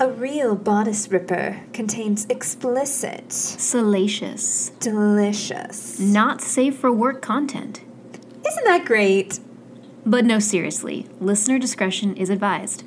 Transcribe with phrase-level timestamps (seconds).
[0.00, 4.70] A real bodice ripper contains explicit, Salacious.
[4.80, 6.00] delicious.
[6.00, 7.82] Not safe for work content.
[8.44, 9.38] Isn't that great?
[10.04, 12.82] But no, seriously, listener discretion is advised.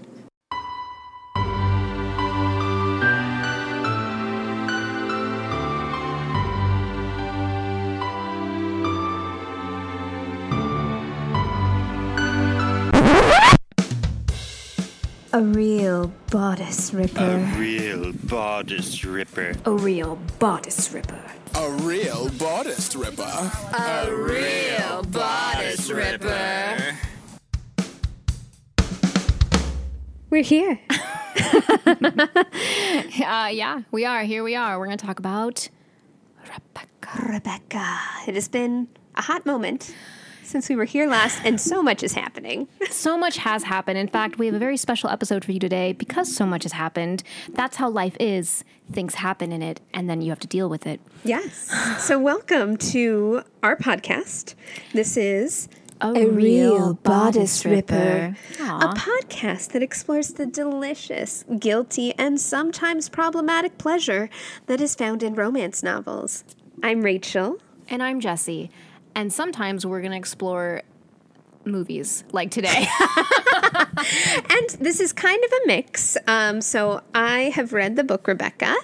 [15.38, 17.22] A real bodice ripper.
[17.22, 19.54] A real bodice ripper.
[19.66, 21.24] A real bodice ripper.
[21.54, 23.52] A real bodice ripper.
[23.72, 26.98] A real bodice ripper.
[30.32, 30.80] We're here.
[33.24, 34.24] Uh, yeah, we are.
[34.24, 34.80] Here we are.
[34.80, 35.70] We're going to talk about
[36.42, 37.32] Rebecca.
[37.32, 39.94] Rebecca, it has been a hot moment
[40.48, 42.68] since we were here last, and so much is happening.
[42.90, 43.98] so much has happened.
[43.98, 46.72] In fact, we have a very special episode for you today because so much has
[46.72, 47.22] happened.
[47.50, 48.64] That's how life is.
[48.92, 51.02] Things happen in it, and then you have to deal with it.
[51.26, 51.70] Yes.
[52.00, 54.56] So, welcome to our podcast.
[54.94, 55.68] This is
[56.00, 58.38] A, real bodice ripper.
[58.60, 64.30] a podcast that explores the delicious, guilty, and sometimes problematic pleasure
[64.68, 66.46] that is found in romance novels.
[66.82, 67.58] I'm Rachel.
[67.90, 68.70] And I'm Jesse.
[69.18, 70.84] And sometimes we're going to explore
[71.66, 72.88] movies like today.
[74.50, 76.18] And this is kind of a mix.
[76.28, 78.76] Um, so I have read the book Rebecca,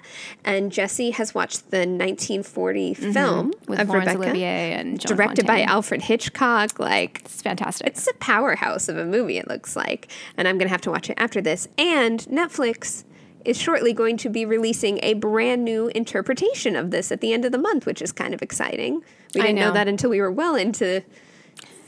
[0.44, 3.72] and Jesse has watched the 1940 film Mm-hmm.
[3.72, 6.80] With of Laurence Rebecca, Olivier and Joan directed by Alfred Hitchcock.
[6.80, 7.88] Like it's fantastic.
[7.88, 9.38] it's a powerhouse of a movie.
[9.38, 11.68] It looks like, and I'm gonna have to watch it after this.
[11.78, 13.04] And Netflix
[13.46, 17.46] is shortly going to be releasing a brand new interpretation of this at the end
[17.46, 19.04] of the month, which is kind of exciting.
[19.34, 19.68] We didn't know.
[19.68, 19.74] know.
[19.74, 21.04] that until we were well into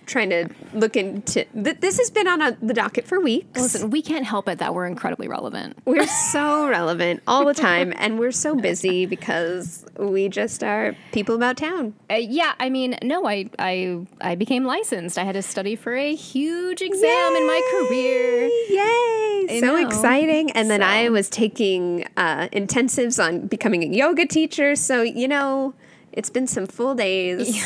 [0.06, 1.45] trying to look into.
[1.45, 3.59] Th- this has been on a, the docket for weeks.
[3.59, 5.78] Listen, we can't help it that we're incredibly relevant.
[5.86, 11.36] We're so relevant all the time, and we're so busy because we just are people
[11.36, 11.94] about town.
[12.09, 15.17] Uh, yeah, I mean, no, I, I, I became licensed.
[15.17, 18.48] I had to study for a huge exam in my career.
[18.70, 19.60] Yay!
[19.60, 19.87] So know.
[19.87, 20.52] exciting.
[20.52, 24.76] And then I was taking uh, intensives on becoming a yoga teacher.
[24.76, 25.73] So, you know,
[26.11, 27.64] it's been some full days.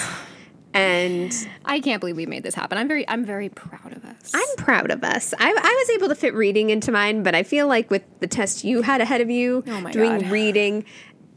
[0.74, 1.34] And
[1.66, 2.78] I can't believe we made this happen.
[2.78, 4.32] I'm very, I'm very proud of us.
[4.34, 5.34] I'm proud of us.
[5.40, 8.28] I, I was able to fit reading into mine, but I feel like with the
[8.28, 10.32] test you had ahead of you, Oh doing God.
[10.32, 10.86] reading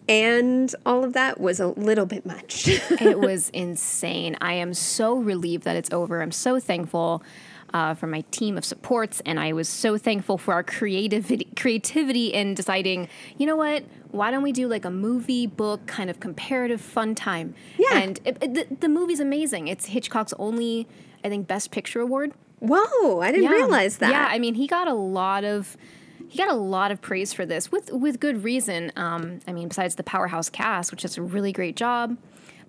[0.09, 2.69] and all of that was a little bit much.
[3.01, 4.37] it was insane.
[4.41, 6.21] I am so relieved that it's over.
[6.23, 7.23] I'm so thankful
[7.73, 12.27] uh, for my team of supports, and I was so thankful for our creativity, creativity
[12.27, 13.85] in deciding, you know what?
[14.13, 17.55] Why don't we do like a movie book kind of comparative fun time?
[17.79, 17.99] Yeah.
[17.99, 19.69] And it, it- the, the movie's amazing.
[19.69, 20.87] It's Hitchcock's only,
[21.25, 22.33] I think, Best Picture award.
[22.61, 24.11] Whoa, I didn't realize that.
[24.11, 25.77] Yeah, I mean, he got a lot of
[26.29, 28.93] he got a lot of praise for this with with good reason.
[28.97, 32.17] Um, I mean, besides the powerhouse cast, which does a really great job.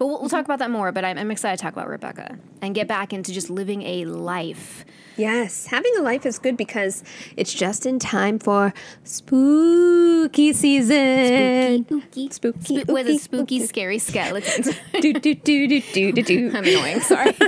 [0.03, 0.91] But we'll, we'll talk about that more.
[0.91, 4.03] But I'm, I'm excited to talk about Rebecca and get back into just living a
[4.03, 4.83] life.
[5.15, 7.05] Yes, having a life is good because
[7.37, 11.85] it's just in time for spooky season.
[11.85, 13.67] Spooky, Spooky, Sp- with a ooky, spooky, ooky.
[13.67, 14.69] scary skeletons.
[14.99, 16.51] do, do, do, do, do, do, do.
[16.53, 16.99] I'm annoying.
[17.01, 17.33] Sorry.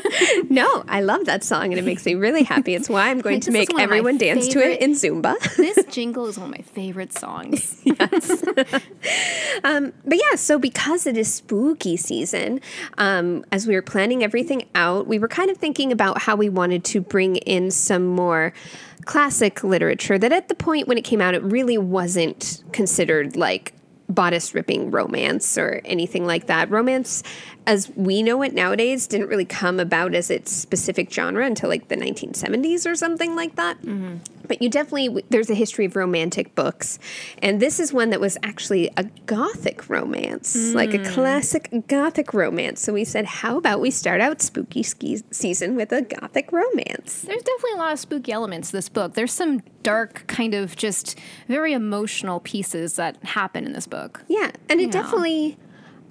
[0.49, 2.75] No, I love that song and it makes me really happy.
[2.75, 4.91] It's why I'm going to make one of my everyone dance to it favorite- in
[4.93, 5.35] Zumba.
[5.57, 7.81] this jingle is one of my favorite songs.
[7.83, 8.29] Yes.
[9.63, 12.44] um, but yeah, so because it is spooky season,
[12.97, 16.49] um, as we were planning everything out, we were kind of thinking about how we
[16.49, 18.53] wanted to bring in some more
[19.05, 23.73] classic literature that at the point when it came out, it really wasn't considered like
[24.09, 26.69] bodice ripping romance or anything like that.
[26.69, 27.23] Romance,
[27.67, 31.87] as we know it nowadays, didn't really come about as its specific genre until like
[31.87, 33.81] the 1970s or something like that.
[33.81, 34.17] Mm-hmm.
[34.47, 36.99] But you definitely, there's a history of romantic books.
[37.39, 41.13] And this is one that was actually a gothic romance, like a mm.
[41.13, 42.81] classic gothic romance.
[42.81, 47.21] So we said, how about we start out spooky ski season with a gothic romance?
[47.21, 49.15] There's definitely a lot of spooky elements to this book.
[49.15, 54.23] There's some dark, kind of just very emotional pieces that happen in this book.
[54.27, 54.51] Yeah.
[54.69, 54.91] And it Yeah.
[54.91, 55.57] definitely,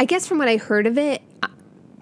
[0.00, 1.23] I guess from what I heard of it,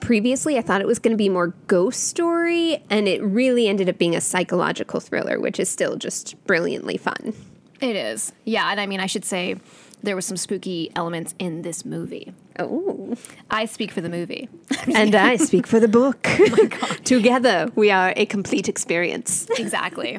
[0.02, 3.88] previously I thought it was going to be more ghost story and it really ended
[3.88, 7.32] up being a psychological thriller which is still just brilliantly fun.
[7.80, 8.32] It is.
[8.44, 9.56] Yeah, and I mean, I should say
[10.02, 12.32] there was some spooky elements in this movie.
[12.58, 13.14] Oh.
[13.50, 14.48] I speak for the movie.
[14.94, 16.22] and I speak for the book.
[17.04, 19.46] Together we are a complete experience.
[19.58, 20.18] exactly.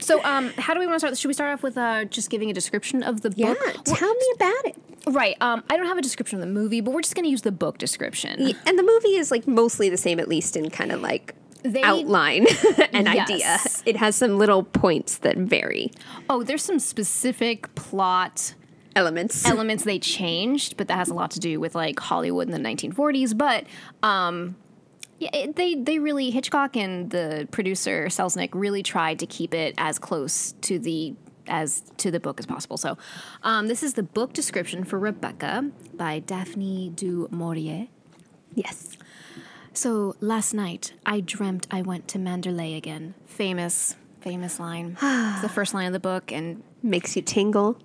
[0.00, 1.18] so, um, how do we want to start?
[1.18, 3.84] Should we start off with uh, just giving a description of the Yeah, book?
[3.84, 4.76] tell me about it.
[5.06, 5.36] Right.
[5.40, 7.42] Um, I don't have a description of the movie, but we're just going to use
[7.42, 8.54] the book description.
[8.66, 11.82] And the movie is like mostly the same, at least in kind of like They-
[11.82, 12.46] outline
[12.92, 13.58] and idea.
[13.86, 15.90] It has some little points that vary.
[16.28, 18.54] Oh, there's some specific plot
[18.96, 19.44] Elements.
[19.48, 22.68] elements they changed, but that has a lot to do with like Hollywood in the
[22.68, 23.36] 1940s.
[23.36, 23.66] But
[24.02, 24.56] um,
[25.18, 29.74] yeah, it, they they really Hitchcock and the producer Selznick really tried to keep it
[29.78, 31.14] as close to the
[31.46, 32.76] as to the book as possible.
[32.76, 32.96] So,
[33.42, 37.88] um, this is the book description for Rebecca by Daphne du Maurier.
[38.54, 38.96] yes.
[39.72, 43.14] So last night I dreamt I went to Manderley again.
[43.26, 44.96] Famous, famous line.
[45.02, 47.78] it's the first line of the book, and Makes you tingle.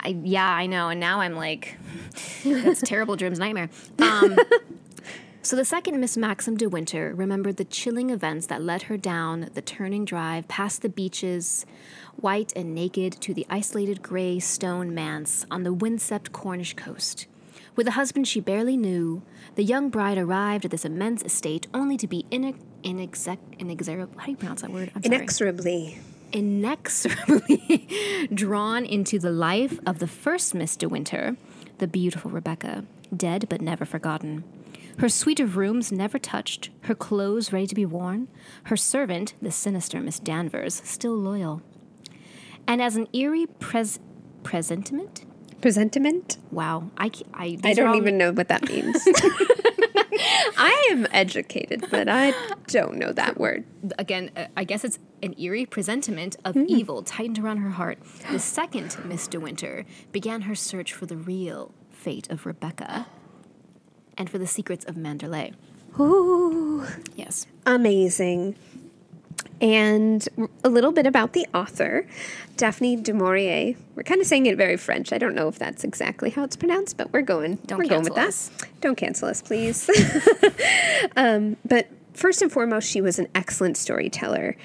[0.00, 0.88] I yeah, I know.
[0.88, 1.76] And now I'm like,
[2.44, 3.70] that's a terrible dream's nightmare.
[4.00, 4.36] Um,
[5.42, 9.48] so the second Miss Maxim de Winter remembered the chilling events that led her down
[9.54, 11.64] the turning drive past the beaches,
[12.16, 17.26] white and naked, to the isolated gray stone manse on the windswept Cornish coast.
[17.76, 19.22] With a husband she barely knew,
[19.54, 24.18] the young bride arrived at this immense estate only to be inex- inexec- inexorable.
[24.18, 24.90] How do you pronounce that word?
[24.94, 25.12] I'm sorry
[26.32, 27.88] Inexorably.
[28.34, 31.36] drawn into the life of the first Miss De Winter,
[31.78, 32.84] the beautiful Rebecca,
[33.16, 34.44] dead but never forgotten.
[34.98, 38.26] Her suite of rooms never touched, her clothes ready to be worn,
[38.64, 41.62] her servant, the sinister Miss Danvers, still loyal.
[42.66, 44.00] And as an eerie pres-
[44.42, 45.24] presentiment,
[45.60, 46.38] Presentiment?
[46.52, 49.04] wow, I, these are don't all- even know what that means.
[50.56, 52.34] I am educated, but I
[52.66, 53.64] don't know that word.
[53.98, 56.64] again, I guess it's an eerie presentiment of Hmm.
[56.68, 57.98] evil tightened around her heart.
[58.30, 63.06] The second Miss De Winter began her search for the real fate of Rebecca
[64.16, 65.54] and for the secrets of Manderley.
[65.98, 66.84] Ooh,
[67.16, 67.46] Yes.
[67.66, 68.54] amazing.
[69.60, 70.26] And
[70.62, 72.06] a little bit about the author,
[72.56, 73.74] Daphne du Maurier.
[73.96, 75.12] We're kind of saying it very French.
[75.12, 77.56] I don't know if that's exactly how it's pronounced, but we're going.
[77.66, 78.28] Don't we're going with cancel that.
[78.28, 78.50] us.
[78.80, 79.90] Don't cancel us, please.
[81.16, 84.56] um, but first and foremost, she was an excellent storyteller.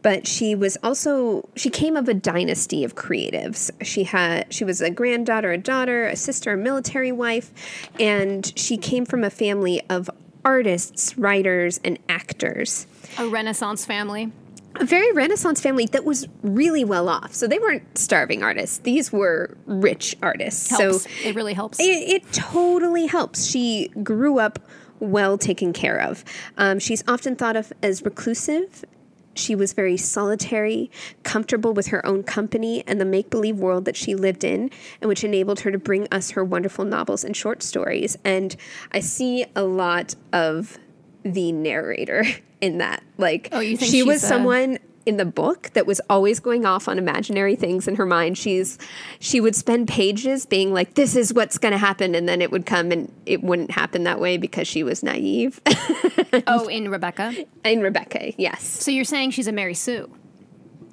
[0.00, 3.70] But she was also she came of a dynasty of creatives.
[3.82, 7.52] She had she was a granddaughter, a daughter, a sister, a military wife,
[7.98, 10.08] and she came from a family of
[10.44, 12.86] artists, writers, and actors
[13.16, 14.32] A Renaissance family.
[14.80, 17.34] a very Renaissance family that was really well off.
[17.34, 20.70] So they weren't starving artists; these were rich artists.
[20.70, 21.02] Helps.
[21.02, 21.80] So it really helps.
[21.80, 23.46] it, it totally helps.
[23.46, 24.58] She grew up
[25.00, 26.24] well taken care of.
[26.56, 28.84] Um, she's often thought of as reclusive.
[29.34, 30.90] She was very solitary,
[31.22, 34.68] comfortable with her own company and the make believe world that she lived in,
[35.00, 38.18] and which enabled her to bring us her wonderful novels and short stories.
[38.24, 38.56] And
[38.90, 40.76] I see a lot of
[41.34, 42.24] the narrator
[42.60, 43.02] in that.
[43.16, 46.66] Like, Oh, you think she was uh, someone in the book that was always going
[46.66, 48.36] off on imaginary things in her mind.
[48.36, 48.76] She's
[49.18, 52.50] she would spend pages being like, "This is what's going to happen," and then it
[52.50, 55.62] would come and it wouldn't happen that way because she was naive.
[56.46, 57.34] oh, in Rebecca.
[57.64, 60.10] in Rebecca, yes, So you're saying she's a Mary Sue?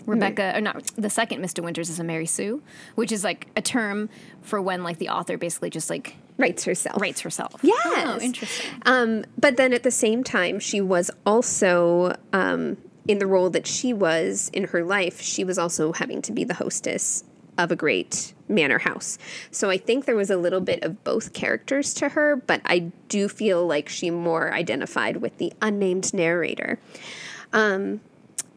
[0.06, 1.64] Rebecca, or not the second Mr.
[1.64, 2.62] Winters is a Mary Sue,
[2.94, 4.10] which is like a term
[4.42, 7.02] for when like the author basically just like writes herself.
[7.02, 7.60] writes herself.
[7.62, 7.82] Yes.
[7.96, 8.82] Oh, interesting.
[8.86, 12.78] Um, but then at the same time, she was also um,
[13.08, 15.22] in the role that she was in her life.
[15.22, 17.24] She was also having to be the hostess
[17.58, 19.18] of a great manor house.
[19.50, 22.92] So I think there was a little bit of both characters to her, but I
[23.08, 26.80] do feel like she more identified with the unnamed narrator.
[27.54, 28.02] Um,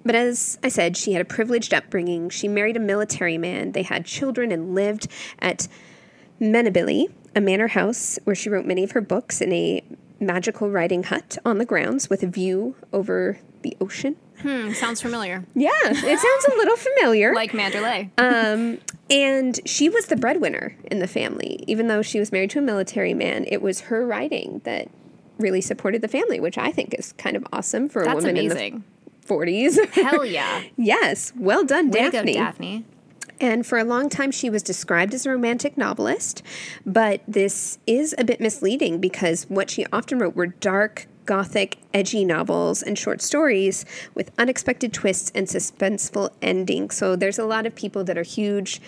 [0.05, 2.31] but as I said, she had a privileged upbringing.
[2.31, 3.73] She married a military man.
[3.73, 5.07] They had children and lived
[5.39, 5.69] at
[6.41, 9.83] Menabilly, a manor house where she wrote many of her books in a
[10.21, 14.17] magical writing hut on the grounds with a view over the ocean.
[14.43, 15.45] Hmm, sounds familiar.
[15.55, 17.35] Yeah, it sounds a little familiar.
[17.35, 18.11] Like Manderley.
[18.19, 18.79] Um,
[19.11, 21.65] and she was the breadwinner in the family.
[21.67, 24.89] Even though she was married to a military man, it was her writing that
[25.39, 28.37] really supported the family, which I think is kind of awesome for a That's woman
[28.37, 28.75] amazing.
[28.75, 28.85] in
[29.23, 29.89] the 40s.
[29.93, 30.63] Hell yeah.
[30.77, 32.33] yes, well done, Way Daphne.
[32.35, 32.85] go, Daphne.
[33.41, 36.43] And for a long time, she was described as a romantic novelist,
[36.85, 42.25] but this is a bit misleading because what she often wrote were dark, gothic, edgy
[42.25, 46.97] novels and short stories with unexpected twists and suspenseful endings.
[46.97, 48.81] So there's a lot of people that are huge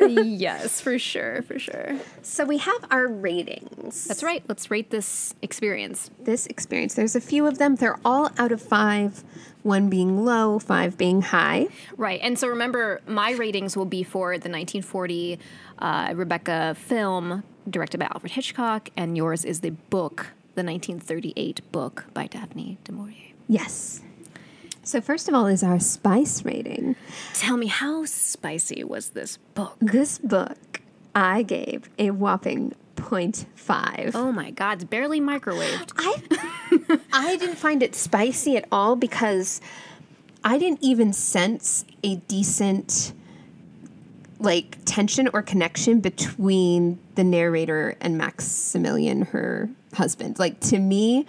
[0.00, 1.98] yes, for sure, for sure.
[2.22, 4.04] So we have our ratings.
[4.06, 4.42] That's right.
[4.48, 6.10] Let's rate this experience.
[6.20, 6.94] This experience.
[6.94, 7.76] There's a few of them.
[7.76, 9.24] They're all out of five.
[9.62, 11.68] One being low, five being high.
[11.96, 12.20] Right.
[12.22, 15.38] And so remember, my ratings will be for the 1940
[15.78, 22.04] uh, Rebecca film directed by Alfred Hitchcock, and yours is the book, the 1938 book
[22.12, 23.32] by Daphne du Maurier.
[23.48, 24.02] Yes.
[24.84, 26.96] So first of all is our spice rating.
[27.32, 29.76] Tell me, how spicy was this book?
[29.80, 30.82] This book
[31.14, 34.12] I gave a whopping 0.5.
[34.14, 35.92] Oh my God, it's barely microwaved.
[35.96, 39.60] I I didn't find it spicy at all because
[40.44, 43.12] I didn't even sense a decent
[44.38, 50.38] like tension or connection between the narrator and Maximilian, her husband.
[50.38, 51.26] Like to me,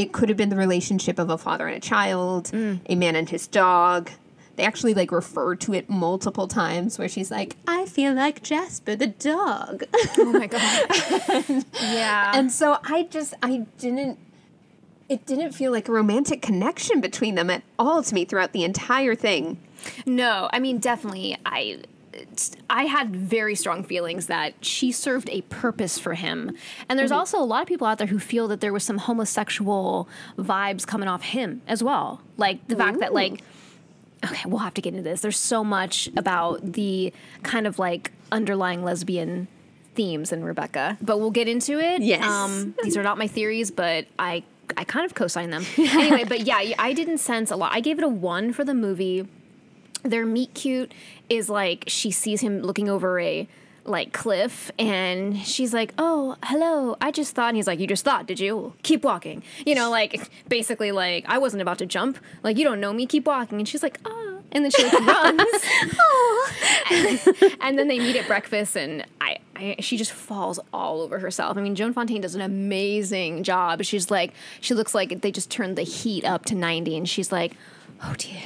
[0.00, 3.28] it could have been the relationship of a father and a child, a man and
[3.28, 4.10] his dog.
[4.56, 8.96] They actually like refer to it multiple times where she's like, I feel like Jasper
[8.96, 9.84] the dog.
[10.18, 11.64] Oh my God.
[11.82, 12.32] yeah.
[12.34, 14.18] And so I just I didn't
[15.08, 18.64] it didn't feel like a romantic connection between them at all to me throughout the
[18.64, 19.58] entire thing.
[20.06, 21.36] No, I mean definitely.
[21.44, 21.80] I
[22.68, 26.56] I had very strong feelings that she served a purpose for him,
[26.88, 28.98] and there's also a lot of people out there who feel that there was some
[28.98, 33.42] homosexual vibes coming off him as well, like the fact that like.
[34.22, 35.22] Okay, we'll have to get into this.
[35.22, 37.10] There's so much about the
[37.42, 39.48] kind of like underlying lesbian
[39.94, 42.02] themes in Rebecca, but we'll get into it.
[42.02, 42.22] Yes.
[42.22, 44.42] Um, these are not my theories, but I
[44.76, 45.64] I kind of co-sign them.
[45.78, 47.72] anyway, but yeah, I didn't sense a lot.
[47.72, 49.26] I gave it a one for the movie
[50.02, 50.92] their meet cute
[51.28, 53.48] is like she sees him looking over a
[53.84, 58.04] like cliff and she's like oh hello i just thought and he's like you just
[58.04, 58.74] thought did you?
[58.82, 59.42] Keep walking.
[59.66, 62.18] You know like basically like i wasn't about to jump.
[62.42, 63.06] Like you don't know me.
[63.06, 63.58] Keep walking.
[63.58, 64.26] And she's like ah.
[64.52, 65.42] And then she like runs.
[67.60, 71.56] And then they meet at breakfast and I, I she just falls all over herself.
[71.56, 73.82] I mean joan fontaine does an amazing job.
[73.84, 77.32] She's like she looks like they just turned the heat up to 90 and she's
[77.32, 77.52] like
[78.02, 78.42] oh dear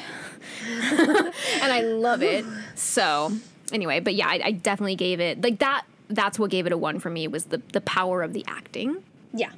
[0.69, 2.45] and I love it.
[2.75, 3.33] So
[3.73, 5.85] anyway, but yeah, I, I definitely gave it like that.
[6.09, 9.03] That's what gave it a one for me was the the power of the acting.
[9.33, 9.53] Yeah.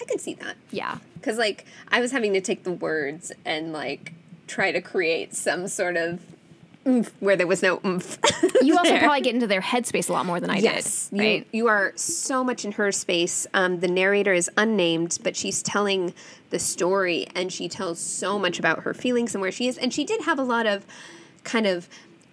[0.00, 0.56] I could see that.
[0.70, 4.12] Yeah, Cuz like I was having to take the words and like
[4.46, 6.20] try to create some sort of
[6.86, 8.18] oomph where there was no oomph.
[8.62, 11.16] you also probably get into their headspace a lot more than I Yes, did.
[11.16, 11.46] you, Right?
[11.52, 13.46] you are so much in her space.
[13.54, 16.12] Um, the narrator is unnamed, but she's telling
[16.50, 19.76] the story, and she tells so much about her feelings and where she is.
[19.78, 20.86] And she did have a lot of
[21.42, 21.88] kind of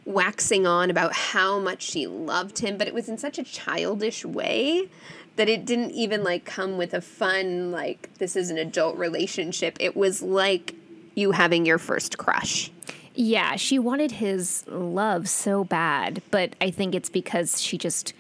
[0.06, 4.26] waxing on about how much she loved him, but it was in such a childish
[4.26, 4.90] way
[5.38, 9.78] that it didn't even like come with a fun like this is an adult relationship.
[9.80, 10.76] It was like
[11.16, 12.72] you having your first crush.
[13.16, 18.14] Yeah, she wanted his love so bad, but I think it's because she just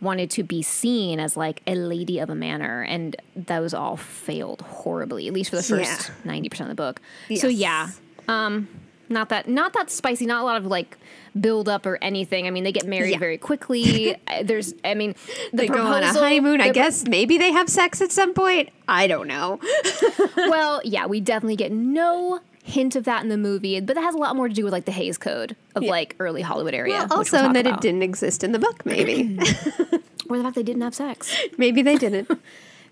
[0.00, 4.60] wanted to be seen as like a lady of a manor, and those all failed
[4.62, 5.26] horribly.
[5.26, 6.14] At least for the first Yeah.
[6.24, 7.00] ninety percent of the book.
[7.36, 7.90] So yeah,
[8.28, 8.68] um,
[9.08, 10.24] not that not that spicy.
[10.26, 10.96] Not a lot of like
[11.38, 12.46] build up or anything.
[12.46, 13.18] I mean, they get married Yeah.
[13.18, 14.16] very quickly.
[14.28, 15.14] Uh, There's, I mean,
[15.52, 16.60] the They go on a proposal- honeymoon.
[16.60, 18.68] I guess maybe they have sex at some point.
[18.86, 19.58] I don't know.
[20.36, 24.14] well, yeah, we definitely get no hint of that in the movie, but that has
[24.14, 26.94] a lot more to do with like the Hays Code of like early Hollywood area.
[26.94, 27.78] Well, which we'll also that about.
[27.78, 29.38] it didn't exist in the book, maybe.
[30.28, 31.34] or the fact they didn't have sex.
[31.58, 32.30] maybe they didn't.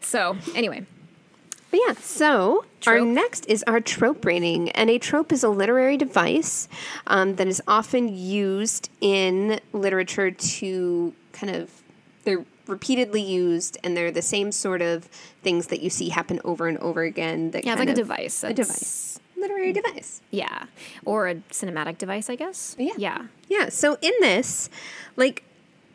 [0.01, 0.85] So anyway,
[1.71, 4.71] But yeah, so our next is our trope rating.
[4.73, 6.69] And a trope is a literary device
[7.07, 11.71] um, that is often used in literature to kind of,
[12.25, 15.07] they're repeatedly used and they're the same sort of
[15.43, 17.51] things that you see happen over and over again.
[17.53, 18.45] That yeah, like a of- device.
[18.45, 19.19] A device.
[19.47, 19.83] Literary mm.
[19.83, 20.21] device.
[20.31, 20.67] Yeah,
[21.05, 22.75] or a cinematic device, I guess.
[22.79, 22.95] Yeah.
[22.97, 23.27] Yeah.
[23.49, 23.69] Yeah.
[23.69, 24.69] So in this,
[25.17, 25.43] like,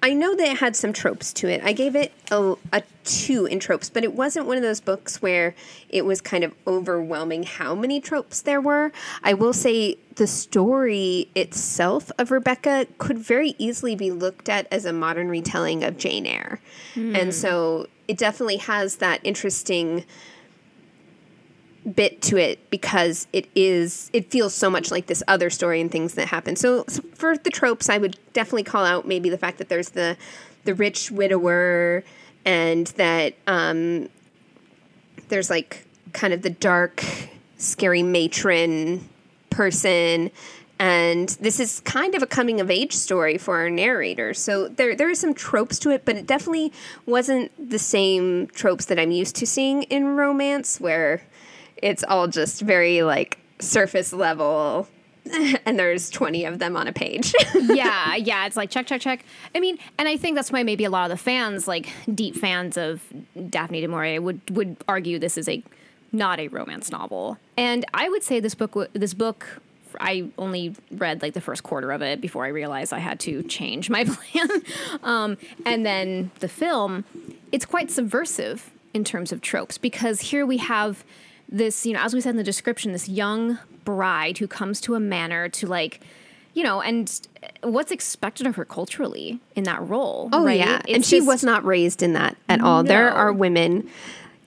[0.03, 1.61] I know that it had some tropes to it.
[1.63, 5.21] I gave it a, a two in tropes, but it wasn't one of those books
[5.21, 5.53] where
[5.89, 8.91] it was kind of overwhelming how many tropes there were.
[9.23, 14.85] I will say the story itself of Rebecca could very easily be looked at as
[14.85, 16.59] a modern retelling of Jane Eyre.
[16.95, 17.31] And hmm.
[17.31, 20.03] so it definitely has that interesting
[21.95, 25.91] bit to it because it is it feels so much like this other story and
[25.91, 26.55] things that happen.
[26.55, 29.89] So, so for the tropes, I would definitely call out maybe the fact that there's
[29.89, 30.17] the
[30.63, 32.03] the rich widower
[32.45, 34.09] and that um,
[35.29, 37.03] there's like kind of the dark,
[37.57, 39.07] scary matron
[39.49, 40.31] person.
[40.79, 44.33] And this is kind of a coming of age story for our narrator.
[44.33, 46.73] So there there are some tropes to it, but it definitely
[47.05, 51.21] wasn't the same tropes that I'm used to seeing in romance where
[51.81, 54.87] it's all just very like surface level
[55.65, 57.33] and there's 20 of them on a page.
[57.55, 59.23] yeah, yeah, it's like check, check, check.
[59.53, 62.35] I mean, and I think that's why maybe a lot of the fans, like deep
[62.35, 63.01] fans of
[63.49, 65.63] Daphne du Maurier, would would argue this is a
[66.11, 67.37] not a romance novel.
[67.55, 69.61] And I would say this book, this book,
[69.99, 73.43] I only read like the first quarter of it before I realized I had to
[73.43, 74.49] change my plan.
[75.03, 77.05] um, and then the film,
[77.51, 81.03] it's quite subversive in terms of tropes because here we have
[81.51, 84.95] this, you know, as we said in the description, this young bride who comes to
[84.95, 86.01] a manor to like,
[86.53, 87.27] you know, and
[87.63, 90.29] what's expected of her culturally in that role.
[90.31, 90.59] Oh right?
[90.59, 92.83] yeah, and she just- was not raised in that at all.
[92.83, 93.89] There are women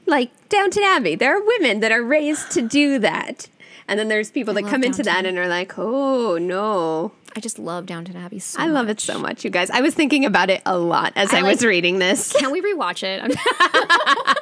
[0.07, 1.15] like Downton Abbey.
[1.15, 3.49] There are women that are raised to do that,
[3.89, 7.41] and then there's people that love come into that and are like, "Oh no." I
[7.41, 9.71] just love Downton Abbey so I love it so much, you guys.
[9.71, 12.33] I was thinking about it a lot as I, I was reading this.
[12.39, 13.37] Can we rewatch it?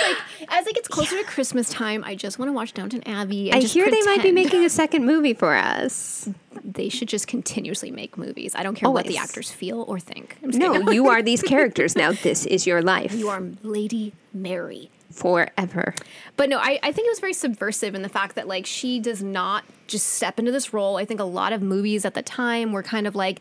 [0.00, 0.16] Like,
[0.48, 3.52] as it gets closer to Christmas time, I just want to watch Downton Abbey.
[3.52, 6.28] I hear they might be making a second movie for us.
[6.64, 8.54] They should just continuously make movies.
[8.54, 10.38] I don't care what the actors feel or think.
[10.42, 10.84] I'm just kidding.
[10.86, 12.12] No, you are these characters now.
[12.12, 14.90] This is your life you are Lady Mary.
[15.10, 15.94] Forever.
[16.36, 19.00] But no, I, I think it was very subversive in the fact that like she
[19.00, 20.96] does not just step into this role.
[20.96, 23.40] I think a lot of movies at the time were kind of like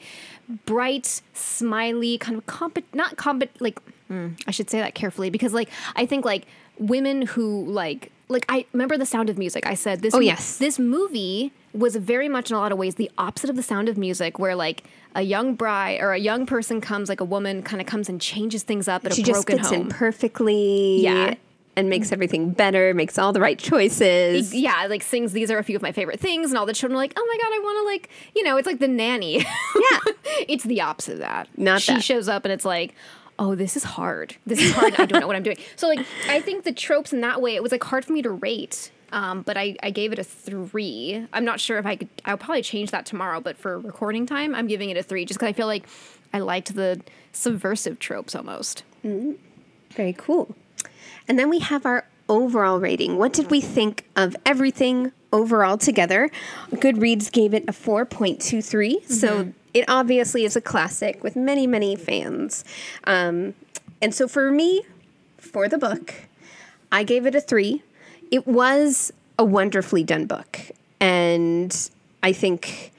[0.65, 5.53] bright, smiley, kind of comp not comp like mm, I should say that carefully because
[5.53, 6.45] like I think like
[6.77, 9.65] women who like like I remember the sound of music.
[9.65, 10.57] I said this Oh, yes.
[10.57, 13.89] this movie was very much in a lot of ways the opposite of the sound
[13.89, 14.83] of music where like
[15.15, 18.19] a young bride or a young person comes like a woman kind of comes and
[18.21, 19.89] changes things up at She a broken home.
[19.89, 21.01] perfectly.
[21.01, 21.35] Yeah.
[21.75, 24.53] And makes everything better, makes all the right choices.
[24.53, 26.95] yeah, like sings these are a few of my favorite things, and all the children
[26.97, 29.37] are like, oh my god, I want to like, you know, it's like the nanny.
[29.37, 29.99] Yeah.
[30.47, 31.47] it's the opposite of that.
[31.57, 32.03] Not she that.
[32.03, 32.95] shows up and it's like,
[33.37, 34.35] oh, this is hard.
[34.45, 34.93] This is hard.
[34.99, 35.57] I don't know what I'm doing.
[35.77, 38.21] So like, I think the tropes in that way, it was like hard for me
[38.23, 38.91] to rate.
[39.11, 41.25] Um, but I, I gave it a three.
[41.33, 42.09] I'm not sure if I could.
[42.25, 43.39] I'll probably change that tomorrow.
[43.39, 45.87] But for recording time, I'm giving it a three, just because I feel like
[46.33, 47.01] I liked the
[47.31, 48.83] subversive tropes almost.
[49.95, 50.55] Very cool.
[51.29, 53.17] And then we have our overall rating.
[53.17, 56.29] What did we think of everything overall together?
[56.71, 59.05] Goodreads gave it a 4.23.
[59.05, 62.65] So it obviously is a classic with many, many fans.
[63.03, 63.53] Um,
[64.01, 64.83] and so for me,
[65.37, 66.13] for the book,
[66.91, 67.83] I gave it a three.
[68.31, 70.59] It was a wonderfully done book.
[70.99, 71.89] And
[72.23, 72.91] I think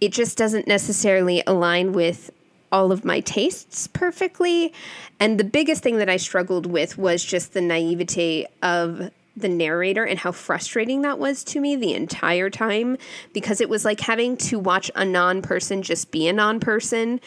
[0.00, 2.30] it just doesn't necessarily align with
[2.72, 4.72] all of my tastes perfectly.
[5.20, 10.04] And the biggest thing that I struggled with was just the naivete of the narrator
[10.04, 12.98] and how frustrating that was to me the entire time
[13.32, 17.20] because it was like having to watch a non person just be a non person.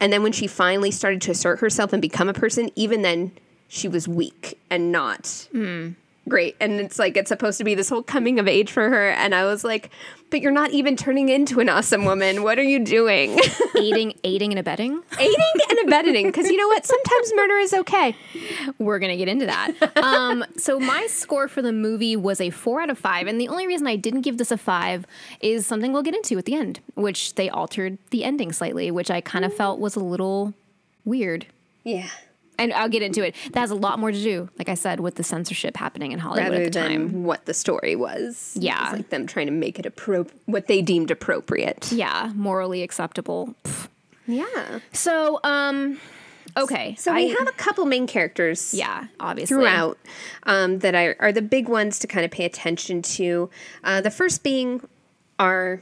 [0.00, 3.32] And then when she finally started to assert herself and become a person, even then
[3.68, 5.90] she was weak and not hmm.
[6.28, 6.56] Great.
[6.60, 9.10] And it's like it's supposed to be this whole coming of age for her.
[9.10, 9.90] And I was like,
[10.30, 12.42] but you're not even turning into an awesome woman.
[12.42, 13.38] What are you doing?
[13.78, 15.02] aiding, aiding and abetting.
[15.18, 16.26] Aiding and abetting.
[16.26, 16.84] Because you know what?
[16.84, 18.16] Sometimes murder is okay.
[18.78, 19.96] We're gonna get into that.
[19.96, 23.48] um, so my score for the movie was a four out of five, and the
[23.48, 25.06] only reason I didn't give this a five
[25.40, 29.10] is something we'll get into at the end, which they altered the ending slightly, which
[29.10, 30.54] I kind of felt was a little
[31.04, 31.46] weird.
[31.84, 32.08] Yeah.
[32.58, 33.34] And I'll get into it.
[33.52, 36.18] That has a lot more to do, like I said, with the censorship happening in
[36.20, 37.24] Hollywood Rather at the time.
[37.24, 38.56] what the story was.
[38.58, 38.78] Yeah.
[38.78, 41.90] It was like them trying to make it appro- what they deemed appropriate.
[41.90, 43.54] Yeah, morally acceptable.
[44.26, 44.78] Yeah.
[44.92, 45.98] So, um,
[46.56, 46.94] okay.
[46.96, 48.72] So we I- have a couple main characters.
[48.72, 49.98] yeah, obviously throughout
[50.44, 53.50] um, that are, are the big ones to kind of pay attention to.
[53.82, 54.80] Uh, the first being
[55.38, 55.80] our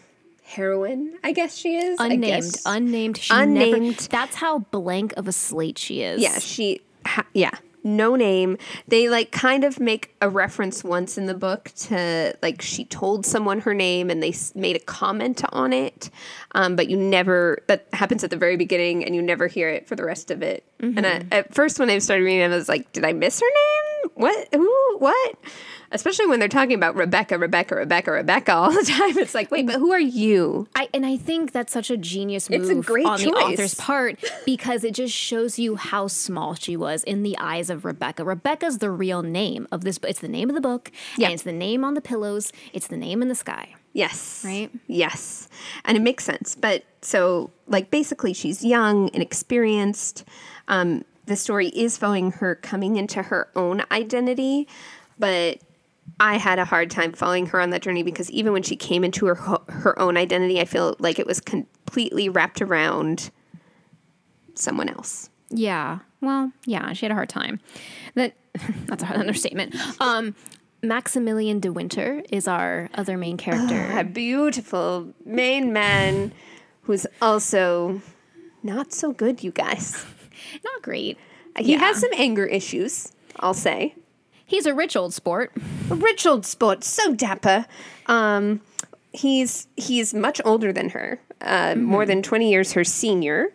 [0.53, 1.99] heroine, I guess she is.
[1.99, 3.17] Unnamed, unnamed.
[3.19, 3.83] She Unnamed.
[3.83, 6.23] Never, that's how blank of a slate she is.
[6.23, 6.81] yeah, she.
[7.05, 7.51] Ha- yeah,
[7.83, 8.59] no name.
[8.87, 13.27] They like kind of make a reference once in the book to like she told
[13.27, 16.11] someone her name and they made a comment on it,
[16.55, 17.59] um, but you never.
[17.67, 20.43] That happens at the very beginning and you never hear it for the rest of
[20.43, 20.65] it.
[20.79, 23.41] And I, at first, when I started reading, it, I was like, did I miss
[23.41, 24.11] her name?
[24.15, 24.49] what?
[24.53, 24.97] Who?
[24.99, 25.37] What?
[25.92, 29.16] Especially when they're talking about Rebecca, Rebecca, Rebecca, Rebecca all the time.
[29.18, 30.66] It's like, wait, but who are you?
[30.74, 33.35] I, and I think that's such a genius move It's a great on the choice.
[33.35, 37.85] author's part because it just shows you how small she was in the eyes of
[37.85, 38.24] Rebecca.
[38.24, 39.98] Rebecca's the real name of this.
[39.98, 40.11] book.
[40.11, 40.90] It's the name of the book.
[41.16, 41.26] Yeah.
[41.26, 42.52] And it's the name on the pillows.
[42.72, 43.74] It's the name in the sky.
[43.92, 44.42] Yes.
[44.44, 44.70] Right?
[44.87, 45.48] Yes.
[45.85, 46.55] And it makes sense.
[46.55, 50.24] But so, like, basically, she's young and experienced.
[50.68, 54.66] Um, the story is following her coming into her own identity,
[55.18, 55.59] but
[56.20, 59.03] I had a hard time following her on that journey because even when she came
[59.05, 59.35] into her
[59.68, 63.31] her own identity, I feel like it was completely wrapped around
[64.55, 65.31] someone else.
[65.51, 66.01] Yeah.
[66.20, 67.61] Well, yeah, she had a hard time.
[68.14, 68.35] That
[68.87, 69.75] that's a hard understatement.
[70.01, 70.35] Um,
[70.83, 73.98] Maximilian de Winter is our other main character.
[73.98, 76.33] A beautiful main man
[76.83, 78.01] who's also
[78.62, 80.05] not so good, you guys.
[80.64, 81.18] Not great.
[81.59, 81.79] He Yeah.
[81.79, 83.94] has some anger issues, I'll say.
[84.53, 85.51] He's a rich old sport.
[85.88, 87.65] rich old Sport, so dapper.
[88.05, 88.61] Um,
[89.11, 93.51] he's he's much older than her, uh, more than twenty years her senior.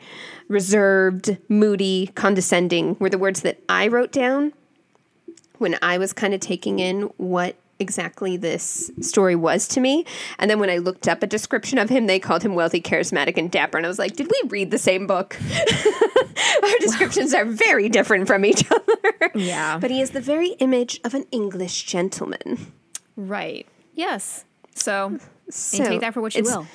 [0.47, 4.53] Reserved, moody, condescending were the words that I wrote down
[5.59, 10.05] when I was kind of taking in what exactly this story was to me.
[10.39, 13.37] And then when I looked up a description of him, they called him wealthy, charismatic,
[13.37, 13.77] and dapper.
[13.77, 15.37] And I was like, did we read the same book?
[16.63, 19.31] Our descriptions are very different from each other.
[19.35, 19.77] Yeah.
[19.79, 22.71] But he is the very image of an English gentleman.
[23.15, 23.67] Right.
[23.93, 24.45] Yes.
[24.75, 25.17] So, hmm.
[25.49, 26.67] So take that for what you it's will.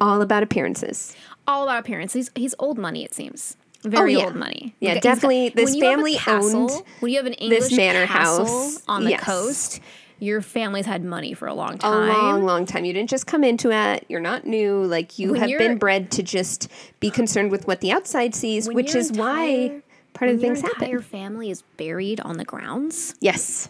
[0.00, 1.14] All about appearances.
[1.46, 2.28] All about appearances.
[2.34, 3.02] He's he's old money.
[3.04, 4.24] It seems very oh, yeah.
[4.26, 4.74] old money.
[4.80, 5.48] Yeah, got- definitely.
[5.50, 8.82] This have a family castle- owned When you have an English manor castle house.
[8.86, 9.24] on the Yes.
[9.24, 9.80] coast,
[10.20, 12.08] your family's had money for a long time.
[12.10, 12.84] A long, long time.
[12.84, 14.04] You didn't just come into it.
[14.08, 14.84] You're not new.
[14.84, 16.68] Like you When have been bred to just
[17.00, 20.60] be concerned with what the outside sees, which is why entire- part of the things
[20.60, 20.90] happen.
[20.90, 23.14] your family is buried on the grounds.
[23.20, 23.68] Yes,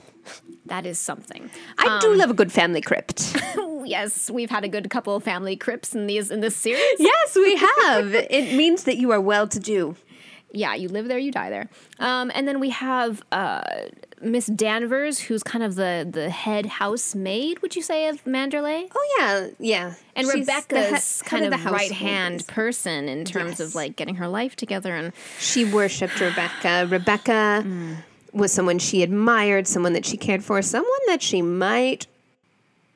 [0.66, 1.50] That is something.
[1.78, 3.36] I do um, love a good family crypt.
[3.84, 6.82] yes, we've had a good couple of family crypts in these in this series.
[6.98, 8.14] yes, we have.
[8.14, 9.96] it means that you are well to do.
[10.52, 11.68] Yeah, you live there, you die there.
[11.98, 13.62] Um, and then we have uh,
[14.20, 18.88] Miss Danvers, who's kind of the the head housemaid, would you say, of Manderley?
[18.94, 19.94] Oh yeah, yeah.
[20.16, 23.60] And She's Rebecca's he- kind of, the right hand person in terms Yes.
[23.60, 26.86] of like getting her life together and She worshipped Rebecca.
[26.90, 27.64] Rebecca
[28.32, 32.06] was someone she admired, someone that she cared for, someone that she might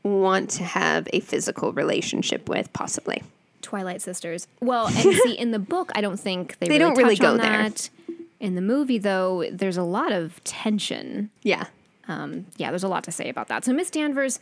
[0.02, 3.22] want to have a physical relationship with, possibly.
[3.64, 4.46] Twilight Sisters.
[4.60, 7.32] Well, and see, in the book, I don't think they, They really don't really go
[7.32, 7.50] on there.
[7.68, 7.90] that.
[8.40, 11.30] In the movie, though, there's a lot of tension.
[11.42, 11.64] Yeah.
[12.06, 13.64] Um, yeah, there's a lot to say about that.
[13.64, 14.38] So Miss Danvers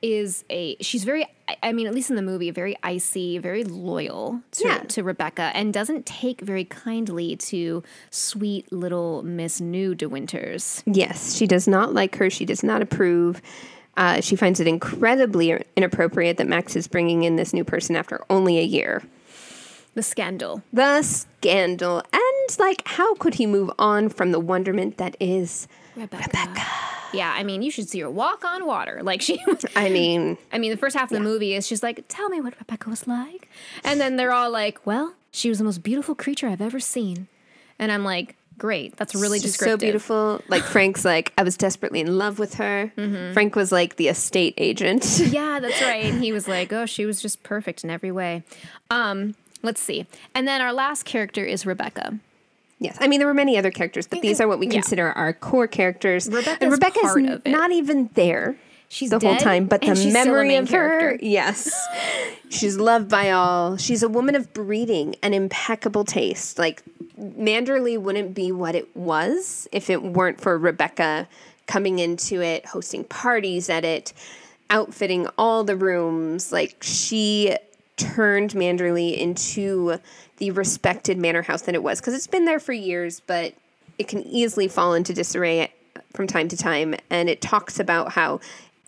[0.00, 3.62] is a she's very I- I mean at least in the movie very icy, very
[3.62, 4.78] loyal to, Yeah.
[4.78, 10.82] to Rebecca and doesn't take very kindly to sweet little Miss New De Winters.
[10.86, 12.30] Yes, she does not like her.
[12.30, 13.40] She does not approve.
[13.96, 18.24] Uh, she finds it incredibly inappropriate that Max is bringing in this new person after
[18.30, 19.02] only a year.
[19.94, 20.62] The scandal.
[20.72, 22.02] The scandal.
[22.12, 26.66] And, like, how could he move on from the wonderment that is Rebecca.
[27.12, 29.00] Yeah, I mean, you should see her walk on water.
[29.02, 29.42] Like she
[29.76, 32.40] I mean, I mean, the first half of the movie is she's like, "Tell me
[32.40, 33.48] what Rebecca was like,"
[33.84, 37.28] and then they're all like, "Well, she was the most beautiful creature I've ever seen,"
[37.78, 40.40] and I'm like, "Great, that's really She's descriptive." so beautiful.
[40.46, 42.92] Like Frank's like, I was desperately in love with her.
[43.34, 45.04] Frank was like the estate agent.
[45.32, 46.04] Yeah, that's right.
[46.04, 48.44] And he was like, "Oh, she was just perfect in every way."
[48.88, 52.18] Um, let's see, and then our last character is Rebecca.
[52.78, 54.74] yes, I mean there were many other characters, but these are what we Yeah.
[54.74, 56.28] consider our core characters.
[56.28, 57.50] Rebecca's and Rebecca's part of it.
[57.50, 58.56] not even there.
[58.92, 61.72] She's the whole time, but the and she's still a memory of her, yes,
[62.50, 63.78] she's loved by all.
[63.78, 66.58] She's a woman of breeding and impeccable taste.
[66.58, 66.82] Like
[67.18, 71.26] Manderley wouldn't be what it was if it weren't for Rebecca
[71.66, 74.12] coming into it, hosting parties at it,
[74.68, 76.52] outfitting all the rooms.
[76.52, 77.56] Like she
[77.96, 79.96] turned Manderley into
[80.36, 83.54] the respected manor house that it was because it's been there for years, but
[83.96, 85.72] it can easily fall into disarray
[86.12, 86.94] from time to time.
[87.08, 88.40] And it talks about how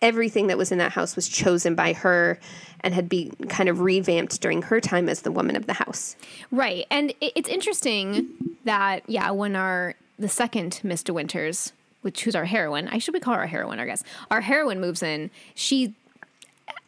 [0.04, 2.38] everything that was in that house was chosen by her
[2.80, 6.14] and had been kind of revamped during her time as the woman of the house.
[6.52, 6.86] Right.
[6.90, 8.28] And it's interesting
[8.64, 13.14] that, yeah, when our, the second Miss De Winters, which who's our heroine, I should
[13.14, 14.04] we call her our heroine, I guess.
[14.30, 15.94] Our heroine moves in, she,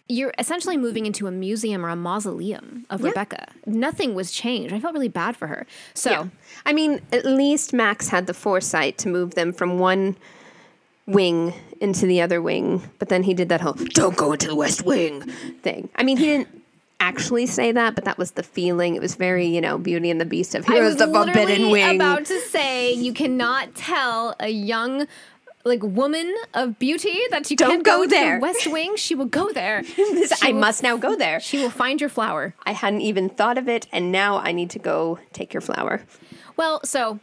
[0.06, 3.48] you're essentially moving into a museum or a mausoleum of Rebecca.
[3.64, 4.74] Nothing was changed.
[4.74, 5.66] I felt really bad for her.
[5.94, 6.28] So,
[6.66, 10.16] I mean, at least Max had the foresight to move them from one
[11.06, 14.54] wing into the other wing, but then he did that whole don't go into the
[14.56, 15.22] west wing
[15.62, 15.88] thing.
[15.96, 16.48] I mean, he didn't
[17.00, 18.94] actually say that, but that was the feeling.
[18.96, 21.70] It was very, you know, Beauty and the Beast of I here's was the forbidden
[21.70, 21.96] wing.
[21.96, 25.06] about to say you cannot tell a young
[25.64, 28.38] like woman of beauty that you Don't can't go to the there.
[28.38, 28.94] West Wing.
[28.96, 29.82] She will go there.
[29.96, 30.04] She
[30.40, 31.40] I will- must now go there.
[31.40, 32.54] She will find your flower.
[32.64, 36.02] I hadn't even thought of it, and now I need to go take your flower.
[36.56, 37.18] Well, so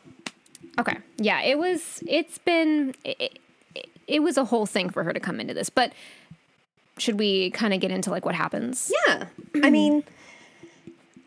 [0.78, 2.04] okay, yeah, it was.
[2.06, 2.94] It's been.
[3.06, 3.40] It,
[4.08, 5.94] it, was a whole thing for her to come into this, but
[6.98, 8.92] should we kind of get into like what happens?
[9.08, 9.26] Yeah.
[9.64, 10.04] I mean,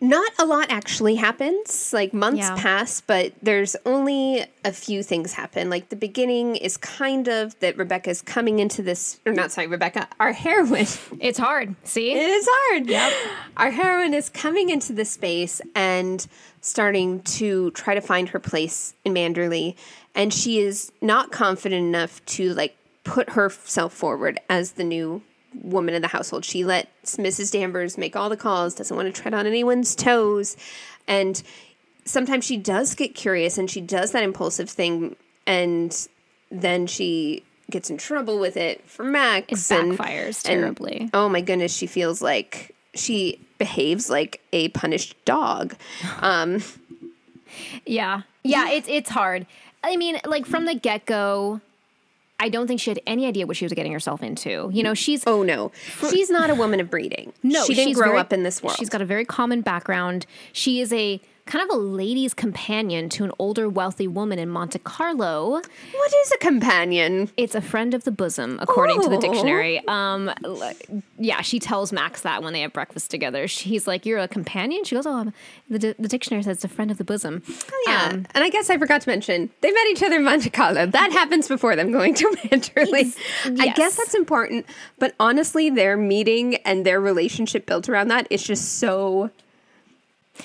[0.00, 1.92] not a lot actually happens.
[1.92, 2.54] Like months Yeah.
[2.56, 5.70] pass, but there's only a few things happen.
[5.70, 10.06] Like the beginning is kind of that Rebecca's coming into this, or not sorry, Rebecca,
[10.20, 10.86] our heroine.
[11.18, 11.74] It's hard.
[11.84, 12.86] See, It is hard.
[12.88, 13.12] Yep.
[13.56, 16.26] Our heroine is coming into this space and
[16.60, 19.76] starting to try to find her place in Manderley.
[20.16, 25.22] And she is not confident enough to like put herself forward as the new
[25.62, 26.44] woman of the household.
[26.44, 27.52] She lets Mrs.
[27.52, 30.57] Danvers make all the calls, doesn't want to tread on anyone's toes.
[31.07, 31.40] And
[32.05, 35.14] sometimes she does get curious and she does that impulsive thing
[35.46, 36.09] and
[36.50, 39.70] then she gets in trouble with it for Max.
[39.70, 41.11] It and- backfires and- terribly.
[41.14, 45.76] oh my goodness, she feels like she behaves like a punished dog.
[46.20, 46.62] Um,
[47.87, 49.46] yeah, yeah, it's it's hard.
[49.87, 51.61] I mean, like from the get go.
[52.38, 54.68] I don't think she had any idea what she was getting herself into.
[54.70, 55.72] You know, she's oh no,
[56.11, 57.33] she's not a woman of breeding.
[57.42, 58.77] No, she didn't grow very- up in this world.
[58.79, 60.27] She's got a very common background.
[60.53, 64.78] She is a kind of a lady's companion to an older, wealthy woman in Monte
[64.80, 65.50] Carlo.
[65.52, 67.30] what is a companion?
[67.37, 69.20] It's a friend of the bosom, according to the Oh.
[69.20, 69.80] dictionary.
[69.88, 70.30] Um,
[71.18, 73.46] yeah, she tells Max that when they have breakfast together.
[73.48, 75.32] She's like, "You're a companion." She goes, "Oh, I'm,
[75.70, 77.42] the, the dictionary says it's a friend of the bosom."
[77.87, 80.50] Yeah, Um, and I guess I forgot to mention they met each other in Monte
[80.50, 80.87] Carlo.
[80.87, 83.16] That happens before them going to Manderley.
[83.61, 84.66] I guess that's important,
[84.98, 89.30] but honestly, their meeting and their relationship built around that is just so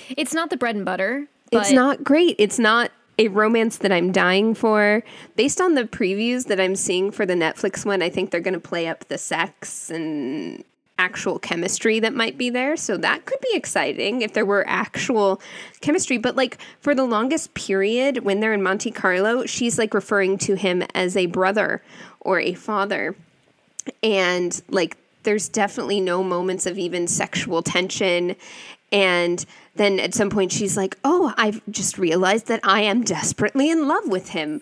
[0.09, 1.27] it's not the bread and butter.
[1.51, 2.35] But it's not great.
[2.39, 5.03] It's not a romance that I'm dying for.
[5.35, 8.53] Based on the previews that I'm seeing for the Netflix one, I think they're going
[8.53, 10.63] to play up the sex and
[10.97, 12.77] actual chemistry that might be there.
[12.77, 15.41] So that could be exciting if there were actual
[15.81, 16.17] chemistry.
[16.17, 20.55] But like for the longest period when they're in Monte Carlo, she's like referring to
[20.55, 21.81] him as a brother
[22.19, 23.15] or a father.
[24.03, 28.35] And like there's definitely no moments of even sexual tension.
[28.91, 29.43] And
[29.75, 33.87] then at some point she's like, "Oh, I've just realized that I am desperately in
[33.87, 34.61] love with him."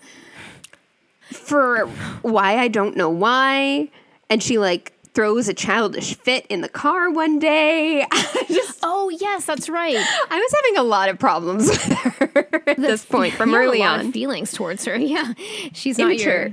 [1.32, 1.86] For
[2.22, 3.90] why I don't know why.
[4.32, 8.06] And she like throws a childish fit in the car one day.
[8.48, 9.96] Just Oh yes, that's right.
[9.98, 13.82] I was having a lot of problems with her at this point from early a
[13.82, 14.08] lot on.
[14.08, 14.96] of feelings towards her.
[15.00, 15.34] Yeah,
[15.74, 16.50] she's not Immature.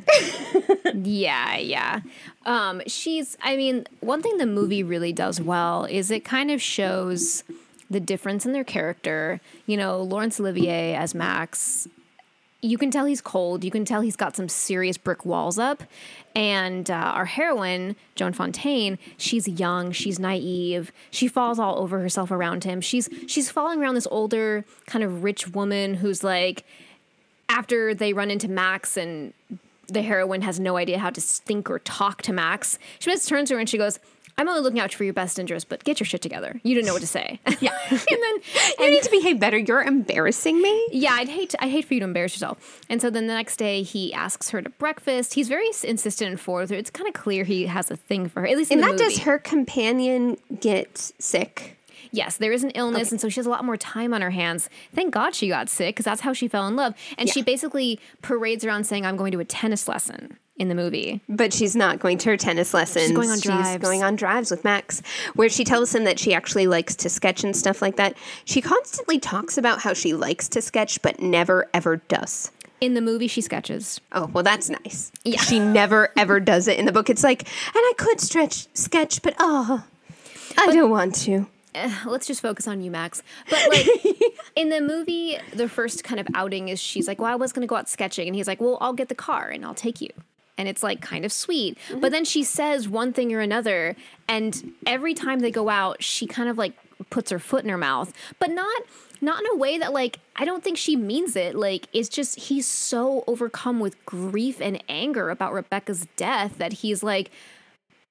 [0.54, 0.94] your.
[0.94, 2.00] yeah, yeah.
[2.44, 3.36] Um, she's.
[3.42, 7.44] I mean, one thing the movie really does well is it kind of shows
[7.90, 9.40] the difference in their character.
[9.66, 11.88] You know, Laurence Olivier as Max.
[12.62, 13.64] You can tell he's cold.
[13.64, 15.84] You can tell he's got some serious brick walls up.
[16.34, 22.30] And uh, our heroine, Joan Fontaine, she's young, she's naive, she falls all over herself
[22.30, 22.80] around him.
[22.80, 26.64] She's she's following around this older, kind of rich woman who's like,
[27.48, 29.32] after they run into Max and
[29.88, 33.48] the heroine has no idea how to think or talk to Max, she just turns
[33.48, 34.00] to her and she goes,
[34.38, 36.60] I'm only looking out for your best interest, but get your shit together.
[36.62, 37.40] You didn't know what to say.
[37.60, 37.70] Yeah.
[37.90, 38.40] and then
[38.78, 39.56] You need to behave better.
[39.56, 40.88] You're embarrassing me.
[40.92, 42.82] yeah, I'd hate to, I hate for you to embarrass yourself.
[42.90, 45.34] And so then the next day he asks her to breakfast.
[45.34, 46.70] He's very insistent and forward.
[46.70, 48.46] It's kind of clear he has a thing for her.
[48.46, 49.04] At least in And that movie.
[49.04, 51.78] does her companion get sick.
[52.12, 54.30] Yes, there is an illness, and so she has a lot more time on her
[54.30, 54.70] hands.
[54.94, 56.94] Thank God she got sick because that's how she fell in love.
[57.18, 61.20] And she basically parades around saying, "I'm going to a tennis lesson." In the movie,
[61.28, 63.08] But she's not going to her tennis lessons.
[63.08, 63.82] She's going on drives.
[63.82, 65.02] going on drives with Max,
[65.34, 68.16] where she tells him that she actually likes to sketch and stuff like that.
[68.46, 72.50] She constantly talks about how she likes to sketch, but never ever does.
[72.80, 74.00] in the movie, she sketches.
[74.12, 75.12] Oh, well, that's nice.
[75.24, 75.40] Yeah.
[75.42, 77.10] She never ever does it in the book.
[77.10, 79.84] It's like, and I could stretch sketch, but oh,
[80.56, 81.46] I don't want to.
[81.74, 83.22] Eh, let's just focus on you, Max.
[83.50, 83.86] But like
[84.56, 87.60] in the movie, the first kind of outing is she's like, "Well, I was going
[87.60, 90.00] to go out sketching," and he's like, "Well, I'll get the car and I'll take
[90.00, 90.08] you."
[90.58, 91.78] And it's like kind of sweet.
[91.88, 92.00] Mm-hmm.
[92.00, 93.94] But then she says one thing or another,
[94.28, 96.72] and every time they go out, she kind of like
[97.10, 98.82] puts her foot in her mouth, but not
[99.20, 101.54] not in a way that like I don't think she means it.
[101.54, 107.02] Like it's just he's so overcome with grief and anger about Rebecca's death that he's
[107.02, 107.30] like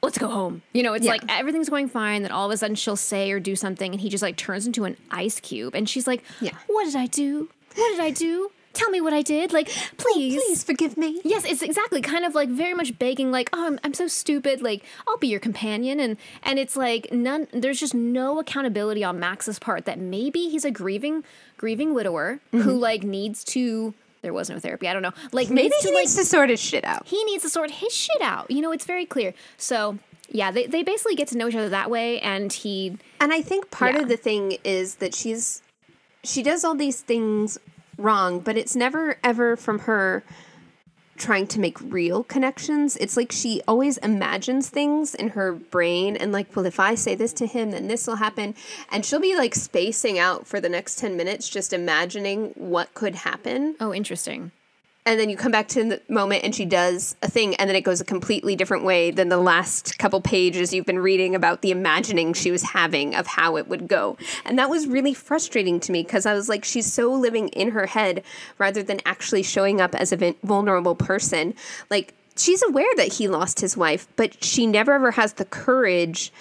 [0.04, 0.62] let's go home.
[0.72, 1.14] You know, it's Yeah.
[1.14, 2.22] like everything's going fine.
[2.22, 4.68] Then all of a sudden she'll say or do something and he just like turns
[4.68, 5.74] into an ice cube.
[5.74, 6.52] And she's like, Yeah.
[6.68, 7.50] What did I do?
[7.76, 8.52] What did I do?
[8.76, 9.54] Tell me what I did.
[9.54, 10.38] Like, please.
[10.38, 11.22] Oh, please forgive me.
[11.24, 14.62] Yes, it's exactly kind of like very much begging, like, oh, I'm, I'm so stupid.
[14.62, 17.48] Like, I'll be your companion, and and it's like none.
[17.52, 21.24] There's just no accountability on Max's part that maybe he's a grieving
[21.58, 22.70] grieving widower who mm-hmm.
[22.72, 24.88] like needs to there was no therapy.
[24.88, 25.14] I don't know.
[25.32, 27.06] Like Maybe needs he to, like, needs to sort his shit out.
[27.06, 28.50] he needs to sort his shit out.
[28.50, 29.34] You know, it's very clear.
[29.58, 33.32] So yeah, they they basically get to know each other that way, and he And
[33.32, 34.02] I think part Yeah.
[34.02, 35.62] of the thing is that she's
[36.24, 37.60] she does all these things
[37.98, 40.24] wrong, but it's never ever from her
[41.18, 42.98] trying to make real connections.
[42.98, 47.16] It's like she always imagines things in her brain and like, well, if I say
[47.16, 48.54] this to him, then this will happen.
[48.92, 53.16] And she'll be like spacing out for the next 10 minutes just imagining what could
[53.16, 53.76] happen.
[53.80, 54.52] oh interesting.
[55.08, 57.76] And then you come back to the moment and she does a thing and then
[57.76, 61.62] it goes a completely different way than the last couple pages you've been reading about
[61.62, 64.18] the imagining she was having of how it would go.
[64.46, 67.72] And that was really frustrating to me because I was like, she's so living in
[67.72, 68.24] her head
[68.58, 71.54] rather than actually showing up as a vulnerable person.
[71.92, 76.34] Like, she's aware that he lost his wife, but she never ever has the courage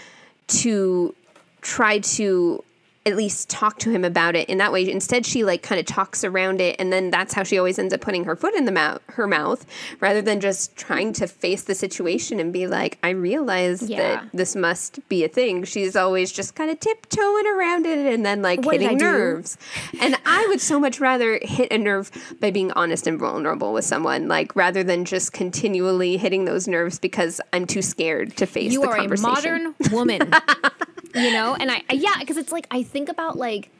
[0.46, 1.14] to
[1.60, 2.64] try to
[3.06, 4.90] at least talk to him about it in that way.
[4.90, 7.92] Instead, she like kind of talks around it, and then that's how she always ends
[7.92, 9.66] up putting her foot in the mouth, her mouth,
[10.00, 13.98] rather than just trying to face the situation and be like, "I realize Yeah.
[13.98, 18.24] that this must be a thing." She's always just kind of tiptoeing around it, and
[18.24, 19.58] then like What hitting nerves.
[20.00, 23.84] and I would so much rather hit a nerve by being honest and vulnerable with
[23.84, 28.72] someone, like rather than just continually hitting those nerves because I'm too scared to face
[28.72, 29.30] you the are a conversation.
[29.30, 30.20] modern woman
[31.14, 31.54] you know?
[31.58, 33.70] And i I- yeah because it's like i think about like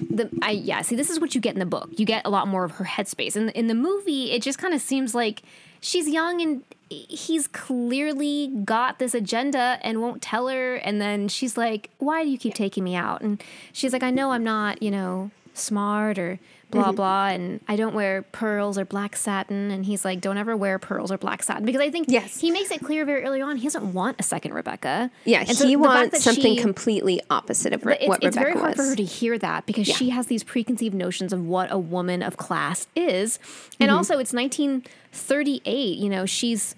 [0.00, 1.88] the i yeah see this is what you get in the book.
[1.96, 3.36] You get a lot more of her headspace.
[3.36, 5.42] And in the movie it just kind of seems like
[5.80, 10.76] she's young and he's clearly got this agenda and won't tell her.
[10.76, 13.20] And then she's like why do you keep taking me out?
[13.22, 16.38] And she's like i know i'm not you know smart or
[16.74, 16.96] blah Mm-hmm.
[16.96, 20.78] blah and i don't wear pearls or black satin and he's like don't ever wear
[20.78, 22.38] pearls or black satin because i think Yes.
[22.40, 25.56] he makes it clear very early on he doesn't want a second rebecca Yeah, And
[25.56, 28.76] so he wants something she- completely opposite of re- it's, what it's Rebecca very hard
[28.76, 28.84] was.
[28.84, 32.22] for her to hear that because she has these preconceived notions of what a woman
[32.22, 33.38] of class is
[33.80, 33.96] and Mm-hmm.
[33.96, 36.74] also it's 1938 you know she's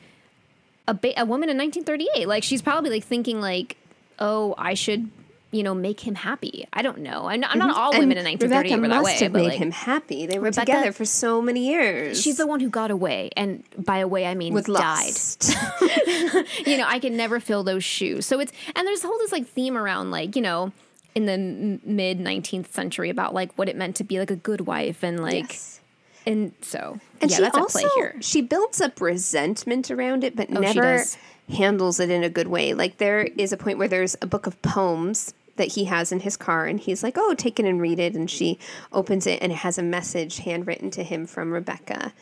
[0.89, 3.77] a, ba- a woman in 1938 like she's probably like thinking like
[4.19, 5.11] oh i should
[5.53, 8.03] you know make him happy i don't know i'm not, I'm not all Mm-hmm.
[8.03, 10.27] And women in 1938 Rebecca were that must way have but made like him happy.
[10.27, 12.21] They were Rebecca- together for so many years.
[12.21, 15.55] she's the one who got away and by away i mean with died lust.
[16.67, 18.27] you know, I can never fill those shoes.
[18.27, 20.73] So it's and there's a whole this like theme around like you know
[21.15, 24.37] in the m- mid 19th century about like what it meant to be like a
[24.37, 25.81] good wife and like Yes.
[26.27, 28.17] And so And yeah, she that's also here.
[28.21, 31.03] she builds up resentment around it, but Oh, never
[31.49, 32.75] handles it in a good way.
[32.75, 36.21] Like there is a point where there's a book of poems that he has in
[36.21, 38.59] his car, and he's like, "Oh, take it and read it." And she
[38.93, 42.13] opens it, and it has a message handwritten to him from Rebecca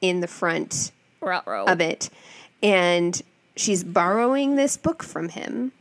[0.00, 0.90] in the front
[1.20, 1.66] Ruh-roh.
[1.66, 2.08] of it.
[2.62, 3.20] And
[3.56, 5.72] she's borrowing this book from him.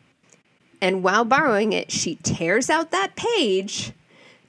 [0.82, 3.94] And while borrowing it, she tears out that page,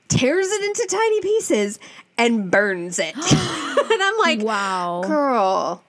[0.08, 1.78] tears it into tiny pieces,
[2.16, 3.14] and burns it.
[3.16, 5.02] and I'm like, Wow.
[5.06, 5.82] girl,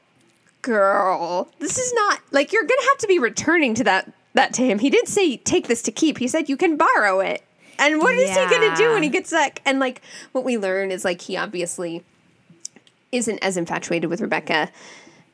[0.62, 4.62] girl, this is not like you're gonna have to be returning to that that to
[4.64, 4.80] him.
[4.80, 6.18] He did say take this to keep.
[6.20, 7.44] He said you can borrow it.
[7.80, 9.62] And what is he gonna do when he gets back?
[9.66, 10.02] And like
[10.34, 12.04] what we learn is like he obviously
[13.12, 14.70] isn't as infatuated with Rebecca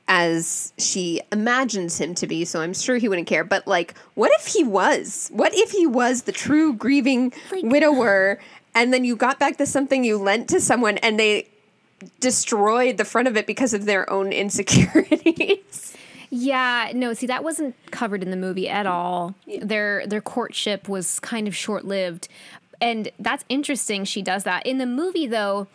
[0.07, 3.43] as she imagines him to be, so I'm sure he wouldn't care.
[3.43, 5.29] But like, what if he was?
[5.33, 8.39] What if he was the true grieving widower
[8.75, 11.47] and then you got back to something you lent to someone and they
[12.19, 15.95] destroyed the front of it because of their own insecurities?
[16.29, 19.35] Yeah, no, see that wasn't covered in the movie at all.
[19.61, 22.27] Their their courtship was kind of short-lived.
[22.81, 24.65] And that's interesting she does that.
[24.65, 25.67] In the movie though,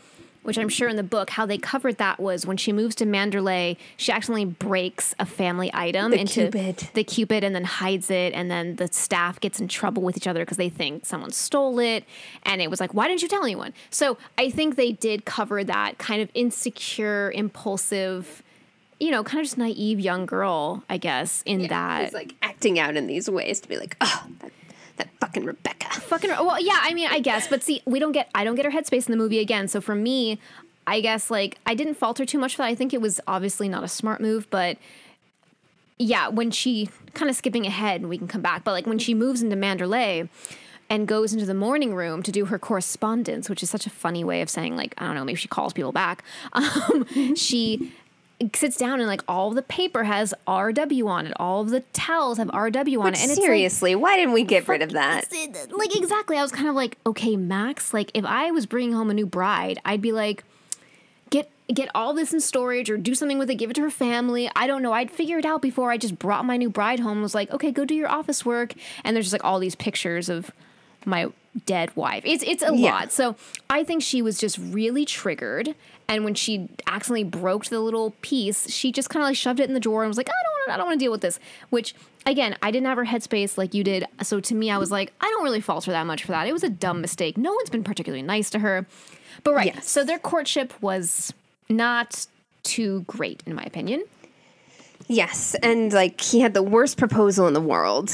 [0.43, 3.05] which I'm sure in the book how they covered that was when she moves to
[3.07, 6.89] Manderley, she accidentally breaks a family item The into Cupid.
[6.95, 10.27] the cupid and then hides it and then the staff gets in trouble with each
[10.27, 12.05] other because they think someone stole it
[12.45, 13.73] and it was like why didn't you tell anyone?
[13.91, 18.43] So I think they did cover that kind of insecure, impulsive
[18.99, 22.05] you know, kind of just naive young girl, I guess, in that.
[22.05, 24.53] He's like acting out in these ways to be like, oh, that,
[25.01, 25.89] that fucking Rebecca.
[26.01, 28.65] fucking well, yeah, I mean, I guess, but see, we don't get I don't get
[28.65, 29.69] her headspace in the movie again.
[29.69, 30.39] So for me,
[30.87, 32.69] I guess like I didn't falter too much for that.
[32.69, 34.77] I think it was obviously not a smart move, but
[35.99, 38.99] yeah, when she kind of skipping ahead and we can come back, but like when
[38.99, 40.29] she moves into Manderley
[40.89, 44.25] and goes into the morning room to do her correspondence, which is such a funny
[44.25, 46.23] way of saying like I don't know, maybe she calls people back.
[46.53, 47.93] Um, she
[48.55, 52.39] sits down and like all the paper has RW on it, all of the towels
[52.39, 55.25] have RW on it, and it's like, Seriously, why didn't we get rid of that?
[55.33, 56.37] Uh, like exactly.
[56.37, 59.27] I was kind of like okay max like if i was bringing home a new
[59.27, 60.45] bride i'd be like
[61.31, 63.91] get get all this in storage or do something with it give it to her
[63.91, 64.51] family.
[64.57, 64.93] I don't know.
[64.93, 67.23] I'd figure it out before i just brought my new bride home.
[67.23, 68.75] Was like okay go do your office work.
[69.05, 70.51] And there's just like all these pictures of
[71.05, 71.29] my
[71.67, 72.23] dead wife.
[72.25, 72.93] It's it's a Yeah.
[72.93, 73.13] lot.
[73.13, 73.37] So
[73.69, 75.75] I think she was just really triggered.
[76.09, 79.69] And when she accidentally broke the little piece, she just kind of like shoved it
[79.69, 81.13] in the drawer and was like, I don't want to, I don't want to deal
[81.13, 81.39] with this.
[81.71, 81.95] Which
[82.27, 84.05] again, I didn't have her headspace like you did.
[84.23, 86.49] So to me, I was like, I don't really fault her that much for that.
[86.49, 87.37] It was a dumb mistake.
[87.39, 88.87] No one's been particularly nice to her.
[89.45, 89.89] But right, Yes.
[89.89, 91.33] so their courtship was
[91.69, 92.27] not
[92.65, 94.05] too great in my opinion.
[95.07, 98.13] Yes, and like he had the worst proposal in the world.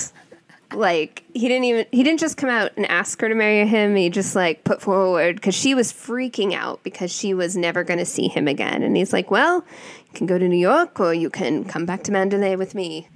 [0.72, 3.94] Like he didn't even he didn't just come out and ask her to marry him.
[3.94, 7.98] He just like put forward because she was freaking out because she was never going
[7.98, 8.82] to see him again.
[8.82, 9.64] And he's like, "Well,
[10.06, 13.08] you can go to New York or you can come back to Manderley with me."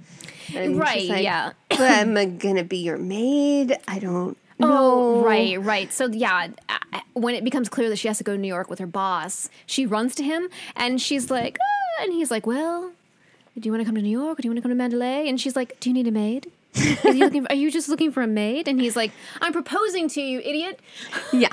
[0.55, 1.53] And Right, like, yeah.
[1.69, 3.77] but am I gonna be your maid?
[3.87, 5.91] I don't Oh, right, right.
[5.91, 6.49] So yeah,
[7.13, 9.49] when it becomes clear that she has to go to New York with her boss,
[9.65, 12.91] she runs to him and she's like, ah, and he's like, "Well,
[13.57, 14.83] do you want to come to New York or do you want to come to
[14.83, 16.51] Manderley?" And she's like, "Do you need a maid?
[16.73, 19.11] Is he looking, are you just looking for a maid?" And he's like,
[19.41, 20.79] "I'm proposing to you, idiot."
[21.33, 21.49] Yeah,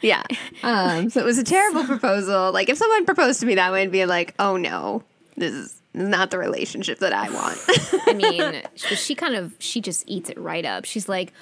[0.00, 0.22] yeah.
[0.62, 2.52] Um, so it was a terrible proposal.
[2.52, 5.02] Like if someone proposed to me that way, I'd be like, "Oh no,
[5.36, 7.58] this is not the relationship that I want."
[8.06, 10.84] I mean, she, she kind of she just eats it right up.
[10.84, 11.32] She's like,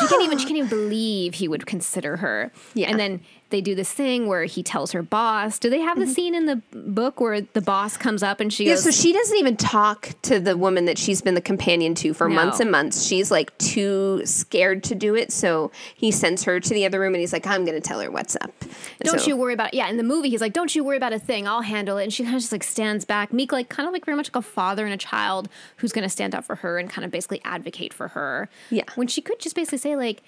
[0.00, 2.52] she can't even she can't even believe he would consider her.
[2.74, 2.90] Yeah.
[2.90, 3.20] And then
[3.54, 5.60] they do this thing where he tells her boss.
[5.60, 6.12] Do they have the mm-hmm.
[6.12, 9.12] scene in the book where the boss comes up and she Yeah, goes, so she
[9.12, 12.34] doesn't even talk to the woman that she's been the companion to for No.
[12.34, 13.04] months and months.
[13.04, 15.30] She's like too scared to do it.
[15.30, 18.00] So he sends her to the other room and he's like, I'm going to tell
[18.00, 18.52] her what's up.
[18.60, 19.76] And Don't so- you worry about it.
[19.76, 22.02] Yeah, in the movie he's like, Don't you worry about a thing, I'll handle it.
[22.02, 24.30] And she kind of just like stands back, meek, like kind of like very much
[24.30, 27.12] like a father and a child who's gonna stand up for her and kind of
[27.12, 28.48] basically advocate for her.
[28.70, 28.82] Yeah.
[28.96, 30.22] When she could just basically say, like,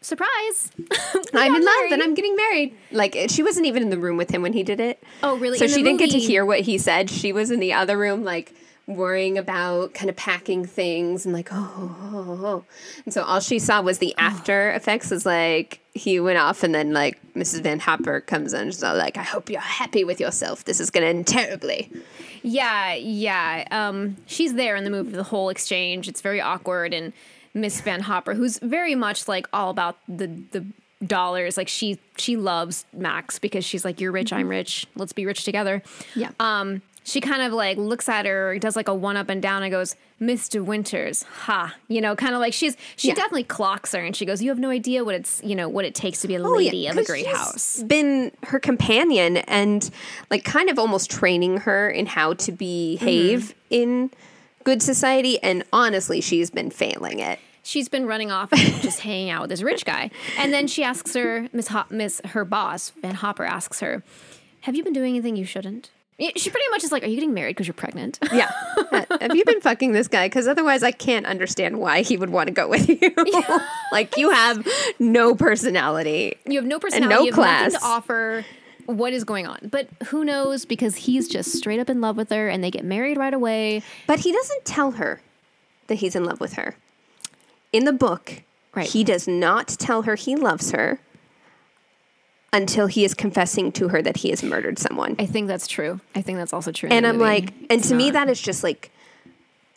[0.00, 0.70] surprise.
[1.34, 2.76] I'm in love and I'm getting married.
[2.90, 5.02] Like she wasn't even in the room with him when he did it.
[5.22, 5.58] Oh, really?
[5.58, 7.10] So In she didn't get to hear what he said.
[7.10, 8.54] She was in the other room, like
[8.86, 12.64] worrying about kind of packing things and like oh, oh, oh.
[13.04, 16.74] and so all she saw was the after effects is like he went off and
[16.74, 17.60] then like Mrs.
[17.60, 20.88] Van Hopper comes in she's all like I hope you're happy with yourself this is
[20.88, 21.90] gonna end terribly
[22.42, 23.64] Yeah, yeah.
[23.70, 26.08] Um, she's there in the movie, the whole exchange.
[26.08, 27.12] It's very awkward, and
[27.60, 30.64] Miss Van Hopper, who's very much like all about the the
[31.06, 34.86] dollars, like she she loves Max because she's like, "You're rich, I'm rich.
[34.96, 35.82] Let's be rich together."
[36.14, 36.30] Yeah.
[36.40, 39.62] Um, she kind of like looks at her, does like a one up and down,
[39.62, 40.62] and goes, "Mr.
[40.62, 43.14] Winters, ha!" You know, kind of like she's she Yeah.
[43.14, 45.84] definitely clocks her, and she goes, "You have no idea what it's you know what
[45.86, 49.38] it takes to be a lady of a Oh, great she's house." Been her companion
[49.38, 49.88] and
[50.30, 53.54] like kind of almost training her in how to behave Mm-hmm.
[53.70, 54.10] in
[54.64, 55.42] good society.
[55.42, 57.38] And honestly, she's been failing it.
[57.68, 60.10] She's been running off and just hanging out with this rich guy.
[60.38, 64.02] And then she asks her, Miss Miss her boss, Van Hopper asks her,
[64.62, 67.34] "Have you been doing anything you shouldn't?" She pretty much is like, "Are you getting
[67.34, 68.50] married because you're pregnant?" Yeah.
[69.20, 70.26] Have you been fucking this guy?
[70.26, 73.14] Because otherwise, I can't understand why he would want to go with you.
[73.92, 74.66] like you have
[74.98, 76.36] no personality.
[76.46, 77.80] You have no personality, no you have nothing class.
[77.80, 78.44] to offer.
[78.86, 79.68] What is going on?
[79.70, 80.64] But who knows?
[80.64, 83.82] Because he's just straight up in love with her, and they get married right away.
[84.06, 85.20] But he doesn't tell her
[85.88, 86.74] that he's in love with her.
[87.72, 88.42] In the book,
[88.74, 88.86] Right.
[88.88, 91.00] he does not tell her he loves her
[92.52, 95.16] until he is confessing to her that he has murdered someone.
[95.18, 96.00] I think that's true.
[96.14, 96.88] I think that's also true.
[96.90, 97.24] And I'm movie.
[97.30, 98.90] like, and It's to me, that is just like,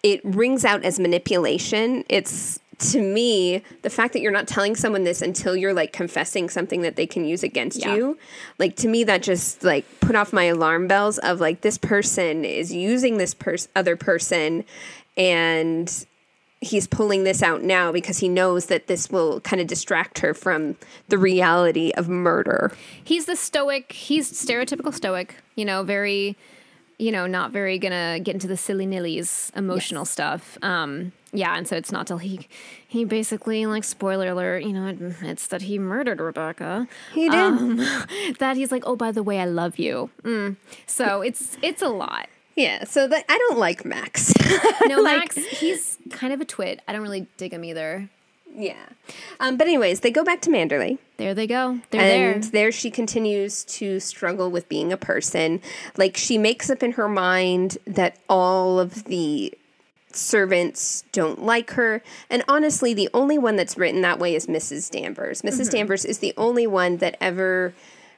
[0.04, 2.06] it rings out as manipulation.
[2.08, 6.50] It's to me, the fact that you're not telling someone this until you're like confessing
[6.50, 7.96] something that they can use against Yeah.
[7.96, 8.18] you,
[8.58, 12.44] like to me, that just like put off my alarm bells of like, this person
[12.46, 14.64] is using this pers- other person
[15.18, 16.06] and
[16.62, 20.34] he's pulling this out now because he knows that this will kind of distract her
[20.34, 20.76] from
[21.10, 22.72] the reality of murder.
[23.04, 26.38] he's the stoic he's stereotypical stoic you know very
[27.00, 31.68] you know not very gonna get into the silly nillies emotional stuff um yeah and
[31.68, 32.48] so it's not till he
[32.88, 37.40] he basically like spoiler alert you know admits that he murdered rebecca He did.
[37.40, 37.78] um,
[38.40, 40.56] that he's like oh by the way i love you mm.
[40.86, 44.34] so it's it's a lot yeah, so that I don't like Max.
[44.88, 48.10] no Like- max he's kind of a twit i don't really dig him either
[48.54, 48.76] Yeah.
[49.40, 50.98] Um, but anyways, they go back to Manderley.
[51.16, 55.62] there they go they're And there there she continues to struggle with being a person.
[55.96, 59.54] Like she makes up in her mind that all of the
[60.12, 62.02] servants don't like her.
[62.30, 64.90] And honestly, the only one that's written that way is Mrs.
[64.92, 65.44] Danvers.
[65.44, 67.74] missus Danvers is the only one that ever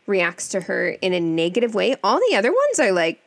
[0.07, 1.95] reacts to her in a negative way.
[2.03, 3.21] All the other ones are like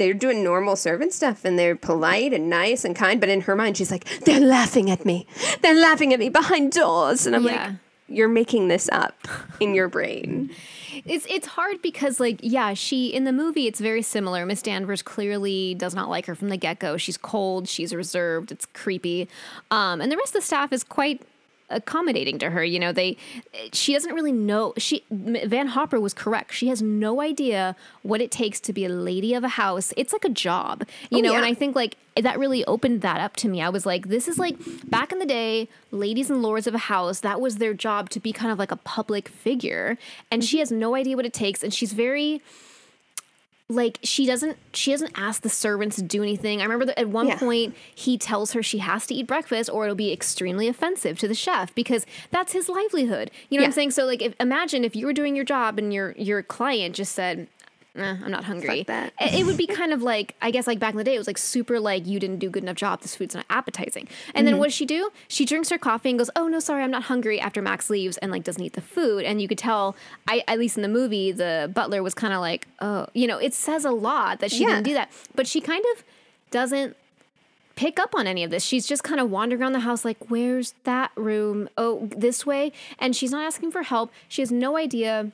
[0.00, 3.54] they're doing normal servant stuff and they're polite and nice and kind, but in her
[3.54, 5.26] mind she's like, they're laughing at me.
[5.62, 7.26] They're laughing at me behind doors.
[7.26, 7.66] And I'm Yeah.
[7.68, 7.76] like,
[8.08, 9.28] you're making this up
[9.60, 10.50] in your brain.
[11.04, 14.44] It's it's hard because like yeah, she in the movie it's very similar.
[14.44, 16.96] Miss Danvers clearly does not like her from the get go.
[16.96, 19.28] She's cold, she's reserved, it's creepy,
[19.70, 21.22] um, and the rest of the staff is quite
[21.70, 22.62] accommodating to her.
[22.64, 23.16] You know, they
[23.72, 24.74] she doesn't really know.
[24.78, 26.52] She Van Hopper was correct.
[26.54, 29.92] She has no idea what it takes to be a lady of a house.
[29.96, 31.32] It's like a job, you Oh, know.
[31.32, 31.38] yeah.
[31.38, 33.62] And I think like that really opened that up to me.
[33.62, 34.56] I was like, this is like
[34.90, 37.20] back in the day, ladies and lords of a house.
[37.20, 39.96] That was their job to be kind of like a public figure,
[40.30, 42.42] and she has no idea what it takes, and she's very
[43.70, 46.60] like she doesn't she doesn't ask the servants to do anything.
[46.60, 47.38] I remember that at one Yeah.
[47.38, 51.28] point he tells her she has to eat breakfast or it'll be extremely offensive to
[51.28, 53.30] the chef because that's his livelihood.
[53.48, 53.92] You know what I'm saying?
[53.92, 57.14] So like if, imagine if you were doing your job and your your client just
[57.14, 57.46] said
[57.96, 58.84] Eh, I'm not hungry.
[58.84, 59.12] That.
[59.20, 61.18] It it would be kind of like I guess like back in the day it
[61.18, 63.00] was like super like you didn't do a good enough job.
[63.00, 64.06] This food's not appetizing.
[64.34, 65.10] And then what does she do?
[65.28, 68.16] She drinks her coffee and goes, "Oh no, sorry, I'm not hungry." After Max leaves
[68.18, 69.96] and like doesn't eat the food, and you could tell,
[70.28, 73.38] I at least in the movie, the butler was kind of like, "Oh, you know,"
[73.38, 74.68] it says a lot that she Yeah.
[74.74, 76.04] didn't do that, but she kind of
[76.52, 76.96] doesn't
[77.76, 78.62] pick up on any of this.
[78.62, 81.66] She's just kind of wandering around the house like, where's that room?
[81.78, 82.72] Oh, this way.
[82.98, 84.12] And she's not asking for help.
[84.28, 85.30] She has no idea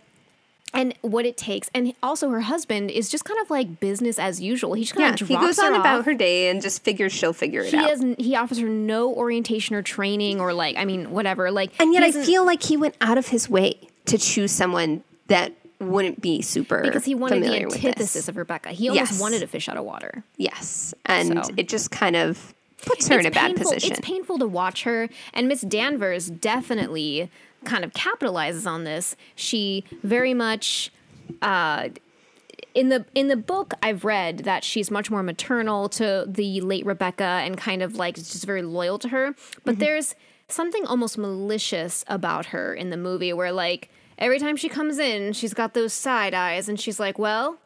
[0.74, 1.70] and what it takes.
[1.74, 4.74] And also her husband is just kind of like business as usual.
[4.74, 7.32] He just kind Yeah, of he goes on about her day and just figures she'll
[7.32, 7.88] figure it He out.
[7.88, 11.50] doesn't he offers her no orientation or training or like I mean whatever.
[11.50, 13.74] Like And yet I feel like he went out of his way
[14.06, 18.70] to choose someone that wouldn't be super because he wanted the antithesis of Rebecca.
[18.70, 19.20] He almost Yes.
[19.20, 20.24] wanted a fish out of water.
[20.36, 21.52] Yes, and So.
[21.56, 22.54] it just kind of
[22.84, 23.92] puts her in a bad position.
[23.92, 27.30] It's painful to watch her, and Miss Danvers definitely
[27.64, 29.16] kind of capitalizes on this.
[29.34, 30.92] She very much.
[31.42, 31.88] Uh,
[32.74, 36.84] in the in the book I've read that she's much more maternal to the late
[36.86, 39.34] Rebecca and kind of like just very loyal to her.
[39.64, 39.80] But Mm-hmm.
[39.80, 40.14] there's
[40.48, 45.32] something almost malicious about her in the movie where like every time she comes in,
[45.32, 47.58] she's got those side eyes and she's like, "Well,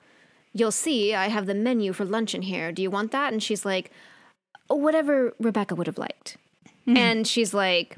[0.53, 2.71] you'll see, I have the menu for lunch in here.
[2.73, 3.91] Do you want that?" And she's like,
[4.71, 6.37] "Oh, whatever Rebecca would have liked."
[6.87, 6.97] Mm-hmm.
[6.97, 7.97] And she's like,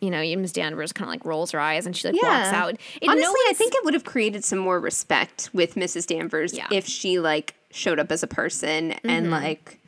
[0.00, 2.70] you know, Miss Danvers kind of like rolls her eyes and she like walks out.
[3.00, 6.06] It- Honestly, I think it would have created some more respect with Mrs.
[6.06, 6.68] Danvers Yeah.
[6.70, 9.10] if she like showed up as a person Mm-hmm.
[9.10, 9.78] and like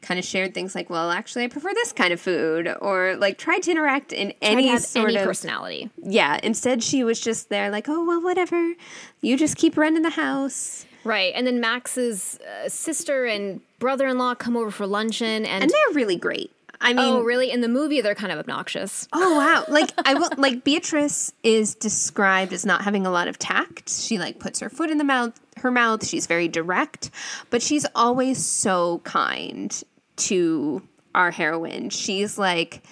[0.00, 3.38] kind of shared things like, "Well, actually, I prefer this kind of food," or like
[3.38, 5.90] tried to interact in any sort any of personality.
[6.02, 6.40] yeah.
[6.42, 8.72] Instead, she was just there like, "Oh well, whatever.
[9.20, 11.32] You just keep running the house." Right.
[11.36, 15.44] And then Max's uh, sister and brother in law come over for luncheon.
[15.44, 16.52] And, And they're really great.
[16.82, 17.50] I oh, mean, oh, really?
[17.50, 19.08] In the movie, they're kind of obnoxious.
[19.12, 19.64] Oh wow!
[19.68, 23.88] Like I will like Beatrice is described as not having a lot of tact.
[23.88, 26.06] She like puts her foot in the mouth, her mouth.
[26.06, 27.10] She's very direct,
[27.50, 29.82] but she's always so kind
[30.16, 30.82] to
[31.14, 31.90] our heroine.
[31.90, 32.82] She's like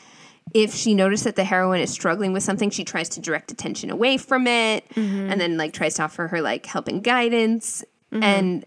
[0.55, 3.91] if she notices that the heroine is struggling with something, she tries to direct attention
[3.91, 5.31] away from it mm-hmm.
[5.31, 7.85] and then like tries to offer her like help and guidance.
[8.13, 8.23] Mm-hmm.
[8.23, 8.67] And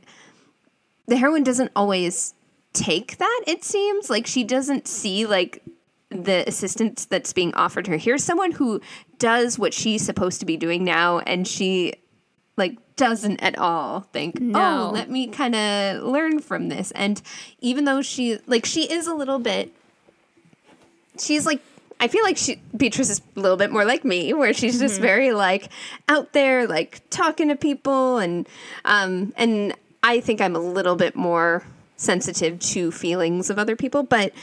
[1.08, 2.34] the heroine doesn't always
[2.74, 4.10] take that, it seems.
[4.10, 5.64] Like she doesn't see like
[6.10, 7.98] the assistance that's being offered her.
[7.98, 8.82] Here's someone who
[9.18, 11.94] does what she's supposed to be doing now and she
[12.58, 14.90] like doesn't at all think, No.
[14.90, 17.22] "Oh, let me kind of learn from this." And
[17.62, 19.74] even though she like she is a little bit
[21.20, 21.62] she's like
[22.00, 25.00] I feel like she Beatrice is a little bit more like me, where she's just
[25.00, 25.70] very like
[26.10, 28.46] out there, like talking to people, and
[28.84, 31.64] um, and I think I'm a little bit more
[32.04, 34.34] sensitive to feelings of other people, but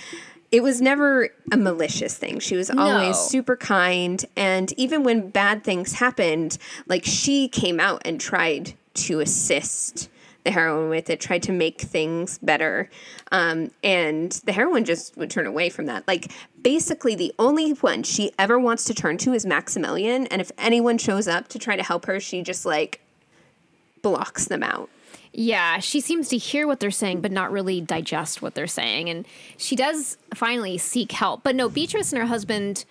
[0.51, 2.41] it was never a malicious thing.
[2.41, 3.23] She was always No.
[3.29, 6.59] super kind, and even when bad things happened,
[6.89, 10.09] like she came out and tried to assist
[10.43, 12.89] the heroine with it, tried to make things better.
[13.31, 16.09] Um, and the heroine just would turn away from that.
[16.09, 16.33] Like,
[16.63, 20.27] basically, the only one she ever wants to turn to is Maximilian.
[20.29, 23.01] And if anyone shows up to try to help her, she just like
[24.03, 24.89] blocks them out.
[25.33, 29.09] Yeah, she seems to hear what they're saying, but not really digest what they're saying.
[29.09, 29.27] And
[29.57, 31.43] she does finally seek help.
[31.45, 32.85] But no, Beatrice and her husband,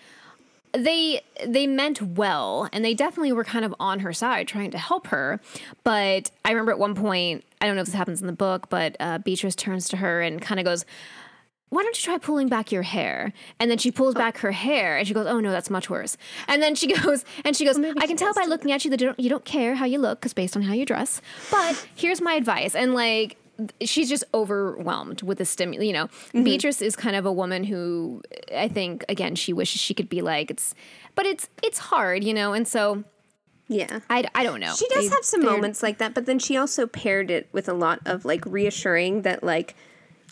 [0.71, 4.77] they they meant well, and they definitely were kind of on her side, trying to
[4.77, 5.41] help her.
[5.83, 8.69] But I remember at one point, I don't know if this happens in the book,
[8.69, 10.85] but uh, Beatrice turns to her and kind of goes.
[11.69, 13.31] Why don't you try pulling back your hair?
[13.59, 14.17] And then she pulls oh.
[14.17, 16.17] back her hair, and she goes, "Oh no, that's much worse."
[16.47, 18.91] And then she goes, and she goes, oh, "I can tell by looking at you
[18.91, 21.21] that you don't, you don't care how you look, because based on how you dress.
[21.51, 23.37] But here's my advice." And like,
[23.81, 25.85] she's just overwhelmed with the stimulus.
[25.85, 26.43] You know, mm-hmm.
[26.43, 28.21] Beatrice is kind of a woman who
[28.55, 30.73] I think again she wishes she could be like it's,
[31.15, 32.53] but it's it's hard, you know.
[32.53, 33.03] And so
[33.67, 33.99] Yeah.
[34.09, 34.73] I, I don't know.
[34.73, 37.69] She does They- have some moments like that, but then she also paired it with
[37.69, 39.75] a lot of like reassuring that like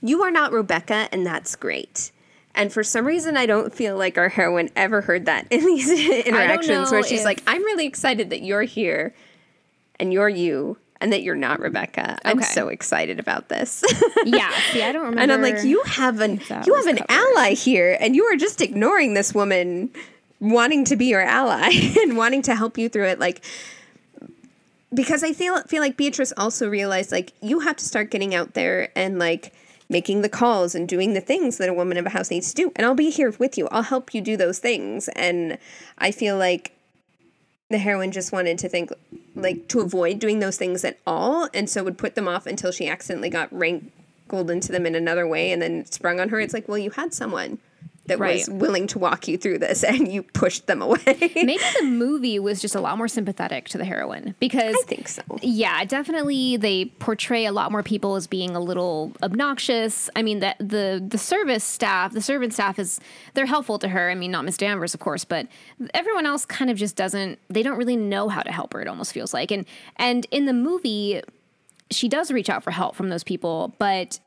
[0.01, 2.11] you are not Rebecca and that's great.
[2.55, 5.89] And for some reason I don't feel like our heroine ever heard that in these
[6.25, 9.13] interactions where she's if- like, I'm really excited that you're here
[9.99, 12.17] and you're you and that you're not Rebecca.
[12.25, 13.83] I'm so excited about this.
[14.25, 15.21] Yeah, see, I don't remember.
[15.21, 17.11] and I'm like, you have an you have an covered.
[17.11, 19.91] ally here and you are just ignoring this woman
[20.39, 21.69] wanting to be your ally
[22.01, 23.43] and wanting to help you through it like
[24.93, 28.53] because I feel feel like Beatrice also realized like you have to start getting out
[28.53, 29.53] there and like
[29.89, 32.55] making the calls and doing the things that a woman of a house needs to
[32.55, 32.71] do.
[32.75, 33.67] And I'll be here with you.
[33.71, 35.07] I'll help you do those things.
[35.09, 35.57] And
[35.97, 36.73] I feel like
[37.69, 38.91] the heroine just wanted to think
[39.35, 42.71] like to avoid doing those things at all and so would put them off until
[42.71, 46.39] she accidentally got wrangled into them in another way and then sprung on her.
[46.39, 47.59] It's like, well, you had someone
[48.07, 50.99] that was willing to walk you through this and you pushed them away.
[51.07, 55.07] Maybe the movie was just a lot more sympathetic to the heroine because I think
[55.07, 55.21] so.
[55.41, 60.09] Yeah, definitely they portray a lot more people as being a little obnoxious.
[60.15, 62.99] I mean that the the service staff, the servant staff is
[63.33, 64.09] they're helpful to her.
[64.09, 65.47] I mean not Miss Danvers of course, but
[65.93, 68.87] everyone else kind of just doesn't they don't really know how to help her it
[68.87, 69.51] almost feels like.
[69.51, 69.65] And
[69.97, 71.21] and in the movie
[71.89, 74.19] she does reach out for help from those people, but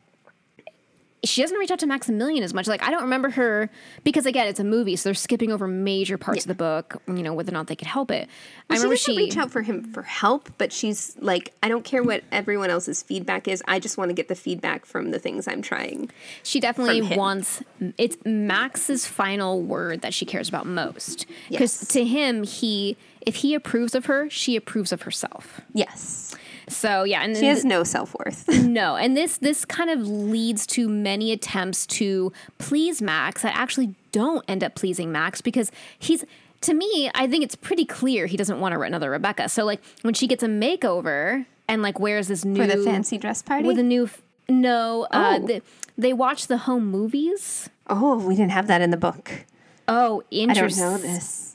[1.23, 2.67] she doesn't reach out to Maximilian as much.
[2.67, 3.71] Like I don't remember her
[4.05, 7.01] because again, it's a movie, so they're skipping over major parts of the book.
[7.07, 8.29] You know whether or not they could help it.
[8.69, 11.69] I she remember doesn't she reach out for him for help, but she's like, I
[11.69, 13.63] don't care what everyone else's feedback is.
[13.69, 16.11] I just want to get the feedback from the things I'm trying.
[16.43, 17.63] She definitely wants
[17.99, 21.27] it's Max's final word that she cares about most.
[21.51, 21.89] Because Yes.
[21.89, 25.61] to him, he if he approves of her, she approves of herself.
[25.75, 26.35] Yes.
[26.71, 28.49] So yeah, and She has no self worth.
[28.65, 33.95] no, and this this kind of leads to many attempts to please Max that actually
[34.13, 36.25] don't end up pleasing Max because he's
[36.63, 39.49] to me, I think it's pretty clear he doesn't want to another Rebecca.
[39.49, 43.17] So like when she gets a makeover and like wears this new For the fancy
[43.19, 43.67] dress party?
[43.67, 45.47] with a new f- no, uh, Oh.
[45.47, 45.63] the,
[45.97, 47.71] they watch the home movies.
[47.89, 49.47] oh, we didn't have that in the book.
[49.91, 50.83] Oh, don't interesting.
[50.85, 51.51] know this.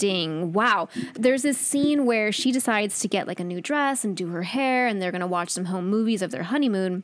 [0.53, 0.89] Wow.
[1.13, 4.43] There's this scene where she decides to get like a new dress and do her
[4.43, 7.03] hair, and they're going to watch some home movies of their honeymoon.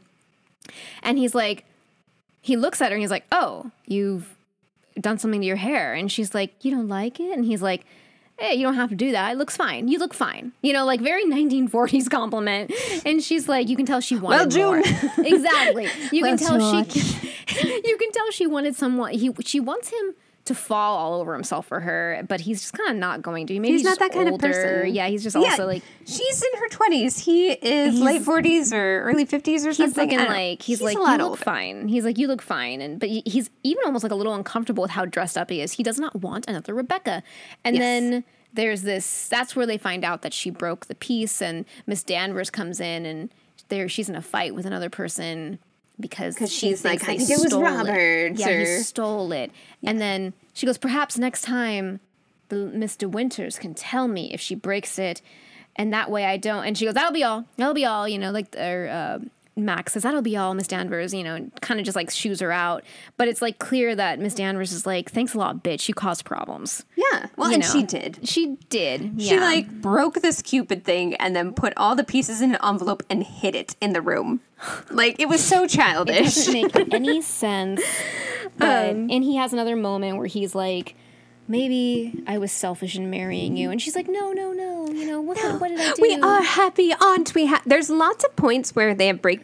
[1.01, 1.65] And he's like,
[2.41, 4.35] he looks at her and he's like, Oh, you've
[4.99, 5.93] done something to your hair.
[5.93, 7.35] And she's like, You don't like it?
[7.35, 7.85] And he's like,
[8.37, 9.33] Hey, you don't have to do that.
[9.33, 9.87] It looks fine.
[9.87, 10.51] You look fine.
[10.63, 12.71] You know, like very 1940s compliment.
[13.05, 14.79] And she's like, you can tell she wanted Well, more.
[15.19, 15.87] Exactly.
[16.11, 17.21] You can Well, tell she
[17.85, 20.15] you can tell she wanted someone he she wants him
[20.45, 23.53] to fall all over himself for her, but he's just kind of not going to.
[23.59, 24.93] Maybe He's he's, not that kind of person.
[24.93, 27.19] Yeah, he's just also like she's in her twenties.
[27.19, 30.05] He is late forties or early fifties or he's something.
[30.09, 30.37] looking I don't know.
[30.39, 31.43] like he's, like a you look older.
[31.43, 31.87] fine.
[31.87, 34.91] He's like you look fine, and but he's even almost like a little uncomfortable with
[34.91, 35.73] how dressed up he is.
[35.73, 37.21] He does not want another Rebecca,
[37.63, 37.81] and Yes.
[37.81, 38.23] then
[38.53, 39.27] there's this.
[39.27, 43.05] That's where they find out that she broke the piece, and Miss Danvers comes in,
[43.05, 43.31] and
[43.69, 45.59] there she's in a fight with another person
[46.01, 49.51] because 'Cause she she's like, "I think it was stole Robert's," Yeah, he stole it,
[49.83, 51.99] and then she goes, perhaps next time,
[52.49, 55.21] the De Winters can tell me if she breaks it,
[55.77, 56.65] and that way I don't.
[56.65, 57.45] And she goes, that'll be all.
[57.55, 58.07] That'll be all.
[58.07, 59.19] You know, like or uh,
[59.55, 61.13] Max says, that'll be all, Miss Danvers.
[61.13, 62.83] You know, kind of just like shoos her out.
[63.15, 65.87] But it's like clear that Miss Danvers is like, thanks a lot, bitch.
[65.87, 66.83] You caused problems.
[66.97, 67.27] Yeah.
[67.37, 67.69] Well, You and know.
[67.71, 68.19] she did.
[68.27, 69.13] She did.
[69.21, 69.39] She yeah.
[69.41, 73.23] like broke this cupid thing and then put all the pieces in an envelope and
[73.23, 74.41] hid it in the room.
[74.89, 76.47] Like it was so childish.
[76.47, 77.81] It doesn't make any sense.
[78.57, 80.95] But um, and he has another moment where he's like,
[81.47, 84.87] maybe I was selfish in marrying you, and she's like, no, no, no.
[84.89, 85.37] You know what?
[85.59, 86.01] what did I do?
[86.01, 87.45] We are happy, aren't we?
[87.45, 87.61] Ha-?
[87.65, 89.39] There's lots of points where they have break,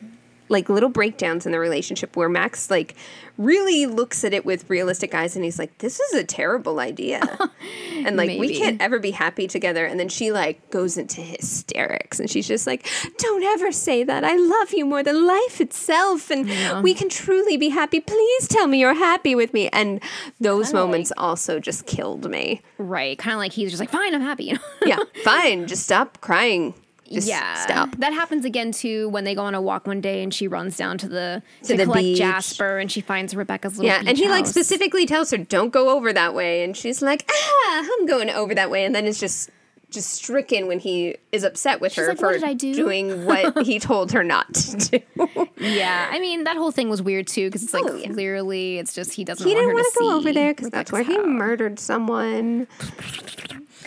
[0.50, 2.96] like little breakdowns in the relationship where Max like
[3.38, 7.22] really looks at it with realistic eyes and he's like, "This is a terrible idea,"
[8.06, 9.86] and like we can't ever be happy together.
[9.86, 12.88] And then she like goes into hysterics and she's just like,
[13.18, 14.24] "Don't ever say that.
[14.24, 18.00] I love you more than life itself, and we can truly be happy.
[18.00, 20.02] Please tell me you're happy with me." And
[20.40, 22.62] those Kinda moments also just killed me.
[22.78, 24.54] right, kind of like he's just like, fine, I'm happy.
[24.86, 26.74] Yeah, fine, just stop crying.
[27.12, 27.96] Just yeah, stop.
[27.98, 30.76] That happens again too when they go on a walk one day and she runs
[30.78, 32.18] down to the to, the collect beach.
[32.18, 35.90] Jasper and she finds Rebecca's little Yeah, and he like specifically tells her, "Don't go
[35.96, 39.20] over that way," and she's like, "Ah, I'm going over that way," and then it's
[39.20, 39.50] just
[39.90, 43.80] just stricken when he is upset with her like, for "What do?" doing what he
[43.80, 45.48] told her not to do.
[45.58, 48.10] Yeah, I mean that whole thing was weird too because it's like Oh, yeah.
[48.12, 49.48] clearly it's just he doesn't.
[49.48, 52.68] he want didn't want to go over there because that's where Rebecca's he murdered someone.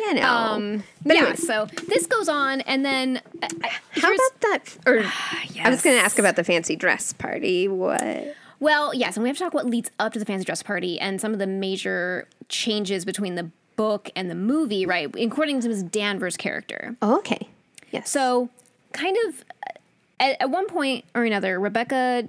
[0.01, 0.23] You know.
[0.29, 3.49] Um, But yeah, anyway, so this goes on, and then uh,
[3.93, 4.77] how about that?
[4.87, 4.99] Or
[5.63, 7.69] I was going to ask about the fancy dress party.
[7.69, 8.35] What?
[8.61, 10.99] Well, yes, and we have to talk what leads up to the fancy dress party
[11.01, 15.09] and some of the major changes between the book and the movie, right?
[15.17, 15.85] According to Ms.
[15.85, 16.97] Danvers' character.
[17.01, 17.49] Oh, okay.
[17.91, 18.11] Yes.
[18.11, 18.51] So,
[18.93, 19.73] kind of uh,
[20.21, 22.29] at, at one point or another, Rebecca,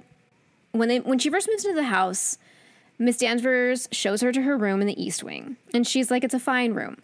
[0.72, 2.38] when they when she first moves into the house,
[2.98, 6.32] Miss Danvers shows her to her room in the East Wing, and she's like, "It's
[6.34, 7.02] a fine room,"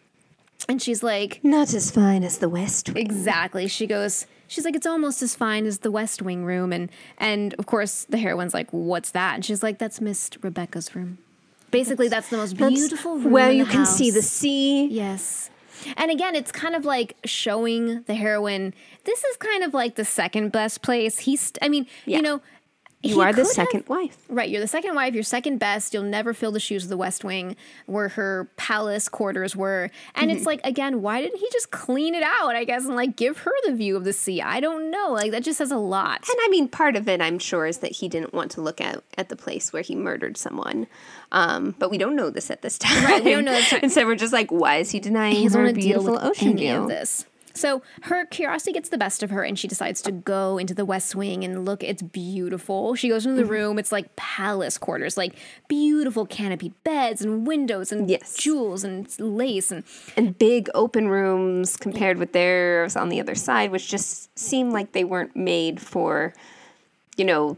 [0.69, 3.05] and she's like, not as fine as the West Wing.
[3.05, 3.67] Exactly.
[3.69, 4.27] She goes.
[4.51, 6.89] She's like, it's almost as fine as the West Wing room, and
[7.19, 9.35] and of course the heroine's like, what's that?
[9.35, 11.19] And she's like, that's Miss Rebecca's room.
[11.71, 14.87] Basically, that's the most beautiful room where you can see the sea.
[14.87, 15.51] Yes.
[15.97, 18.73] And again, it's kind of like showing the heroine.
[19.05, 21.21] This is kind of like the second best place.
[21.21, 22.17] He's, I mean, Yeah.
[22.17, 22.41] you know,
[23.01, 24.17] You he are the could have- second wife.
[24.29, 25.15] Right, you're the second wife.
[25.15, 25.95] You're second best.
[25.95, 27.55] You'll never fill the shoes of the West Wing,
[27.87, 29.91] where her palace quarters were.
[30.17, 30.37] And Mm-hmm.
[30.37, 32.57] it's like, again, why didn't he just clean it out?
[32.57, 34.43] I guess and like give her the view of the sea.
[34.43, 35.11] I don't know.
[35.13, 36.25] Like that just says a lot.
[36.29, 38.81] And I mean, part of it, I'm sure, is that he didn't want to look
[38.81, 40.89] at, at the place where he murdered someone.
[41.31, 43.05] Um, but we don't know this at this time.
[43.05, 43.81] Right, we don't know this time.
[43.85, 46.15] And so we're just like, why is he denying he her want to deal beautiful
[46.15, 46.75] with ocean any view?
[46.83, 47.27] of this.
[47.59, 50.85] So her curiosity gets the best of her, and she decides to go into the
[50.85, 51.83] West Wing and look.
[51.83, 52.95] It's beautiful.
[52.95, 53.47] She goes into Mm-hmm.
[53.49, 53.79] the room.
[53.79, 55.35] It's like palace quarters, like
[55.69, 58.37] beautiful canopy beds and windows and Yes.
[58.37, 59.85] jewels and lace and
[60.17, 64.93] And big open rooms compared with theirs on the other side, which just seemed like
[64.93, 66.33] they weren't made for,
[67.17, 67.57] you know,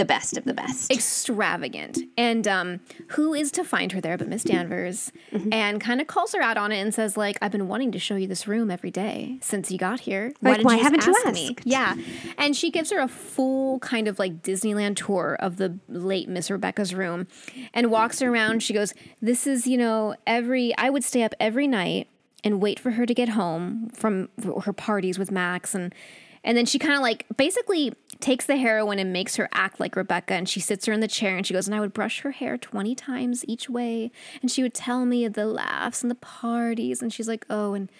[0.00, 0.90] the best of the best.
[0.90, 1.98] extravagant.
[2.16, 5.12] And um, who is to find her there but Miss Danvers?
[5.32, 5.52] Mm-hmm.
[5.52, 7.98] And kind of calls her out on it and says, like, I've been wanting to
[7.98, 10.32] show you this room every day since you got here.
[10.42, 11.94] Like, didn't why just haven't you ask me?" Yeah.
[12.38, 16.50] And she gives her a full kind of like Disneyland tour of the late Miss
[16.50, 17.26] Rebecca's room
[17.74, 18.62] and walks around.
[18.62, 22.08] She goes, This is, you know, every, I would stay up every night
[22.42, 24.28] and wait for her to get home from
[24.64, 25.94] her parties with Max and
[26.42, 29.96] and then she kind of like basically takes the heroine and makes her act like
[29.96, 32.20] Rebecca and she sits her in the chair and she goes and I would brush
[32.20, 34.10] her hair 20 times each way
[34.42, 37.90] and she would tell me the laughs and the parties and she's like oh and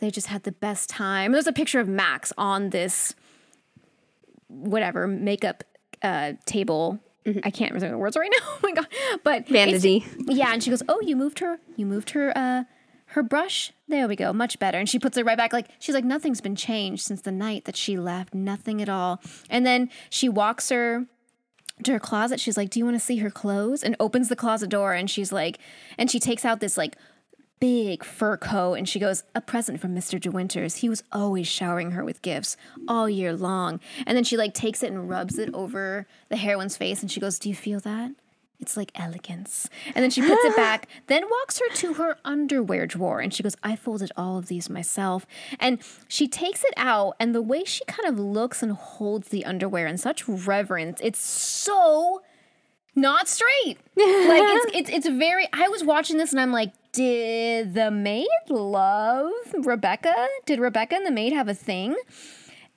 [0.00, 1.32] they just had the best time.
[1.32, 3.14] There's a picture of Max on this
[4.48, 5.62] whatever makeup
[6.02, 6.98] uh, table.
[7.44, 8.46] I can't remember the words right now.
[8.48, 8.86] Oh my god!
[9.22, 10.04] But Vanity.
[10.26, 11.58] yeah, and she goes, "Oh, you moved her.
[11.76, 12.32] You moved her.
[12.36, 12.64] Uh,
[13.10, 13.72] her brush.
[13.88, 14.32] There we go.
[14.32, 15.52] Much better." And she puts it right back.
[15.52, 18.34] Like she's like, "Nothing's been changed since the night that she left.
[18.34, 21.06] Nothing at all." And then she walks her
[21.82, 22.40] to her closet.
[22.40, 25.10] She's like, "Do you want to see her clothes?" And opens the closet door, and
[25.10, 25.58] she's like,
[25.98, 26.96] and she takes out this like
[27.60, 30.18] big fur coat and she goes, A present from Mr.
[30.18, 30.76] De Winters.
[30.76, 32.56] He was always showering her with gifts
[32.88, 33.80] all year long.
[34.06, 37.20] And then she like takes it and rubs it over the heroine's face and she
[37.20, 38.12] goes, Do you feel that?
[38.60, 39.68] It's like elegance.
[39.94, 43.42] And then she puts it back, then walks her to her underwear drawer and she
[43.42, 45.26] goes, I folded all of these myself.
[45.58, 49.44] And she takes it out, and the way she kind of looks and holds the
[49.44, 52.22] underwear in such reverence, it's so
[52.94, 53.78] not straight.
[53.96, 55.48] like it's, it's it's very.
[55.52, 60.28] I was watching this and I'm like, did the maid love Rebecca?
[60.46, 61.96] Did Rebecca and the maid have a thing?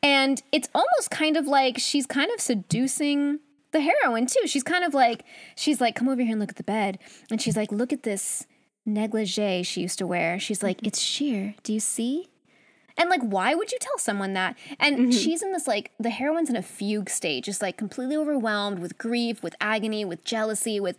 [0.01, 3.39] And it's almost kind of like she's kind of seducing
[3.74, 4.47] the heroine too.
[4.47, 6.99] She's kind of like she's like, come over here and look at the bed,
[7.30, 8.47] and she's like, look at this
[8.86, 10.39] negligee she used to wear.
[10.39, 10.88] She's like, mm-hmm.
[10.88, 11.55] it's sheer.
[11.63, 12.30] Do you see?
[12.97, 14.55] And like, why would you tell someone that?
[14.80, 15.11] And mm-hmm.
[15.11, 18.97] she's in this like the heroine's in a fugue state, just like completely overwhelmed with
[18.97, 20.97] grief, with agony, with jealousy, with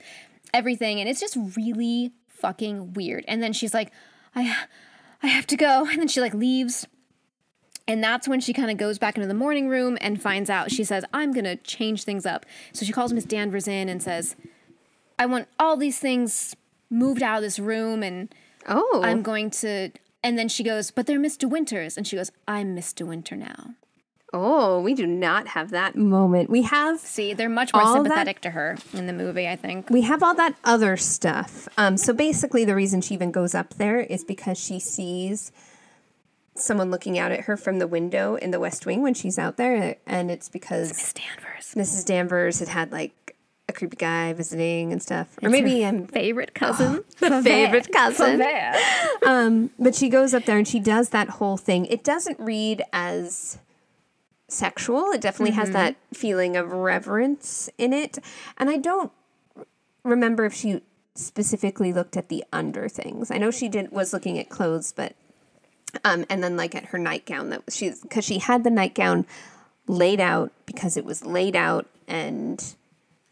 [0.52, 3.24] everything, and it's just really fucking weird.
[3.26, 3.92] And then she's like,
[4.34, 4.54] I,
[5.22, 6.86] I have to go, and then she like leaves.
[7.86, 10.70] And that's when she kind of goes back into the morning room and finds out.
[10.70, 12.46] She says, I'm going to change things up.
[12.72, 14.36] So she calls Miss Danvers in and says,
[15.18, 16.56] I want all these things
[16.90, 18.34] moved out of this room and
[18.66, 19.90] Oh, I'm going to.
[20.22, 21.98] And then she goes, But they're Miss De Winters.
[21.98, 23.74] And she goes, I'm Miss De Winter now.
[24.32, 26.48] oh, we do not have that moment.
[26.50, 29.54] We have See, they're much more All that- sympathetic to her in the movie, I
[29.56, 29.90] think.
[29.90, 31.68] we have all that other stuff.
[31.76, 35.52] Um, so basically, the reason she even goes up there is because she sees
[36.54, 39.56] someone looking out at her from the window in the West Wing when she's out
[39.56, 41.74] there, and it's because Miss Danvers.
[41.74, 42.04] Mrs.
[42.06, 43.36] Danvers had had like
[43.68, 47.04] a creepy guy visiting and stuff, or maybe I'm Favorite cousin.
[47.20, 48.42] the favorite cousin.
[49.26, 51.86] Um, but she goes up there and she does that whole thing.
[51.86, 53.58] It doesn't read as
[54.48, 55.10] sexual.
[55.10, 58.18] It definitely has that feeling of reverence in it.
[58.58, 59.10] And I don't
[60.04, 60.82] remember if she
[61.14, 63.30] specifically looked at the under things.
[63.30, 65.14] I know she did was looking at clothes, but
[66.04, 69.26] um, and then like at her nightgown that she's because she had the nightgown
[69.86, 72.74] laid out because it was laid out and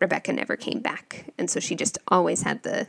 [0.00, 2.88] Rebecca never came back, and so she just always had the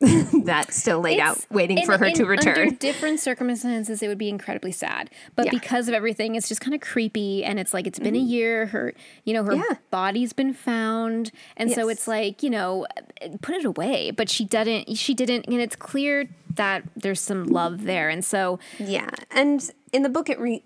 [0.44, 2.58] that still laid out, waiting in- for her in- to return.
[2.58, 5.08] Under different circumstances, it would be incredibly sad.
[5.34, 5.50] But Yeah.
[5.52, 7.42] because of everything, it's just kind of creepy.
[7.44, 8.66] And it's like, it's been a year.
[8.66, 8.92] Her,
[9.24, 9.62] you know, her Mm-hmm.
[9.70, 9.76] Yeah.
[9.90, 11.30] body's been found.
[11.56, 12.86] And so it's like, you know,
[13.40, 14.10] put it away.
[14.10, 15.46] But she didn't, she didn't.
[15.46, 18.08] And it's clear that there's some love there.
[18.10, 20.62] And so, Yeah, and in the book, it reads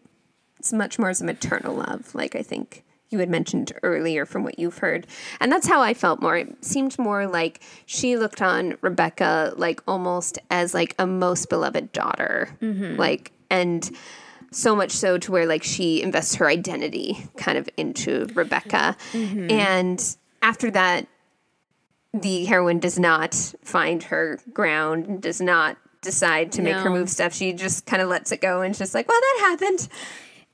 [0.72, 4.59] much more as a maternal love, like I think you had mentioned earlier from what
[4.59, 5.07] you've heard,
[5.41, 6.37] and that's how I felt more.
[6.37, 11.93] It seemed more like she looked on Rebecca like almost as like a most beloved
[11.93, 12.97] daughter, mm-hmm.
[12.97, 13.91] like and.
[14.53, 18.97] So much so to where like she invests her identity kind of into Rebecca.
[19.13, 19.49] Mm-hmm.
[19.49, 21.07] And after that,
[22.13, 27.33] the heroine does not find her ground, does not decide to make her move stuff.
[27.33, 29.89] She just kind of lets it go and just like, well, that happened.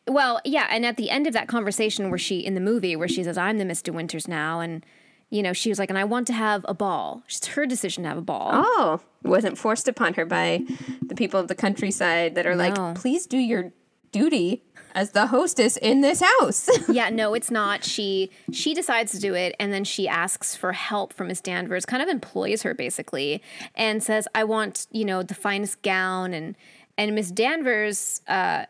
[0.08, 3.08] Well, yeah, and at the end of that conversation where she in the movie where
[3.08, 3.92] she says, "I'm the Mr.
[3.92, 4.84] Winters now," and
[5.30, 8.04] you know she was like, "And I want to have a ball." It's her decision
[8.04, 8.50] to have a ball.
[8.52, 10.62] Oh, wasn't forced upon her by
[11.02, 12.68] the people of the countryside that are No.
[12.68, 13.72] like, please do your
[14.12, 14.62] duty
[14.94, 16.70] as the hostess in this house.
[16.88, 17.82] yeah, no, it's not.
[17.82, 21.84] She she decides to do it, and then she asks for help from Miss Danvers.
[21.84, 23.42] Kind of employs her basically,
[23.74, 26.54] and says, "I want you know the finest gown," and
[26.96, 28.66] and Miss Danvers uh,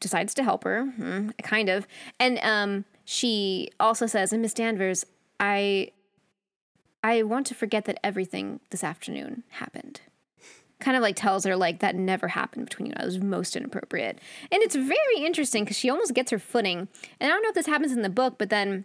[0.00, 1.86] decides to help her, hmm, kind of,
[2.18, 5.04] and um, she also says, "And Miss Danvers,
[5.40, 5.90] I
[7.02, 10.00] I want to forget that everything this afternoon happened."
[10.78, 12.92] kind of like tells her like that never happened between you.
[12.96, 14.18] That was most inappropriate.
[14.52, 16.88] And it's very interesting because she almost gets her footing.
[17.18, 18.84] And I don't know if this happens in the book, but then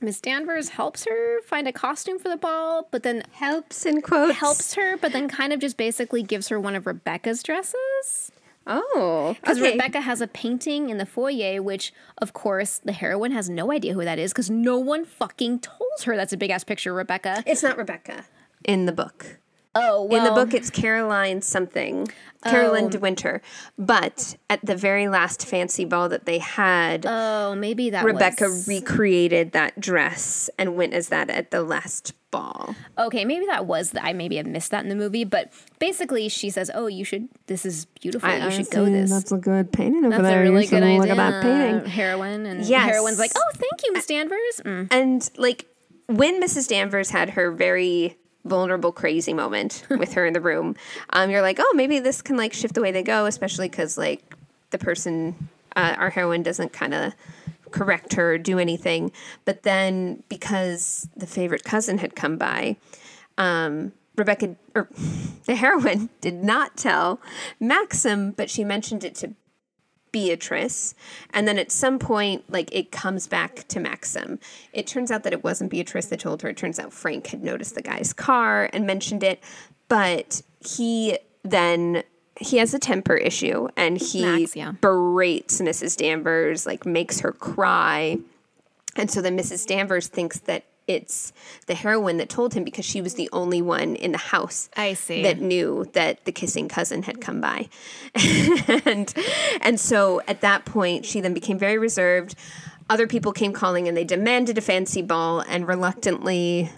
[0.00, 4.38] Miss Danvers helps her find a costume for the ball, but then Helps in quotes.
[4.38, 8.32] helps her, but then kind of just basically gives her one of Rebecca's dresses.
[8.68, 9.72] Oh, Because okay.
[9.72, 13.94] Rebecca has a painting in the foyer, which, of course, the heroine has no idea
[13.94, 17.42] who that is because no one fucking told her that's a big ass picture Rebecca.
[17.46, 18.26] It's not Rebecca
[18.64, 19.38] in the book.
[19.74, 20.18] Oh, well.
[20.18, 22.08] in the book, it's Caroline something,
[22.44, 23.40] Caroline de Winter.
[23.78, 28.66] But at the very last fancy ball that they had, Oh, maybe that Rebecca was...
[28.66, 32.74] recreated that dress and went as that at the last ball.
[32.98, 36.28] Okay, maybe that was the, I maybe have missed that in the movie, but basically
[36.28, 37.28] she says, "Oh, you should.
[37.46, 38.28] This is beautiful.
[38.30, 40.40] you should go this." That's a good painting over That's there.
[40.40, 40.98] a really good idea.
[41.00, 41.86] look at that painting.
[41.90, 42.90] Heroine and Yes.
[42.90, 44.88] heroine's like, "Oh, thank you, Miss Danvers." Mm.
[44.90, 45.66] And like
[46.06, 46.68] when Mrs.
[46.68, 50.76] Danvers had her very vulnerable, crazy moment with her in the room,
[51.10, 53.98] um, you're like, oh, maybe this can like shift the way they go, especially because
[53.98, 54.34] like
[54.70, 57.12] the person, uh, our heroine, doesn't kind of
[57.70, 59.12] correct her or do anything.
[59.44, 62.76] But then because the favorite cousin had come by,
[63.36, 64.88] um, Rebecca or
[65.44, 67.20] the heroine did not tell
[67.60, 69.34] Maxim, but she mentioned it to
[70.12, 70.94] Beatrice.
[71.30, 74.38] And then at some point, like it comes back to Maxim.
[74.72, 76.48] It turns out that it wasn't Beatrice that told her.
[76.48, 79.42] It turns out Frank had noticed the guy's car and mentioned it.
[79.88, 82.02] But he then
[82.40, 84.72] he has a temper issue and he Max, yeah.
[84.80, 85.96] berates Mrs.
[85.96, 88.18] Danvers, like makes her cry.
[88.96, 89.66] And so then Mrs.
[89.66, 91.32] Danvers thinks that it's
[91.66, 94.94] the heroine that told him because she was the only one in the house I
[94.94, 95.22] see.
[95.22, 97.68] that knew that the kissing cousin had come by.
[98.84, 99.12] and
[99.60, 102.34] and so at that point she then became very reserved.
[102.90, 106.70] Other people came calling and they demanded a fancy ball and reluctantly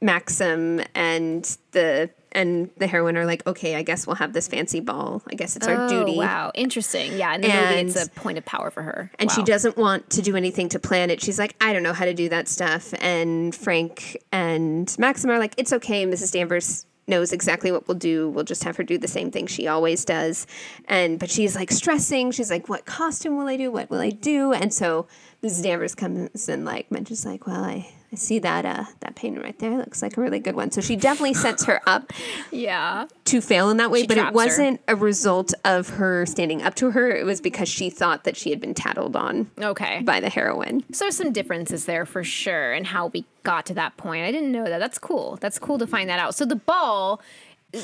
[0.00, 4.80] Maxim and the and the heroine are like, okay, I guess we'll have this fancy
[4.80, 5.22] ball.
[5.30, 6.16] I guess it's our Oh, duty.
[6.18, 7.16] wow, interesting.
[7.16, 10.10] Yeah, in the movie, it's a point of power for her, And she doesn't want
[10.10, 11.20] to do anything to plan it.
[11.22, 12.92] She's like, I don't know how to do that stuff.
[13.00, 16.06] And Frank and Maxim are like, it's okay.
[16.06, 16.32] Mrs.
[16.32, 18.28] Danvers knows exactly what we'll do.
[18.28, 20.46] We'll just have her do the same thing she always does.
[20.86, 22.32] And but she's like stressing.
[22.32, 23.70] She's like, what costume will I do?
[23.72, 24.52] What will I do?
[24.52, 25.06] And so
[25.42, 25.62] Mrs.
[25.62, 29.58] Danvers comes and like mentions like, well, I, I see that uh that painting right
[29.58, 29.76] there.
[29.76, 30.70] Looks like a really good one.
[30.70, 32.12] So she definitely sets her up
[32.50, 36.62] Yeah, to fail in that way, She but it wasn't a result of her standing
[36.62, 37.10] up to her.
[37.10, 40.00] It was because she thought that she had been tattled on okay.
[40.02, 40.84] by the heroine.
[40.92, 44.24] So some differences there for sure, and how we got to that point.
[44.24, 44.78] I didn't know that.
[44.78, 45.36] That's cool.
[45.40, 46.34] That's cool to find that out.
[46.34, 47.20] So the ball,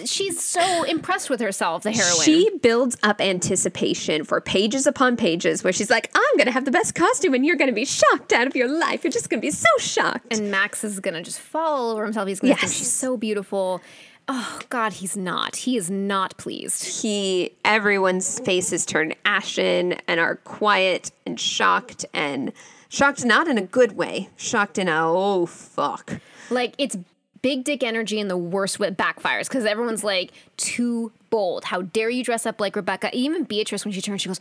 [0.06, 2.22] she's so impressed with herself, the heroine.
[2.22, 6.64] She builds up anticipation for pages upon pages where she's like, I'm going to have
[6.64, 9.04] the best costume and you're going to be shocked out of your life.
[9.04, 10.26] You're just going to be so shocked.
[10.32, 12.28] and Max is gonna just fall all over himself.
[12.28, 12.76] He's gonna think Yes.
[12.78, 13.80] she's so beautiful.
[14.26, 15.54] Oh God, he's not.
[15.56, 17.02] He is not pleased.
[17.02, 22.52] he, everyone's faces turn ashen and are quiet and shocked and
[22.88, 26.20] shocked not in a good way, shocked in a, oh, fuck.
[26.48, 26.96] Like it's
[27.44, 28.90] big dick energy in the worst way.
[28.90, 31.64] Backfires because everyone's like too bold.
[31.64, 33.10] How dare you dress up like Rebecca?
[33.12, 34.40] Even Beatrice, when she turns, she goes,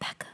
[0.00, 0.26] Becca.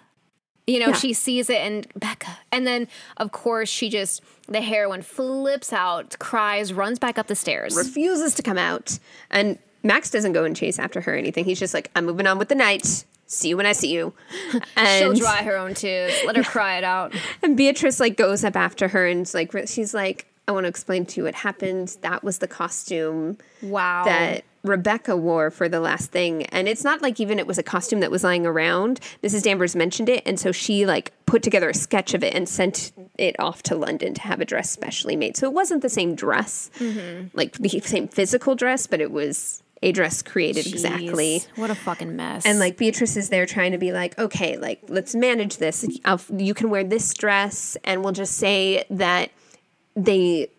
[0.66, 0.92] You know, Yeah.
[0.94, 2.38] she sees it and Becca.
[2.50, 2.88] And then,
[3.18, 7.76] of course, she just, the heroine flips out, cries, runs back up the stairs.
[7.76, 8.98] refuses to come out.
[9.30, 11.44] And Max doesn't go and chase after her or anything.
[11.44, 13.04] He's just like, I'm moving on with the night.
[13.26, 14.14] See you when I see you.
[14.76, 16.12] And, She'll dry her own tears.
[16.26, 17.14] Let her cry it out.
[17.42, 21.06] and Beatrice like goes up after her and like, she's like, I want to explain
[21.06, 21.96] to you what happened.
[22.02, 24.04] That was the costume Wow.
[24.04, 26.44] that Rebecca wore for the last thing.
[26.46, 29.00] And it's not like even it was a costume that was lying around.
[29.22, 29.42] Mrs.
[29.42, 30.22] Danvers mentioned it.
[30.26, 33.76] And so she like put together a sketch of it and sent it off to
[33.76, 35.36] London to have a dress specially made.
[35.36, 37.28] So it wasn't the same dress, mm-hmm.
[37.32, 41.42] like the same physical dress, but it was a dress created exactly.
[41.56, 42.46] What a fucking mess.
[42.46, 45.84] And like Beatrice is there trying to be like, okay, like let's manage this.
[46.04, 49.30] I'll, you can wear this dress, and we'll just say that
[49.96, 50.50] they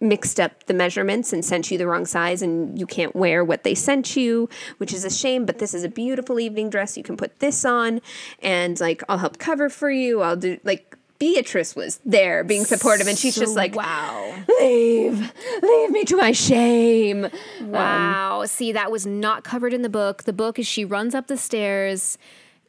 [0.00, 3.64] mixed up the measurements and sent you the wrong size and you can't wear what
[3.64, 6.96] they sent you, which is a shame, but this is a beautiful evening dress.
[6.96, 8.00] You can put this on
[8.42, 10.22] and like I'll help cover for you.
[10.22, 14.34] I'll do like Beatrice was there being supportive and she's just like wow.
[14.60, 15.32] leave
[15.62, 17.28] leave me to my shame.
[17.62, 18.44] Wow.
[18.46, 20.24] See, that was not covered in the book.
[20.24, 22.18] The book is she runs up the stairs,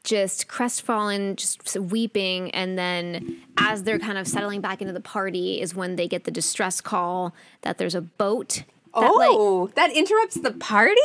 [0.07, 2.49] just crestfallen, just weeping.
[2.51, 6.23] And then as they're kind of settling back into the party, is when they get
[6.23, 8.63] the distress call that there's a boat.
[8.95, 10.95] That, like, oh, that interrupts the party?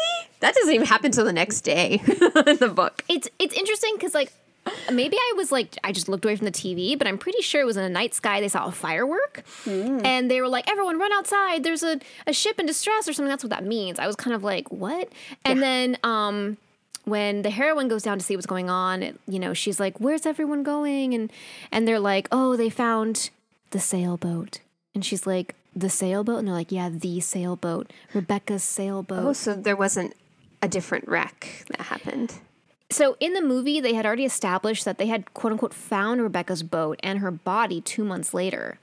[0.40, 3.04] That doesn't even happen till the next day in the book.
[3.08, 4.32] it's it's interesting because like
[4.90, 7.60] maybe I was like I just looked away from the TV, but I'm pretty sure
[7.60, 8.40] it was in a night sky.
[8.40, 11.64] They saw a firework, and they were like, "Everyone, run outside!
[11.64, 13.98] There's a, a ship in distress or something." That's what that means.
[13.98, 15.10] I was kind of like, "What?"
[15.44, 16.56] And then um,
[17.04, 19.98] when the heroine goes down to see what's going on, it, you know, she's like,
[20.00, 21.32] "Where's everyone going?" And
[21.70, 23.30] and they're like, "Oh, they found
[23.70, 24.60] the sailboat,"
[24.94, 25.54] and she's like.
[25.74, 30.12] The sailboat, and they're like, "Yeah, the sailboat, Rebecca's sailboat." Oh, so there wasn't
[30.60, 32.34] a different wreck that happened.
[32.90, 36.62] So in the movie, they had already established that they had quote unquote found Rebecca's
[36.62, 38.78] boat and her body two months later.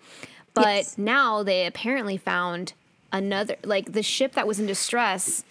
[0.56, 0.98] But Yes.
[0.98, 2.74] now they apparently found
[3.14, 5.44] another, like the ship that was in distress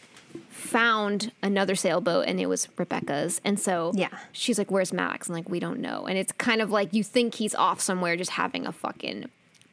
[0.51, 3.41] found another sailboat and it was Rebecca's.
[3.45, 4.09] And so Yeah.
[4.33, 5.29] she's like, Where's Max?
[5.29, 6.07] And like, we don't know.
[6.07, 9.27] And it's kind of like you think he's off somewhere just having a fucking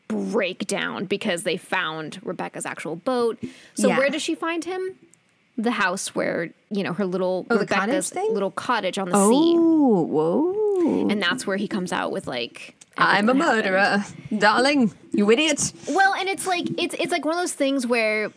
[0.08, 3.38] breakdown because they found Rebecca's actual boat.
[3.76, 3.98] So Yeah.
[3.98, 4.96] where does she find him?
[5.58, 9.16] The house where, you know, her little Oh, the cottage Rebecca's little cottage on the
[9.30, 9.54] sea.
[9.58, 11.10] Oh, whoa.
[11.10, 13.66] And that's where he comes out with like I'm a that happened.
[13.66, 14.06] murderer.
[14.38, 15.72] Darling, you idiot.
[15.90, 18.32] Well, and it's like it's it's like one of those things where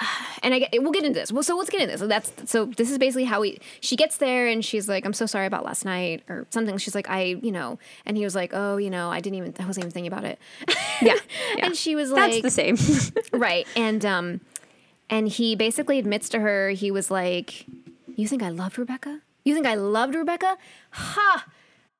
[0.42, 1.32] and I get we'll get into this.
[1.32, 2.00] Well, so let's get into this.
[2.00, 5.12] So that's so this is basically how we she gets there and she's like, I'm
[5.12, 6.78] so sorry about last night or something.
[6.78, 9.54] She's like, I, you know, and he was like, Oh, you know, I didn't even
[9.58, 10.38] I wasn't even thinking about it.
[11.02, 11.18] Yeah.
[11.58, 13.12] And she was like That's the same.
[13.32, 13.66] Right.
[13.76, 14.40] And um
[15.10, 17.66] and he basically admits to her, he was like,
[18.16, 19.20] You think I loved Rebecca?
[19.44, 20.56] You think I loved Rebecca?
[20.90, 21.46] Ha!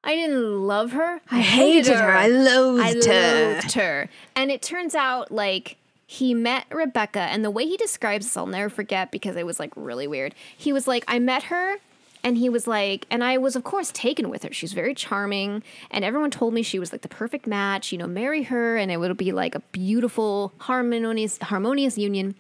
[0.03, 1.21] I didn't love her.
[1.31, 2.13] I hated her.
[2.13, 4.09] I loathed I her." I loathed her.
[4.37, 5.77] And it turns out like
[6.07, 9.59] he met Rebecca and the way he describes this I'll never forget because it was
[9.59, 10.35] like really weird.
[10.57, 11.77] He was like, I met her
[12.23, 14.53] and he was like, and I was of course taken with her.
[14.53, 17.93] She's very charming, and everyone told me she was like the perfect match.
[17.93, 22.35] You know, marry her, and it would be like a beautiful, harmonious, harmonious union.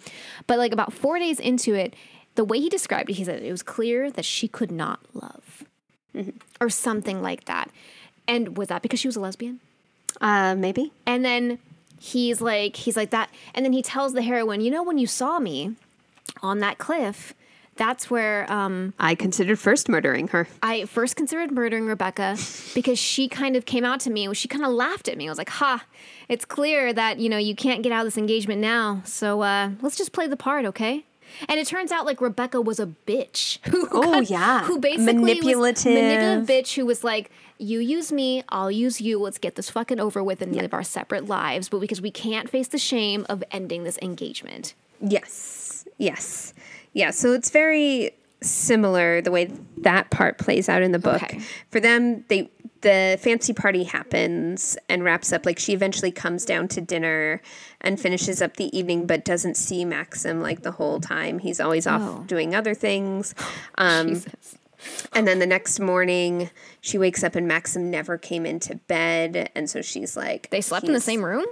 [0.47, 1.95] But like about four days into it,
[2.35, 5.65] the way he described it, he said it was clear that she could not love,
[6.61, 7.71] or something like that.
[8.27, 9.61] And was that because she was a lesbian?
[10.21, 10.93] uh, maybe.
[11.07, 11.59] And then
[11.99, 13.31] he's like, he's like that.
[13.55, 15.75] And then he tells the heroine, you know, when you saw me
[16.43, 17.35] on that cliff,
[17.77, 20.49] that's where um, I considered first murdering her.
[20.63, 22.37] I first considered murdering Rebecca
[22.75, 25.29] because she kind of came out to me and she kind of laughed at me.
[25.29, 25.85] I was like, ha,
[26.29, 29.03] it's clear that, you know, you can't get out of this engagement now.
[29.05, 31.05] So uh, let's just play the part, okay?
[31.49, 33.59] And it turns out like Rebecca was a bitch.
[33.71, 34.65] Who Oh, got- yeah.
[34.65, 35.93] Who basically Manipulative.
[35.95, 39.19] manipulative bitch who was like, you use me, I'll use you.
[39.19, 41.69] Let's get this fucking over with and live our separate lives.
[41.69, 44.75] But because we can't face the shame of ending this engagement.
[45.01, 45.87] Yes.
[45.99, 46.53] Yes.
[46.93, 47.11] Yeah.
[47.11, 48.13] So it's very
[48.43, 51.23] similar the way that part plays out in the book.
[51.23, 51.41] Okay.
[51.71, 52.51] For them, they
[52.83, 57.41] the fancy party happens and wraps up like she eventually comes down to dinner
[57.81, 61.39] and finishes up the evening but doesn't see Maxim like the whole time.
[61.39, 62.25] He's always off Oh.
[62.27, 63.35] doing other things.
[63.79, 64.23] Um
[65.15, 66.51] and then the next morning
[66.83, 70.87] she wakes up and Maxim never came into bed and so she's like They slept
[70.87, 71.47] in the same room?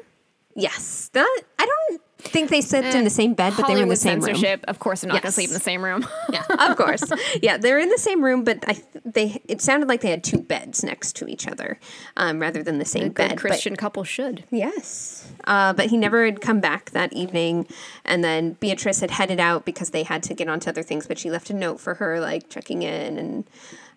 [0.54, 1.10] Yes.
[1.14, 3.94] That I don't think they slept in the same bed, but they were in the
[3.96, 4.60] Hollywood same room.
[4.68, 6.06] Of course, they're not going to sleep in the same room.
[6.32, 7.04] Yeah, of course.
[7.42, 10.38] Yeah, they're in the same room, but I they it sounded like they had two
[10.38, 11.78] beds next to each other,
[12.16, 13.28] um, rather than the same Good bed.
[13.30, 14.44] but- Christian couple should.
[14.50, 17.66] yes, uh, but he never had come back that evening,
[18.04, 21.06] and then Beatrice had headed out because they had to get on to other things.
[21.06, 23.44] But she left a note for her, like checking in and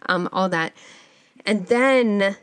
[0.08, 0.74] um, all that,
[1.46, 2.36] and then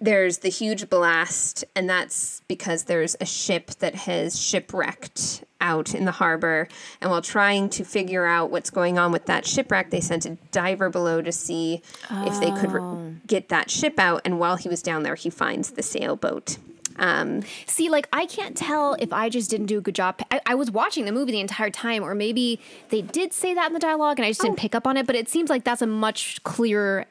[0.00, 6.04] there's the huge blast, and that's because there's a ship that has shipwrecked out in
[6.04, 6.68] the harbor.
[7.00, 10.36] And while trying to figure out what's going on with that shipwreck, they sent a
[10.52, 11.80] diver below to see
[12.10, 14.20] if they could re- get that ship out.
[14.24, 16.58] And while he was down there, he finds the sailboat.
[16.98, 20.20] Um, See, like, I can't tell if I just didn't do a good job.
[20.30, 23.66] I, I was watching the movie the entire time, or maybe they did say that
[23.68, 24.44] in the dialogue and I just Oh.
[24.44, 27.06] didn't pick up on it, but it seems like that's a much clearer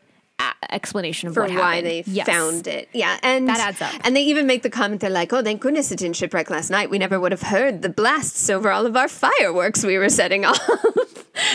[0.71, 1.85] explanation of for what why happened.
[1.87, 2.27] they Yes.
[2.27, 2.89] found it.
[2.91, 3.93] Yeah, and That adds up.
[4.03, 6.69] And they even make the comment they're like, "Oh, thank goodness it didn't shipwreck last
[6.69, 6.89] night.
[6.89, 10.43] We never would have heard the blasts over all of our fireworks we were setting
[10.45, 10.59] off."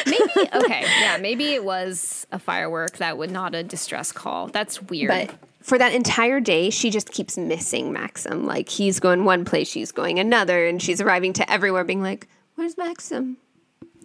[0.06, 4.46] Maybe, okay, yeah, maybe it was a firework that would not a distress call.
[4.48, 5.08] That's weird.
[5.08, 8.46] but for that entire day, she just keeps missing Maxim.
[8.46, 12.28] Like he's going one place, she's going another, and she's arriving to everywhere, being like,
[12.54, 13.36] "Where's Maxim?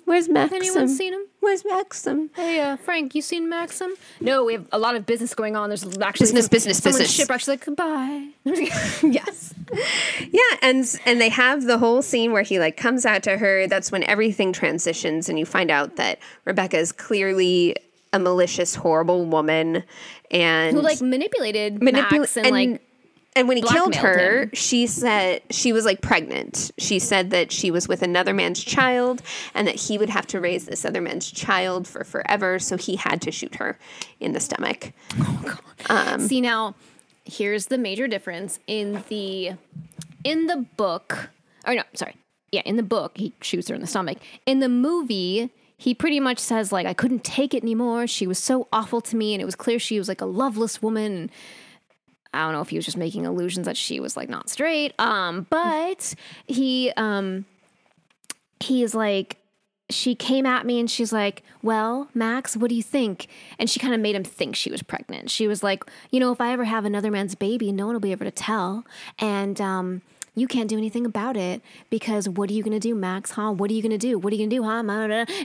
[0.05, 0.55] Where's Maxim?
[0.57, 1.21] Anyone seen him?
[1.39, 3.91] Where's Maxim?" Hey, uh, Frank, you seen Maxim?
[4.21, 5.69] No, we have a lot of business going on.
[5.69, 7.11] There's actually Business, some- business, business.
[7.11, 8.27] Ship actually like goodbye.
[8.45, 9.53] yes.
[10.31, 13.67] Yeah, and and they have the whole scene where he like comes out to her.
[13.67, 17.75] That's when everything transitions, and you find out that Rebecca is clearly
[18.13, 19.83] a malicious, horrible woman,
[20.31, 22.81] and Who like manipulated manipula- Max and, and like
[23.35, 24.51] and when he killed her, him.
[24.53, 26.71] she said she was like pregnant.
[26.77, 29.21] She said that she was with another man's child
[29.53, 32.59] and that he would have to raise this other man's child for forever.
[32.59, 33.77] So he had to shoot her
[34.19, 34.93] in the stomach.
[35.19, 35.59] Oh,
[35.89, 36.75] Um, See now,
[37.25, 39.51] here's the major difference in the
[40.23, 41.29] in the book.
[41.67, 42.15] Or no, sorry.
[42.51, 44.17] Yeah, in the book he shoots her in the stomach.
[44.45, 48.07] In the movie, he pretty much says like I couldn't take it anymore.
[48.07, 50.81] She was so awful to me and it was clear she was like a loveless
[50.81, 51.29] woman.
[52.35, 54.93] I don't know if he was just making allusions that she was like not straight.
[54.99, 56.13] Um, but
[56.47, 57.45] he um
[58.59, 59.37] he's like
[59.89, 63.27] she came at me and she's like, Well, Max, what do you think?
[63.59, 65.29] And she kind of made him think she was pregnant.
[65.29, 67.99] She was like, You know, if I ever have another man's baby, no one will
[67.99, 68.83] be able to tell.
[69.19, 70.01] And, um,
[70.37, 73.31] you can't do anything about it because what are you gonna do, Max?
[73.31, 73.51] Huh?
[73.53, 74.19] What are you gonna do?
[74.19, 74.83] What are you gonna do, huh?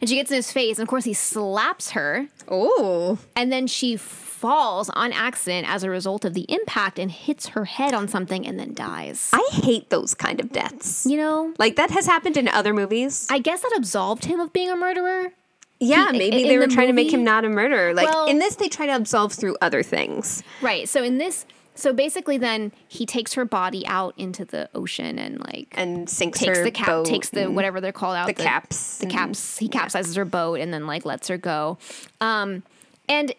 [0.00, 3.68] And she gets in his face, and of course he slaps her, Oh, and then
[3.68, 3.96] she
[4.40, 8.46] falls on accident as a result of the impact and hits her head on something
[8.46, 9.28] and then dies.
[9.34, 11.04] I hate those kind of deaths.
[11.04, 13.26] You know, Like that has happened in other movies.
[13.30, 15.32] I guess that absolved him of being a murderer.
[15.78, 17.92] Yeah, He- maybe in they were the trying to make him not a murderer.
[17.92, 20.42] Like Well- in this, they try to absolve through other things.
[20.62, 20.88] Right.
[20.88, 25.38] So in this, so basically, then he takes her body out into the ocean and
[25.40, 28.34] like and sinks takes her the cap, boat takes the whatever they're called out, the
[28.34, 29.58] caps the caps.
[29.58, 31.76] He capsizes her boat and then like lets her go.
[32.20, 32.62] Um,
[33.08, 33.34] and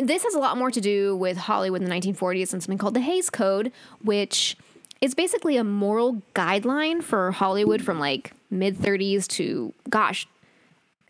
[0.00, 2.94] this has a lot more to do with Hollywood in the 1940s and something called
[2.94, 3.72] the Hays Code,
[4.02, 4.56] which
[5.00, 10.26] is basically a moral guideline for Hollywood from like mid 30s to gosh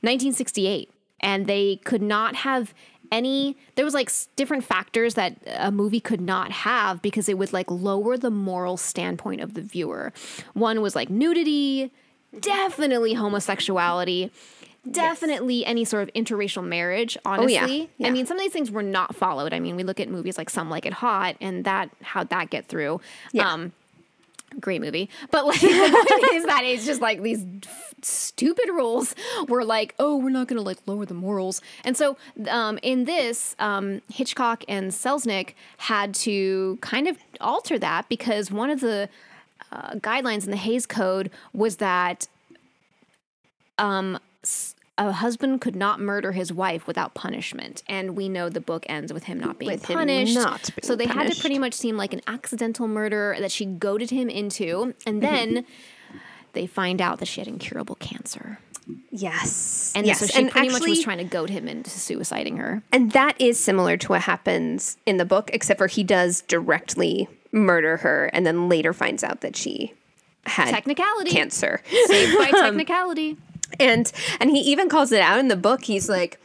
[0.00, 2.74] 1968 and they could not have
[3.12, 7.52] any there was like different factors that a movie could not have because it would
[7.52, 10.12] like lower the moral standpoint of the viewer.
[10.54, 11.92] One was like nudity
[12.40, 14.32] definitely homosexuality
[14.90, 17.86] definitely any sort of interracial marriage honestly Oh, yeah.
[17.98, 18.08] Yeah.
[18.08, 20.36] i mean some of these things were not followed i mean we look at movies
[20.36, 23.00] like some like it hot and that how'd that get through
[23.32, 23.50] Yeah.
[23.52, 23.72] um
[24.60, 25.10] great movie.
[25.32, 29.16] But like is that it's just like these f- stupid rules
[29.48, 31.60] were like, oh, we're not going to like lower the morals.
[31.84, 32.16] And so
[32.48, 38.70] um, in this, um, Hitchcock and Selznick had to kind of alter that because one
[38.70, 39.08] of the
[39.72, 42.28] uh, guidelines in the Hays Code was that
[43.78, 47.82] um, s- a husband could not murder his wife without punishment.
[47.88, 50.34] And we know the book ends with him not being With him punished.
[50.34, 53.64] not being so they had to pretty much seem like an accidental murder that she
[53.66, 54.94] goaded him into.
[55.06, 56.18] And then mm-hmm.
[56.52, 58.58] they find out that she had incurable cancer.
[59.10, 60.20] Yes, And yes.
[60.20, 62.82] so she and pretty much was trying to goad him into suiciding her.
[62.92, 67.28] And that is similar to what happens in the book, except for he does directly
[67.50, 69.94] murder her and then later finds out that she
[70.44, 71.30] had Technicality.
[71.30, 71.80] cancer.
[72.06, 73.38] Saved by um, technicality.
[73.80, 74.10] And
[74.40, 75.84] and he even calls it out in the book.
[75.84, 76.38] He's like,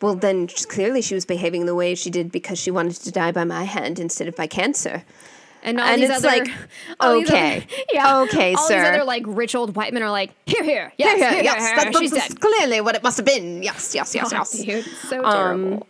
[0.00, 3.32] well, then clearly she was behaving the way she did because she wanted to die
[3.32, 5.04] by my hand instead of by cancer.
[5.62, 6.48] And all And these it's other, like,
[7.00, 8.60] all these okay, other- yeah, okay, sir.
[8.60, 8.80] all sir.
[8.80, 11.66] these other like rich old white men are like, here, here, yes, Yeah, here, yes,
[11.66, 12.40] here, that, she's that's dead.
[12.40, 13.62] clearly what it must have been.
[13.62, 14.52] Yes, yes, yes, yes.
[14.52, 15.86] Dude, so Um, terrible.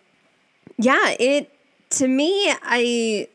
[0.76, 1.52] yeah it
[1.90, 3.28] to me i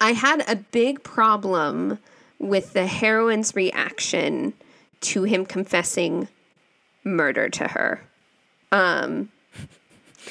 [0.00, 1.98] i had a big problem
[2.38, 4.52] with the heroine's reaction
[5.00, 6.28] to him confessing
[7.04, 8.02] murder to her.
[8.70, 9.30] Um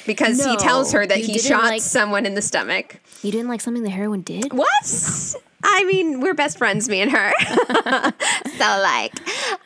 [0.06, 2.98] because he tells her that he shot like- someone in the stomach.
[3.22, 4.52] You didn't like something the heroine did?
[4.52, 5.34] what?
[5.64, 7.32] I mean we're best friends me and her.
[8.58, 9.14] So like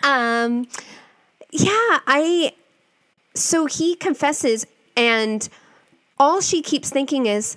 [0.05, 0.67] um
[1.53, 2.53] yeah i
[3.35, 4.67] so he confesses
[4.97, 5.49] and
[6.19, 7.57] all she keeps thinking is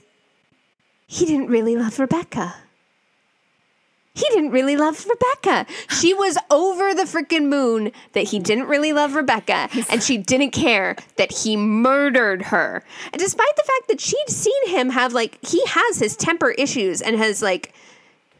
[1.07, 2.56] he didn't really love rebecca
[4.20, 5.66] he didn't really love Rebecca.
[5.90, 10.52] She was over the freaking moon that he didn't really love Rebecca and she didn't
[10.52, 12.84] care that he murdered her.
[13.14, 17.02] And despite the fact that she'd seen him have like he has his temper issues
[17.02, 17.74] and has like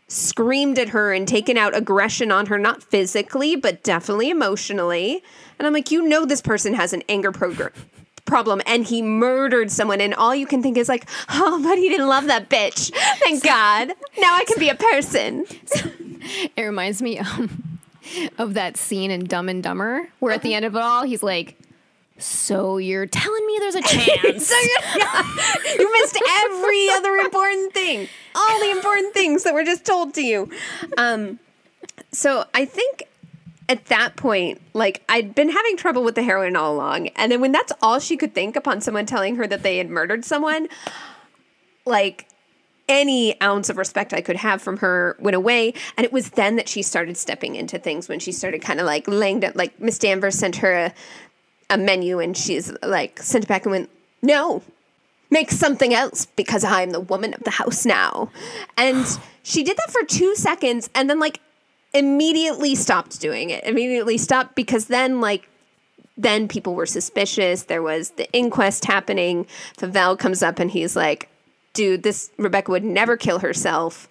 [0.10, 5.24] screamed at her and taken out aggression on her, not physically, but definitely emotionally.
[5.58, 7.72] And I'm like, you know, this person has an anger program.
[8.30, 11.90] Problem and he murdered someone, and all you can think is like, oh, but he
[11.90, 12.92] didn't love that bitch.
[13.20, 13.88] Thank God.
[14.20, 15.46] Now I can be a person.
[16.56, 17.80] It reminds me um,
[18.38, 21.24] of that scene in Dumb and Dumber where at the end of it all, he's
[21.24, 21.58] like,
[22.20, 24.48] So you're telling me there's a chance?
[24.48, 24.56] so
[25.80, 28.08] you missed every other important thing.
[28.36, 30.52] All the important things that were just told to you.
[30.98, 31.40] Um,
[32.12, 33.04] so I think
[33.70, 37.40] at that point, like I'd been having trouble with the heroine all along, and then
[37.40, 40.68] when that's all she could think upon someone telling her that they had murdered someone,
[41.86, 42.28] like
[42.90, 45.76] any ounce of respect I could have from her went away.
[45.96, 48.88] And it was then that she started stepping into things when she started kind of
[48.88, 50.94] like laying down, like Miss Danvers sent her a,
[51.70, 53.90] a menu and she's like sent it back and went,
[54.24, 54.64] no,
[55.30, 58.32] make something else because I'm the woman of the house now.
[58.76, 59.06] And
[59.44, 61.40] she did that for two seconds and then like
[61.94, 63.64] immediately stopped doing it.
[63.64, 65.48] Immediately stopped because then like
[66.18, 67.64] then people were suspicious.
[67.64, 69.45] There was the inquest happening.
[69.78, 71.30] Favell comes up and he's like,
[71.74, 74.10] dude, this Rebecca would never kill herself.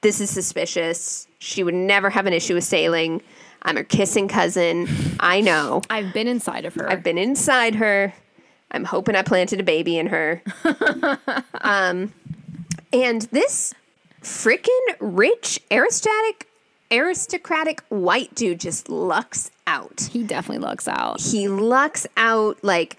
[0.00, 1.28] This is suspicious.
[1.38, 3.20] She would never have an issue with sailing.
[3.62, 4.88] I'm her kissing cousin.
[5.20, 5.82] I know.
[5.90, 6.90] I've been inside of her.
[6.90, 8.14] I've been inside her.
[8.70, 10.42] I'm hoping I planted a baby in her.
[11.60, 12.12] um,
[12.92, 13.74] and this
[14.22, 16.47] freaking rich aristocratic
[16.90, 20.08] aristocratic white dude just lucks out.
[20.12, 21.20] he definitely looks out.
[21.20, 22.96] He lucks out like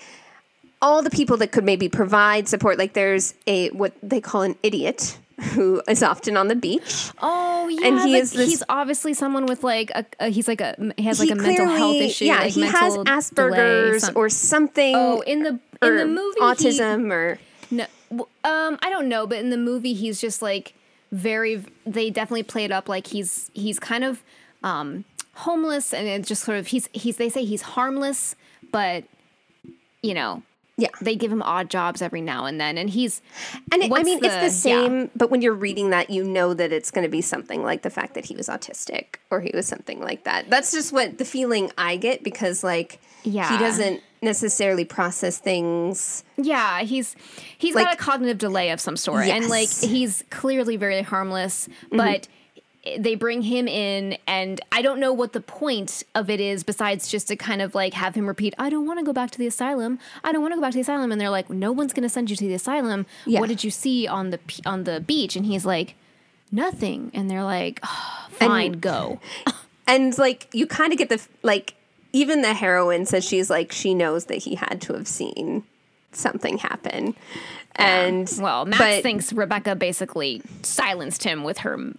[0.82, 2.78] all the people that could maybe provide support.
[2.78, 5.18] Like there's a what they call an idiot
[5.54, 7.12] who is often on the beach.
[7.22, 10.48] Oh yeah, And he like, is this- he's obviously someone with like a, a he's
[10.48, 12.26] like a he has like he a mental health issue.
[12.26, 14.96] Yeah, like he has delay, Asperger's some- or something.
[14.96, 17.40] oh in the in the movie he- autism or
[17.72, 17.86] No,
[18.44, 20.74] um, I don't know, but in the movie, he's just like
[21.12, 21.64] very.
[21.86, 24.24] They definitely play it up like he's he's kind of
[24.64, 25.06] um,
[25.36, 27.18] homeless, and it just sort of he's he's.
[27.18, 28.36] They say he's harmless,
[28.72, 29.04] but
[30.02, 30.44] you know,
[30.78, 30.88] yeah.
[31.02, 33.22] they give him odd jobs every now and then, and he's
[33.72, 34.82] And it, I mean, it's the yeah.
[34.82, 37.82] same, but when you're reading that, you know that it's going to be something like
[37.82, 40.50] the fact that he was autistic or he was something like that.
[40.50, 43.52] That's just what the feeling I get because, like, Yeah.
[43.52, 46.24] he doesn't necessarily process things.
[46.38, 47.16] Yeah, he's
[47.58, 49.90] he's Like- got a cognitive delay of some sort, and like Mm-hmm.
[49.94, 52.28] he's clearly very harmless, but.
[52.98, 57.10] They bring him in, and I don't know what the point of it is besides
[57.10, 59.38] just to kind of like have him repeat, I don't want to go back to
[59.38, 60.00] the asylum.
[60.24, 61.12] I don't want to go back to the asylum.
[61.12, 63.06] And they're like, No one's going to send you to the asylum.
[63.26, 63.42] Yeah.
[63.42, 65.36] What did you see on the on the beach?
[65.36, 65.96] And he's like,
[66.54, 67.12] Nothing.
[67.14, 69.20] And they're like, "Oh, Fine, go.
[69.86, 71.74] And, like, you kind of get the, like,
[72.14, 75.64] even the heroine says she's like, she knows that he had to have seen
[76.12, 77.16] something happen.
[77.76, 81.94] And, Well, Max but- thinks Rebecca basically silenced him with her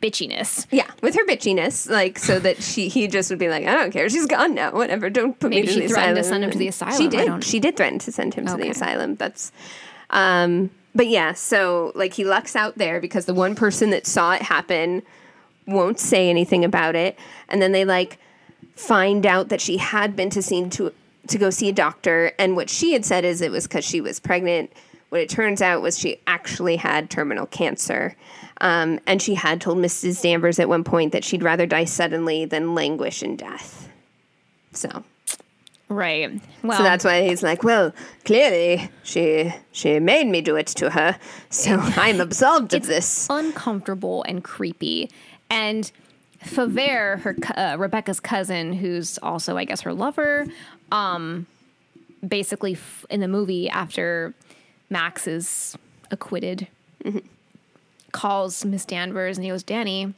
[0.00, 0.66] bitchiness.
[0.70, 3.90] Yeah, with her bitchiness, like so that she he just would be like, I don't
[3.92, 5.10] care, she's gone now, whatever.
[5.10, 7.08] Don't put Maybe me to she the threatened to send him to the asylum, She
[7.08, 7.44] did.
[7.44, 9.16] She did threaten to send him to the asylum.
[9.16, 9.52] That's,
[10.10, 11.34] um, but yeah.
[11.34, 15.02] So like he lucks out there because the one person that saw it happen
[15.66, 17.18] won't say anything about it,
[17.48, 18.18] and then they like
[18.80, 20.92] find out that she had been to seen to
[21.28, 24.00] to go see a doctor, and what she had said is it was because she
[24.00, 24.72] was pregnant.
[25.10, 28.16] What it turns out was she actually had terminal cancer.
[28.60, 30.22] Um, and she had told Mrs.
[30.22, 33.88] Danvers at one point that she'd rather die suddenly than languish in death.
[34.72, 35.02] So,
[35.90, 36.40] Right.
[36.62, 37.92] Well, so that's why he's like, well,
[38.24, 41.18] clearly she she made me do it to her,
[41.50, 43.26] so I'm absolved of this.
[43.28, 45.10] uncomfortable and creepy.
[45.50, 45.90] And
[46.44, 50.46] Favell, her uh, Rebecca's cousin, who's also, I guess, her lover,
[50.90, 51.46] um,
[52.26, 54.34] basically f- in the movie after
[54.88, 55.76] Max is
[56.10, 56.66] acquitted,
[58.12, 60.14] calls Miss Danvers and he goes, Danny,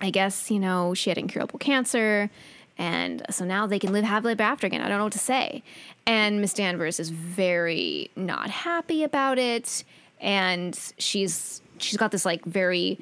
[0.00, 2.30] I guess you know she had incurable cancer,
[2.76, 4.80] and so now they can live happily ever after again.
[4.80, 5.62] I don't know what to say.
[6.06, 9.84] And Miss Danvers is very not happy about it,
[10.20, 12.98] and she's she's got this like very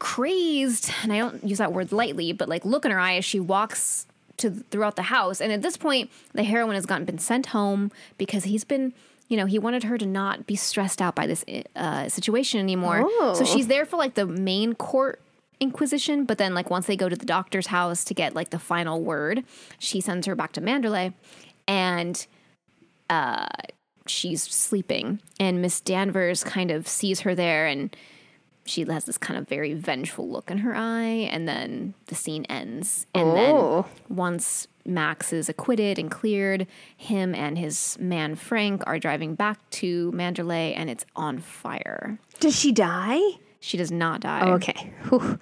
[0.00, 3.24] crazed, and I don't use that word lightly, but like look in her eye as
[3.24, 4.06] she walks
[4.38, 5.40] to throughout the house.
[5.40, 8.92] And at this point, the heroine has gotten been sent home because he's been.
[9.28, 11.44] You know, he wanted her to not be stressed out by this
[11.76, 13.08] uh, situation anymore.
[13.20, 13.44] So Oh.
[13.44, 15.20] she's there for like the main court
[15.60, 18.58] inquisition, but then like once they go to the doctor's house to get like the
[18.58, 19.44] final word,
[19.78, 21.14] she sends her back to Manderley,
[21.68, 22.26] and
[23.08, 23.46] uh,
[24.08, 25.20] she's sleeping.
[25.38, 27.94] And Miss Danvers kind of sees her there, and
[28.70, 31.28] she has this kind of very vengeful look in her eye.
[31.30, 33.06] And then the scene ends.
[33.14, 33.34] And Oh.
[34.08, 36.66] then once Max is acquitted and cleared,
[36.96, 42.18] him and his man Frank are driving back to Manderley, and it's on fire.
[42.38, 43.20] Does she die?
[43.62, 44.40] She does not die.
[44.42, 44.90] Oh, okay.
[45.10, 45.38] Whew.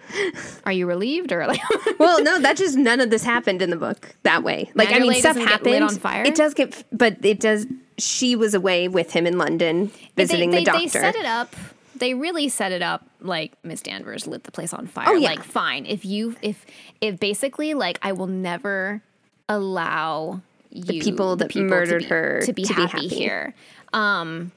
[0.64, 1.60] Are you relieved or like?
[2.00, 4.70] Well, no, that just none of this happened in the book that way.
[4.74, 5.70] Like, I mean, stuff happened.
[5.70, 6.24] lit on fire?
[6.24, 7.66] It does get, but it does.
[7.96, 10.80] She was away with him in London visiting they, the doctor.
[10.80, 11.54] They set it up.
[11.98, 15.06] They really set it up like Miss Danvers lit the place on fire.
[15.08, 15.30] Oh, yeah.
[15.30, 15.86] Like, fine.
[15.86, 16.64] If you if
[17.00, 19.02] if basically like I will never
[19.48, 23.08] allow you, people that to murdered be- her to be, to be happy, happy.
[23.08, 23.54] here.
[23.92, 24.52] Um,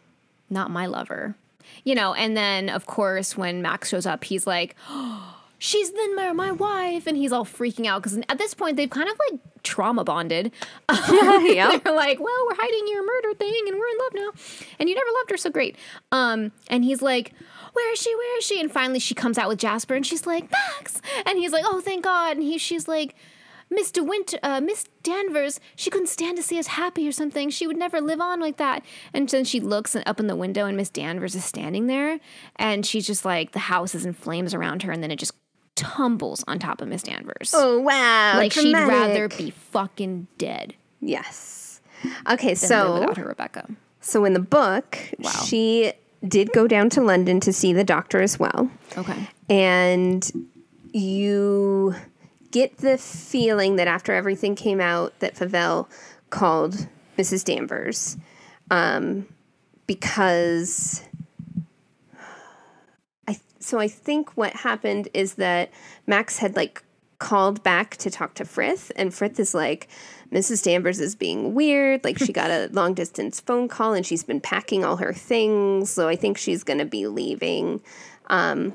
[0.50, 1.36] not my lover.
[1.84, 4.76] You know, and then of course when Max shows up, he's like,
[5.64, 8.90] "She's then my, my wife," and he's all freaking out because at this point they've
[8.90, 10.52] kind of like trauma bonded.
[10.90, 11.78] yeah.
[11.84, 14.96] They're like, "Well, we're hiding your murder thing, and we're in love now, and you
[14.96, 15.78] never loved her so great."
[16.12, 17.34] Um, and he's like.
[17.74, 18.14] Where is she?
[18.14, 18.60] Where is she?
[18.60, 21.80] And finally, she comes out with Jasper, and she's like, "Max!" And he's like, "Oh,
[21.80, 23.16] thank God!" And he, she's like,
[23.72, 24.06] Mr.
[24.06, 27.50] Winter, uh, Miss Danvers, she couldn't stand to see us happy or something.
[27.50, 28.84] She would never live on like that.
[29.14, 32.20] And then she looks up in the window, and Miss Danvers is standing there,
[32.58, 35.34] and she's just like the house is in flames around her, and then it just
[35.76, 37.54] tumbles on top of Miss Danvers.
[37.56, 38.34] Oh wow.
[38.38, 41.82] like she'd rather be fucking dead Yes.
[42.30, 43.68] Okay, so without her Rebecca.
[44.02, 45.30] so in the book, Wow.
[45.32, 45.94] she
[46.28, 48.70] did go down to London to see the doctor as well.
[48.98, 49.28] Okay.
[49.50, 50.48] and
[50.94, 51.96] you
[52.52, 55.88] get the feeling that after everything came out that Favell
[56.30, 56.88] called
[57.18, 57.46] Mrs.
[57.46, 58.18] Danvers
[58.70, 59.26] um,
[59.88, 61.02] because
[63.64, 65.72] so I think what happened is that
[66.08, 66.84] Max had like
[67.20, 69.88] called back to talk to Frith and Frith is like
[70.32, 70.64] Mrs.
[70.64, 74.42] Danvers is being weird like she got a long distance phone call and she's been
[74.42, 77.82] packing all her things so I think she's going to be leaving
[78.28, 78.74] um,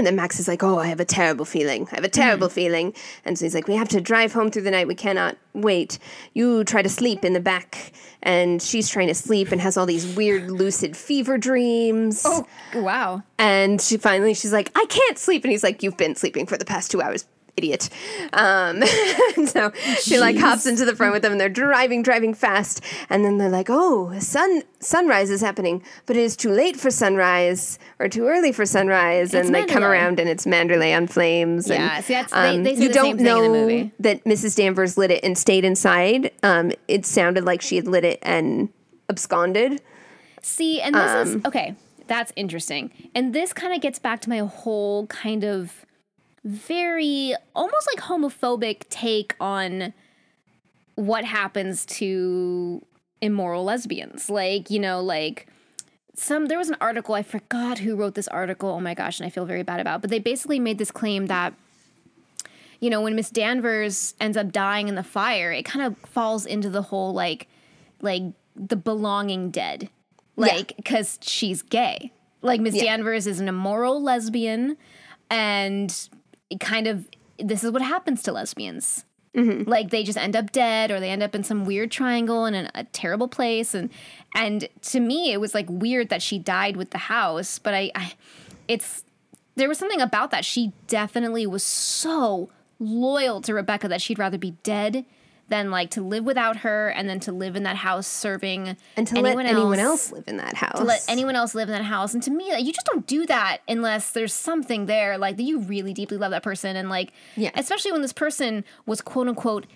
[0.00, 1.86] and then Max is like, "Oh, I have a terrible feeling.
[1.92, 2.52] I have a terrible mm.
[2.52, 2.94] feeling."
[3.26, 4.88] And so he's like, "We have to drive home through the night.
[4.88, 5.98] We cannot wait.
[6.32, 9.84] You try to sleep in the back." And she's trying to sleep and has all
[9.84, 12.22] these weird lucid fever dreams.
[12.24, 13.22] Oh, wow.
[13.38, 16.56] And she finally she's like, "I can't sleep." And he's like, "You've been sleeping for
[16.56, 17.26] the past 2 hours."
[17.60, 17.90] Idiot.
[18.32, 18.82] Um,
[19.46, 19.70] so
[20.00, 22.82] she like hops into the front with them and they're driving, driving fast.
[23.10, 26.90] And then they're like, oh, sun sunrise is happening, but it is too late for
[26.90, 29.34] sunrise or too early for sunrise.
[29.34, 31.68] and they come around and it's Manderley on flames.
[31.68, 33.58] Yeah, and, see, that's- they- um, they you the don't same thing know in the
[33.58, 33.92] movie.
[34.00, 34.56] that Mrs.
[34.56, 36.30] Danvers lit it and stayed inside.
[36.42, 38.70] Um, it sounded like she had lit it and
[39.10, 39.82] absconded.
[40.42, 41.74] See, and this Um, is okay.
[42.06, 42.90] That's interesting.
[43.14, 45.84] And this kind of gets back to my whole kind of
[46.44, 49.92] very almost like homophobic take on
[50.94, 52.84] what happens to
[53.20, 54.30] immoral lesbians.
[54.30, 55.46] Like, you know, like
[56.14, 58.70] some there was an article, I forgot who wrote this article.
[58.70, 60.00] Oh my gosh, and I feel very bad about.
[60.00, 61.54] But they basically made this claim that
[62.80, 66.46] you know, when Miss Danvers ends up dying in the fire, it kind of falls
[66.46, 67.46] into the whole like
[68.00, 68.22] like
[68.56, 69.90] the belonging dead.
[70.36, 72.12] Like cuz she's gay.
[72.40, 74.78] Like Miss Danvers is an immoral lesbian
[75.28, 76.08] and
[76.58, 77.08] kind of
[77.38, 79.04] this is what happens to lesbians.
[79.34, 79.70] Mm-hmm.
[79.70, 82.54] Like they just end up dead or they end up in some weird triangle in
[82.54, 83.90] a, a terrible place and
[84.34, 87.92] and to me it was like weird that she died with the house, but I,
[87.94, 88.12] I
[88.66, 89.04] it's
[89.54, 90.44] there was something about that.
[90.44, 92.50] She definitely was so
[92.80, 95.04] loyal to Rebecca that she'd rather be dead
[95.50, 99.06] than like to live without her and then to live in that house serving And
[99.08, 100.78] to anyone let anyone else live in that house.
[100.78, 102.14] to let anyone else live in that house.
[102.14, 105.42] And to me, like, you just don't do that unless there's something there, like that
[105.42, 107.50] you really deeply love that person, and like, Yeah.
[107.54, 109.66] especially when this person was quote unquote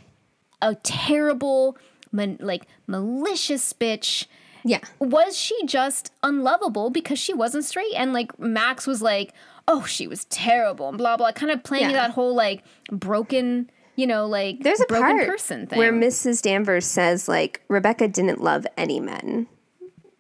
[0.63, 1.77] a terrible,
[2.13, 4.27] man, like malicious bitch.
[4.65, 4.79] yeah.
[4.99, 7.93] Was she just unlovable because she wasn't straight?
[7.97, 9.35] And like Max was like,
[9.67, 11.93] oh, she was terrible and blah blah, kind of playing Yeah.
[12.03, 16.43] that whole like broken, you know, like There's a broken part person thing where Mrs.
[16.43, 19.47] Danvers says like Rebecca didn't love any men.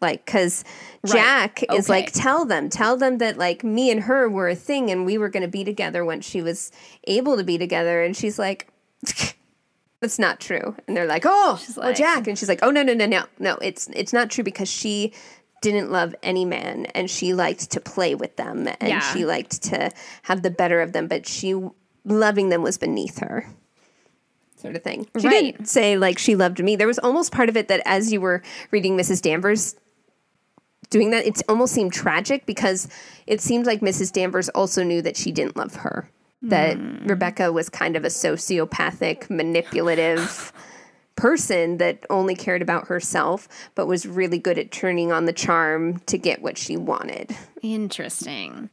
[0.00, 0.64] Like, cause
[1.06, 4.90] Jack is like, tell them, tell them that like me and her were a thing
[4.90, 6.70] and we were going to be together when she was
[7.04, 8.02] able to be together.
[8.02, 8.68] And she's like,
[10.00, 10.76] that's not true.
[10.86, 12.26] And they're like, oh, well, oh, like- Jack.
[12.26, 13.54] And she's like, oh, no, no, no, no, no.
[13.62, 15.14] It's, it's not true because she
[15.62, 19.00] didn't love any man and she liked to play with them and Yeah.
[19.00, 19.90] she liked to
[20.24, 21.54] have the better of them, but she
[22.04, 23.46] loving them was beneath her
[24.64, 25.06] sort of thing.
[25.20, 25.56] She Right.
[25.56, 26.74] didn't say like she loved me.
[26.74, 29.20] There was almost part of it that as you were reading Mrs.
[29.20, 29.76] Danvers
[30.88, 32.88] doing that, it almost seemed tragic because
[33.26, 34.10] it seemed like Mrs.
[34.10, 36.08] Danvers also knew that she didn't love her.
[36.40, 37.06] That hmm.
[37.06, 40.50] Rebecca was kind of a sociopathic, manipulative
[41.16, 45.98] person that only cared about herself, but was really good at turning on the charm
[46.06, 47.36] to get what she wanted.
[47.62, 48.70] Interesting.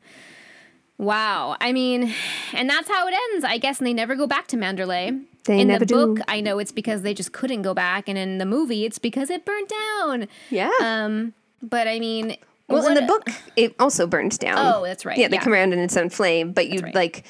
[1.02, 1.58] Wow.
[1.60, 2.14] I mean,
[2.54, 3.80] and that's how it ends, I guess.
[3.80, 5.26] And they never go back to Manderley.
[5.46, 6.24] They in the book, do.
[6.28, 9.32] I know it's because they just couldn't go back, and in the movie, it's because
[9.32, 10.28] it burnt down.
[10.52, 10.70] Yeah.
[10.80, 11.34] Um,
[11.64, 12.38] but I mean,
[12.68, 14.60] Well, in the book, it also burns down.
[14.60, 15.44] Oh, that's right, Yeah, they yeah.
[15.44, 16.94] come around in its own flame, but you right.
[16.94, 17.26] like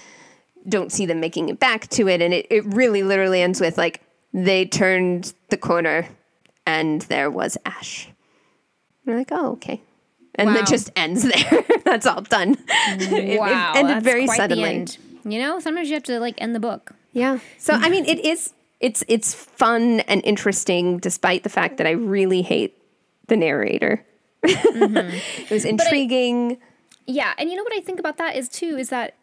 [0.67, 3.77] don't see them making it back to it, and it, it really literally ends with
[3.77, 4.01] like
[4.33, 6.09] they turned the corner
[6.65, 8.09] and there was ash.
[9.05, 9.79] You're like, oh, okay.
[10.35, 10.59] And Wow.
[10.61, 11.63] it just ends there.
[11.85, 12.57] that's all done.
[12.87, 14.63] It- it, wow, ended very suddenly.
[14.63, 14.97] The end.
[15.23, 16.93] You know, sometimes you have to like end the book.
[17.13, 17.39] Yeah.
[17.57, 21.91] So I mean, it is it's it's fun and interesting, despite the fact that I
[21.91, 22.77] really hate
[23.27, 24.03] the narrator.
[24.43, 26.57] it was intriguing.
[27.05, 29.13] Yeah, and you know what I think about that is too is that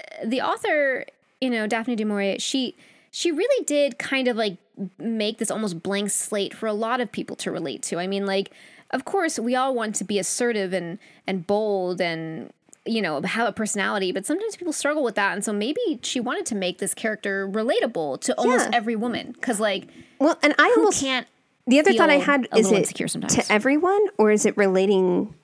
[0.00, 1.04] uh, the author,
[1.40, 2.74] you know, Daphne du Maurier, she
[3.10, 4.56] she really did kind of like
[4.98, 7.98] make this almost blank slate for a lot of people to relate to.
[7.98, 8.50] I mean, like,
[8.90, 12.52] of course, we all want to be assertive and and bold and
[12.86, 16.20] you know have a personality, but sometimes people struggle with that, and so maybe she
[16.20, 18.76] wanted to make this character relatable to almost Yeah.
[18.76, 19.88] every woman because like
[20.18, 21.26] well, and I almost can't
[21.66, 25.34] the other thought I had is it to everyone or is it relating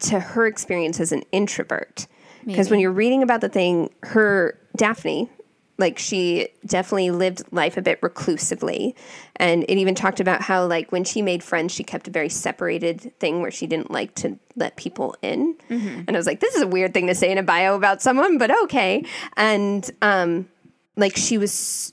[0.00, 2.06] to her experience as an introvert?
[2.44, 5.28] Because when you're reading about the thing, her Daphne,
[5.78, 8.94] like she definitely lived life a bit reclusively,
[9.36, 12.28] and it even talked about how like when she made friends, she kept a very
[12.28, 15.54] separated thing where she didn't like to let people in.
[15.70, 16.02] Mm-hmm.
[16.06, 18.02] And I was like, this is a weird thing to say in a bio about
[18.02, 19.04] someone, but okay.
[19.36, 20.48] And um,
[20.96, 21.92] like she was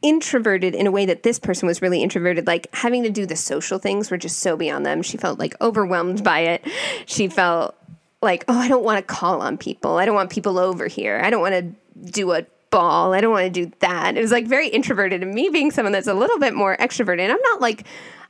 [0.00, 3.36] introverted in a way that this person was really introverted like having to do the
[3.36, 6.66] social things were just so beyond them she felt like overwhelmed by it
[7.06, 7.76] she felt
[8.20, 11.20] like oh i don't want to call on people i don't want people over here
[11.22, 13.14] i don't want to do a ball.
[13.14, 14.16] I don't want to do that.
[14.16, 17.30] It was like very introverted and me being someone that's a little bit more extroverted
[17.30, 17.84] i'm not like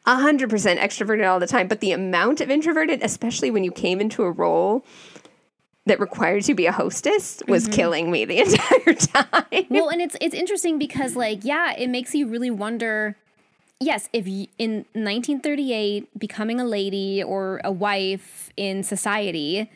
[0.06, 0.48] 100%
[0.78, 4.30] extroverted all the time but the amount of introverted especially when you came into a
[4.30, 4.84] role
[5.86, 7.72] that required you to be a hostess was mm-hmm.
[7.72, 9.66] killing me the entire time.
[9.70, 13.16] Well and it's it's interesting because like yeah it makes you really wonder
[13.80, 19.70] yes if you, in 1938 becoming a lady or a wife in society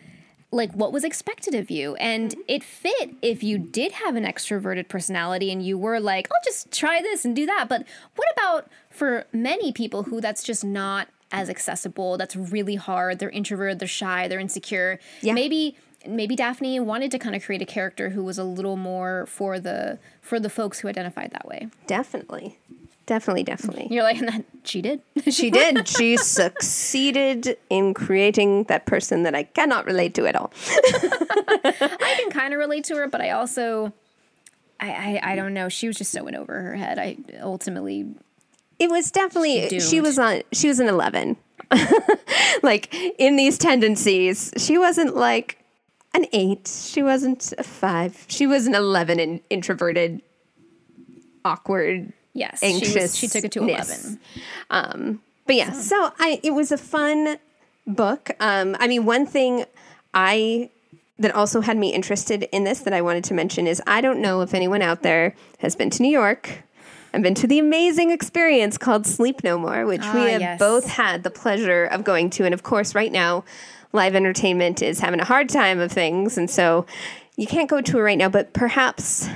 [0.50, 1.94] like what was expected of you.
[1.96, 2.40] And mm-hmm.
[2.48, 6.70] it fit if you did have an extroverted personality and you were like i'll just
[6.72, 7.66] try this and do that.
[7.68, 13.18] But what about for many people who that's just not as accessible that's really hard
[13.18, 15.00] they're introverted they're shy they're insecure.
[15.22, 15.32] Yeah.
[15.32, 19.26] maybe maybe daphne wanted to kind of create a character who was a little more
[19.26, 21.68] for the for the folks who identified that way.
[21.86, 22.58] Definitely
[23.06, 25.00] definitely definitely you're like and that she did
[25.30, 25.88] She did.
[25.88, 30.52] She succeeded in creating that person that I cannot relate to at all.
[30.68, 33.92] I can kind of relate to her, but I also,
[34.78, 35.68] I, I, I don't know.
[35.68, 36.98] She was just so in over her head.
[36.98, 38.06] I ultimately,
[38.78, 41.36] It was definitely She she was on she was an 11.
[42.62, 45.58] like in these tendencies, she wasn't like
[46.14, 46.68] an 8.
[46.68, 48.26] She wasn't a 5.
[48.28, 50.22] She was an 11 and introverted
[51.44, 52.92] awkward yes, anxious.
[52.92, 54.20] she, was, she took it to eleven.
[54.70, 57.38] Um, but yeah, so I it was a fun
[57.86, 58.30] book.
[58.40, 59.64] Um, I mean, one thing
[60.14, 60.70] I
[61.18, 64.20] that also had me interested in this that I wanted to mention is I don't
[64.20, 66.62] know if anyone out there has been to New York
[67.12, 70.58] and been to the amazing experience called Sleep No More, which Ah, we have yes.
[70.58, 72.44] both had the pleasure of going to.
[72.44, 73.44] And of course, right now,
[73.92, 76.84] live entertainment is having a hard time of things, and so
[77.36, 78.28] you can't go to it right now.
[78.28, 79.28] But perhaps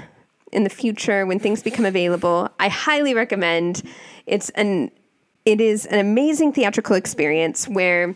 [0.52, 3.82] in the future when things become available i highly recommend
[4.26, 4.90] it's an
[5.44, 8.14] it is an amazing theatrical experience where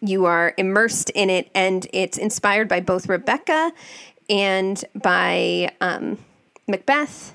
[0.00, 3.72] you are immersed in it and it's inspired by both rebecca
[4.28, 6.18] and by um,
[6.66, 7.34] macbeth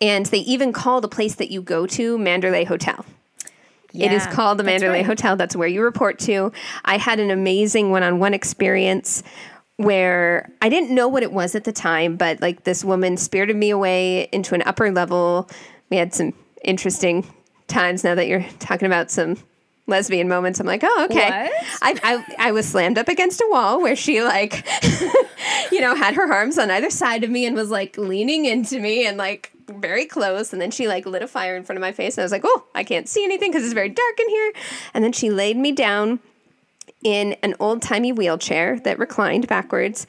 [0.00, 3.04] and they even call the place that you go to Manderley hotel
[3.92, 5.06] Yeah, it is called the Manderley right.
[5.06, 5.36] Hotel.
[5.36, 6.52] That's where you report to.
[6.84, 9.22] I had an amazing one on one experience
[9.76, 13.56] where I didn't know what it was at the time, but like this woman spirited
[13.56, 15.50] me away into an upper level.
[15.90, 16.32] We had some
[16.64, 17.26] interesting
[17.68, 19.36] times now that you're talking about some
[19.86, 20.60] lesbian moments.
[20.60, 21.50] I'm like, oh, okay.
[21.82, 24.66] I, I, I was slammed up against a wall where she like,
[25.72, 28.80] you know, had her arms on either side of me and was like leaning into
[28.80, 30.52] me and like very close.
[30.52, 32.16] And then she like lit a fire in front of my face.
[32.16, 34.52] And I was like, oh, I can't see anything because it's very dark in here.
[34.94, 36.20] And then she laid me down
[37.02, 40.06] in an old timey wheelchair that reclined backwards.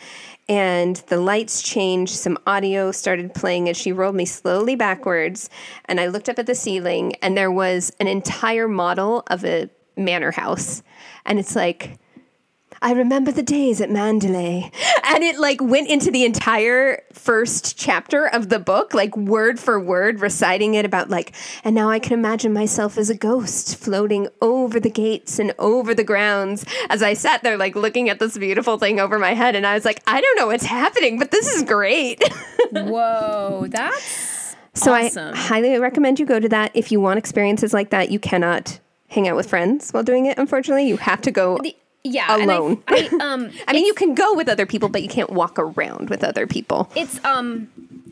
[0.49, 2.14] And the lights changed.
[2.14, 5.49] Some audio started playing as she rolled me slowly backwards.
[5.85, 9.69] And I looked up at the ceiling, and there was an entire model of a
[9.97, 10.84] manor house.
[11.26, 11.99] And it's like,
[12.82, 14.72] I remember the days at Manderley.
[15.04, 19.80] And it like went into the entire first chapter of the book, like word for
[19.80, 21.34] word, reciting it about like,
[21.64, 25.94] and now I can imagine myself as a ghost floating over the gates and over
[25.94, 29.56] the grounds as I sat there, like looking at this beautiful thing over my head.
[29.56, 32.22] And I was like, I don't know what's happening, but this is great.
[32.72, 35.34] Whoa, that's so awesome.
[35.34, 36.72] I highly recommend you go to that.
[36.74, 38.80] If you want experiences like that, you cannot
[39.10, 40.88] hang out with friends while doing it, unfortunately.
[40.88, 41.58] You have to go.
[41.62, 41.76] The-
[42.07, 42.84] yeah, and I- Alone.
[42.88, 46.09] I, um, I mean, you can go with other people, but you can't walk around
[46.09, 46.89] with other people.
[46.95, 47.69] it's um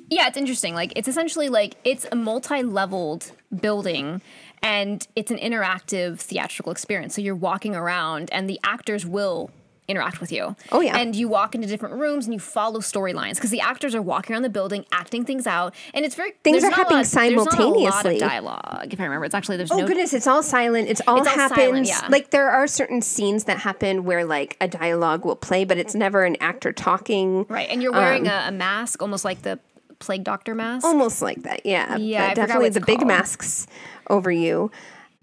[0.09, 4.21] yeah it's interesting like it's essentially like it's a multi-leveled building
[4.61, 9.49] and it's an interactive theatrical experience so you're walking around and the actors will
[9.87, 10.55] interact with you.
[10.71, 10.97] Oh, yeah.
[10.97, 14.33] And you walk into different rooms and you follow storylines because the actors are walking
[14.33, 17.23] around the building, acting things out, and it's very Things are happening lot- There's not
[17.31, 17.45] a lot
[17.93, 18.13] simultaneously.
[18.15, 19.25] of dialogue, if I remember.
[19.25, 20.89] It's actually there's Oh no goodness, it's all silent.
[20.89, 21.57] It's all It's all happens.
[21.59, 22.07] silent, yeah.
[22.09, 25.93] Like there are certain scenes that happen where like a dialogue will play, but it's
[25.93, 27.45] never an actor talking.
[27.49, 29.59] right, and you're wearing Um, a, a mask, almost like the
[29.99, 30.85] plague doctor mask.
[30.85, 31.95] Almost like that, yeah.
[31.97, 33.65] Yeah, definitely the it's big masks
[34.09, 34.71] over you,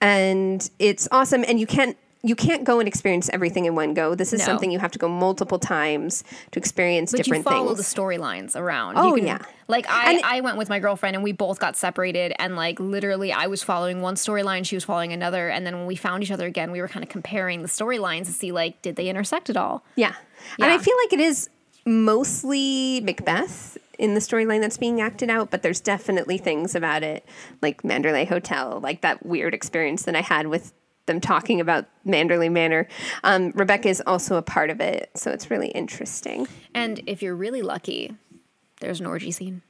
[0.00, 1.44] and it's awesome.
[1.46, 4.14] And you can't you can't go and experience everything in one go.
[4.14, 4.44] This is No.
[4.46, 6.22] something you have to go multiple times
[6.52, 7.92] to experience but you different follow things.
[7.92, 8.96] the storylines around.
[8.96, 9.38] Oh, you can, yeah.
[9.66, 13.32] Like I, I went with my girlfriend and we both got separated and like literally
[13.32, 16.30] I was following one storyline, she was following another, and then when we found each
[16.30, 19.50] other again, we were kind of comparing the storylines to see like did they intersect
[19.50, 19.82] at all?
[19.96, 20.14] Yeah.
[20.60, 21.48] And I feel like it is
[21.84, 27.24] mostly Macbeth in the storyline that's being acted out, but there's definitely things about it,
[27.60, 30.72] like Manderley Hotel, like that weird experience that I had with
[31.06, 32.86] them talking about Manderley Manor.
[33.24, 36.46] Um, Rebecca is also a part of it, so it's really interesting.
[36.74, 38.14] And if you're really lucky,
[38.80, 39.62] there's an orgy scene.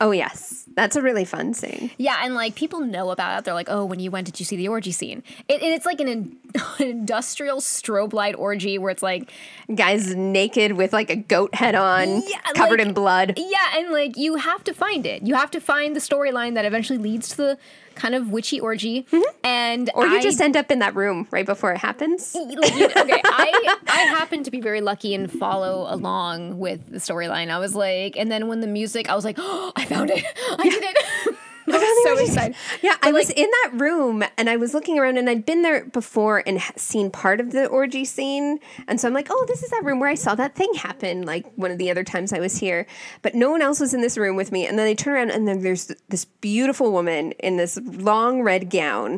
[0.00, 0.64] Oh, yes.
[0.74, 1.92] That's a really fun scene.
[1.96, 3.44] Yeah, and like people know about it.
[3.44, 5.86] They're like, "Oh, when you went, did you see the orgy scene?" It, and it's
[5.86, 6.36] like an, in,
[6.80, 9.30] an industrial strobe light orgy where it's like,
[9.72, 13.34] Guy's naked with like a goat head on, Yeah, covered like- in blood.
[13.36, 15.22] yeah, and like you have to find it.
[15.24, 17.58] You have to find the storyline that eventually leads to the
[17.94, 19.06] kind of witchy orgy.
[19.44, 19.98] And Mm-hmm.
[19.98, 22.34] Or you I- just end up in that room right before it happens.
[22.38, 26.98] like, you- okay, I I happen to be very lucky and follow along with the
[26.98, 27.50] storyline.
[27.50, 30.24] I was like, and then when the music, I was like, oh, I found it,
[30.58, 31.36] I did it.
[31.68, 32.56] I was so excited.
[32.82, 35.62] Yeah, But, I was in that room and I was looking around and I'd been
[35.62, 38.58] there before and seen part of the orgy scene.
[38.88, 41.22] And so I'm like, oh, this is that room where I saw that thing happen,
[41.22, 42.86] like one of the other times I was here.
[43.22, 44.66] But no one else was in this room with me.
[44.66, 48.70] And then I turn around and then there's this beautiful woman in this long red
[48.70, 49.12] gown.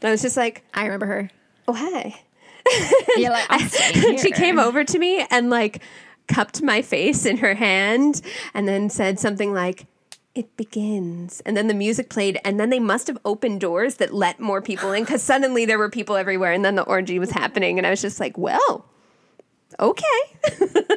[0.00, 1.30] And I was just like, I remember her.
[1.68, 2.16] oh, hey.
[3.16, 3.60] Yeah, like
[4.18, 5.82] she came over to me and like
[6.26, 8.22] cupped my face in her hand
[8.54, 9.86] and then said something like
[10.34, 11.40] it begins.
[11.46, 14.60] And then the music played and then they must have opened doors that let more
[14.60, 17.86] people in because suddenly there were people everywhere and then the orgy was happening and
[17.86, 18.86] i was just like well
[19.80, 20.02] okay.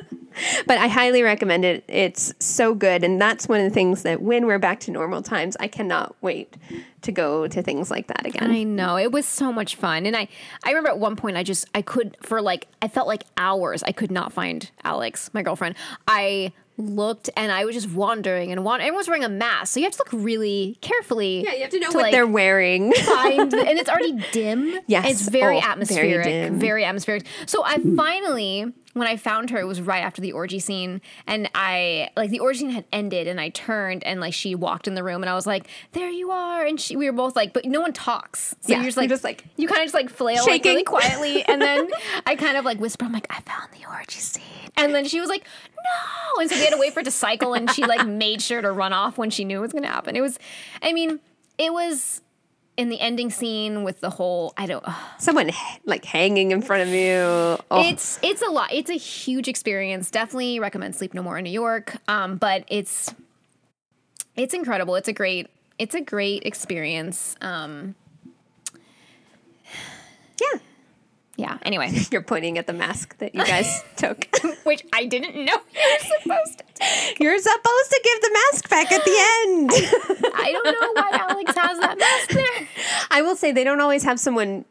[0.68, 1.84] But i highly recommend it.
[1.88, 5.24] It's so good and that's one of the things that when we're back to normal
[5.24, 6.58] times i cannot wait
[7.02, 8.52] to go to things like that again.
[8.52, 8.98] I know.
[8.98, 10.28] It was so much fun, and I
[10.64, 13.82] I remember at one point I just I could for like I felt like hours
[13.84, 15.76] I could not find Alex, my girlfriend.
[16.08, 18.88] I looked and I was just wandering and wandering.
[18.88, 21.44] Everyone's wearing a mask, so you have to look really carefully.
[21.44, 24.80] yeah you have to know to, what like, they're wearing find, and it's already dim.
[24.88, 25.10] Yes.
[25.10, 26.60] it's very Oh, very atmospheric, dim.
[26.60, 27.26] very atmospheric.
[27.48, 31.50] So I finally, when I found her, it was right after the orgy scene, and
[31.56, 34.96] I like the orgy scene had ended, and I turned and like she walked in
[34.96, 37.54] the room, and I was like, "There you are," and she, we were both like,
[37.54, 39.86] but no one talks, so Yeah, you're just you're like, just like you kind of
[39.86, 40.72] just like flail like shaking.
[40.72, 41.88] really quietly, and then
[42.26, 44.44] I kind of like whisper, I'm like, "I found the orgy scene,"
[44.76, 45.44] and then she was like,
[45.76, 48.42] "No," and so we had to wait for it to cycle, and she like made
[48.42, 50.16] sure to run off when she knew it was going to happen.
[50.16, 50.40] It was,
[50.82, 51.20] I mean,
[51.58, 52.22] it was
[52.78, 54.86] in the ending scene with the whole I don't
[55.18, 55.52] someone
[55.86, 57.18] like hanging in front of you.
[57.72, 57.90] Oh.
[57.90, 60.12] it's it's a lot it's a huge experience.
[60.12, 61.98] Definitely recommend sleep no more in New York.
[62.08, 63.14] Um but it's
[64.36, 64.96] it's incredible.
[64.96, 65.48] It's a great
[65.80, 67.36] it's a great experience.
[67.42, 67.96] Um
[70.40, 70.60] yeah
[71.38, 74.28] yeah anyway You're pointing at the mask that you guys took.
[74.64, 78.92] which I didn't know you were supposed to You're supposed to give the mask back
[78.92, 79.72] at the end.
[80.36, 82.68] I don't know why Alex has that mask there
[83.12, 84.66] I will say they don't always have someone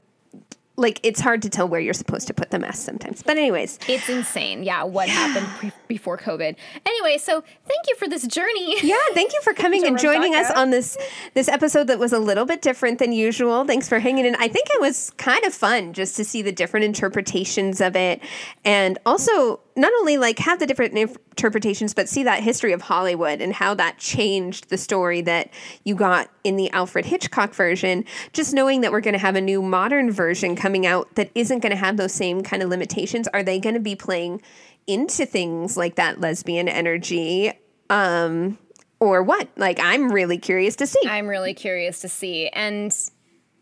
[0.79, 3.23] like it's hard to tell where you're supposed to put the mask sometimes.
[3.23, 8.09] But anyways, it's insane yeah what happened pre- before COVID anyway so thank you for
[8.09, 10.97] this journey yeah, thank you for coming and joining us on this
[11.35, 13.65] this episode that was a little bit different than usual.
[13.65, 14.35] Thanks for hanging in.
[14.37, 18.21] I think it was kind of fun just to see the different interpretations of it
[18.65, 23.41] and also not only like have the different interpretations but see that history of Hollywood
[23.41, 25.51] and how that changed the story that
[25.85, 28.05] you got in the Alfred Hitchcock version.
[28.33, 31.61] Just knowing that we're going to have a new modern version coming out that isn't
[31.61, 33.29] going to have those same kind of limitations.
[33.29, 34.43] Are they going to be playing
[34.87, 37.53] into things like that lesbian energy?
[37.91, 38.59] Um,
[39.01, 39.49] or what?
[39.57, 41.01] Like, I'm really curious to see.
[41.07, 42.49] I'm really curious to see.
[42.49, 42.95] And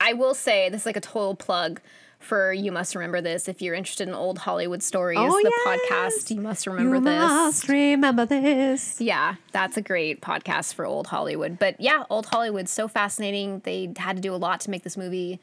[0.01, 1.81] I will say this is like a total plug
[2.21, 3.49] for You Must Remember This.
[3.49, 6.15] If you're interested in old Hollywood stories, Oh, the yes.
[6.25, 7.19] podcast You Must Remember you This.
[7.19, 8.99] must remember this.
[9.01, 11.59] Yeah, that's a great podcast for old Hollywood.
[11.59, 13.61] But yeah, old Hollywood's so fascinating.
[13.65, 15.39] They had to do a lot to make this movie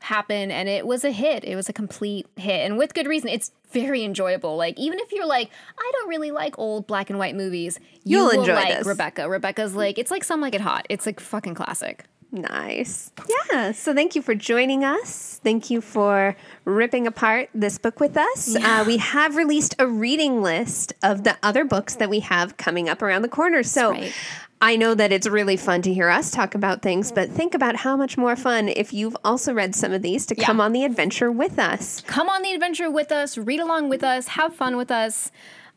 [0.00, 1.44] happen and it was a hit.
[1.44, 2.64] It was a complete hit.
[2.64, 3.28] And with good reason.
[3.28, 4.56] It's very enjoyable.
[4.56, 8.18] Like even if you're like, I don't really like old black and white movies, you
[8.18, 8.86] You'll will enjoy like this.
[8.86, 9.28] Rebecca.
[9.28, 10.86] Rebecca's like it's like some like it hot.
[10.88, 12.04] It's like fucking classic.
[12.30, 13.10] Nice.
[13.52, 13.72] Yeah.
[13.72, 15.40] So thank you for joining us.
[15.42, 18.54] Thank you for ripping apart this book with us.
[18.54, 22.88] Uh, we have released a reading list of the other books that we have coming
[22.88, 23.62] up around the corner.
[23.62, 24.12] So right.
[24.60, 27.76] I know that it's really fun to hear us talk about things, but think about
[27.76, 30.44] how much more fun if you've also read some of these to Yeah.
[30.44, 32.02] come on the adventure with us.
[32.06, 35.30] Come on the adventure with us, read along with us, have fun with us.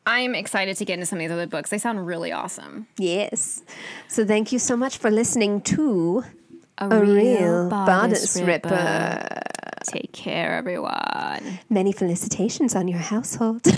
[0.06, 1.70] I'm excited to get into some of these other books.
[1.70, 2.88] They sound really awesome.
[2.98, 3.62] Yes.
[4.08, 6.24] So thank you so much for listening to
[6.82, 9.42] A Real Bodice Ripper.
[9.86, 11.60] Take care, everyone.
[11.70, 13.62] Many felicitations on your household.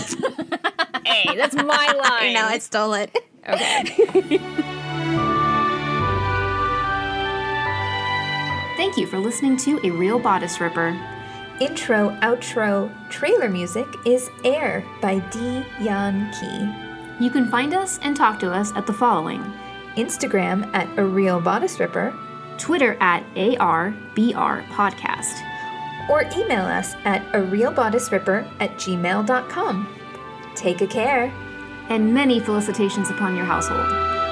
[1.06, 1.64] Hey, that's my
[2.08, 2.32] line.
[2.32, 3.14] No, I stole it.
[3.46, 4.38] Okay.
[8.76, 10.98] Thank you for listening to A Real Bodice Ripper.
[11.60, 15.64] Intro, outro, trailer music is Air by D.
[15.80, 17.24] Yan Key.
[17.24, 19.40] You can find us and talk to us at the following
[19.96, 22.12] Instagram at A Real Bodice Ripper,
[22.58, 25.42] Twitter at ARBR Podcast.
[26.10, 29.88] or email us at a real bodice ripper at gmail.com.
[30.54, 31.32] Take a care.
[31.88, 34.23] And many felicitations upon your household.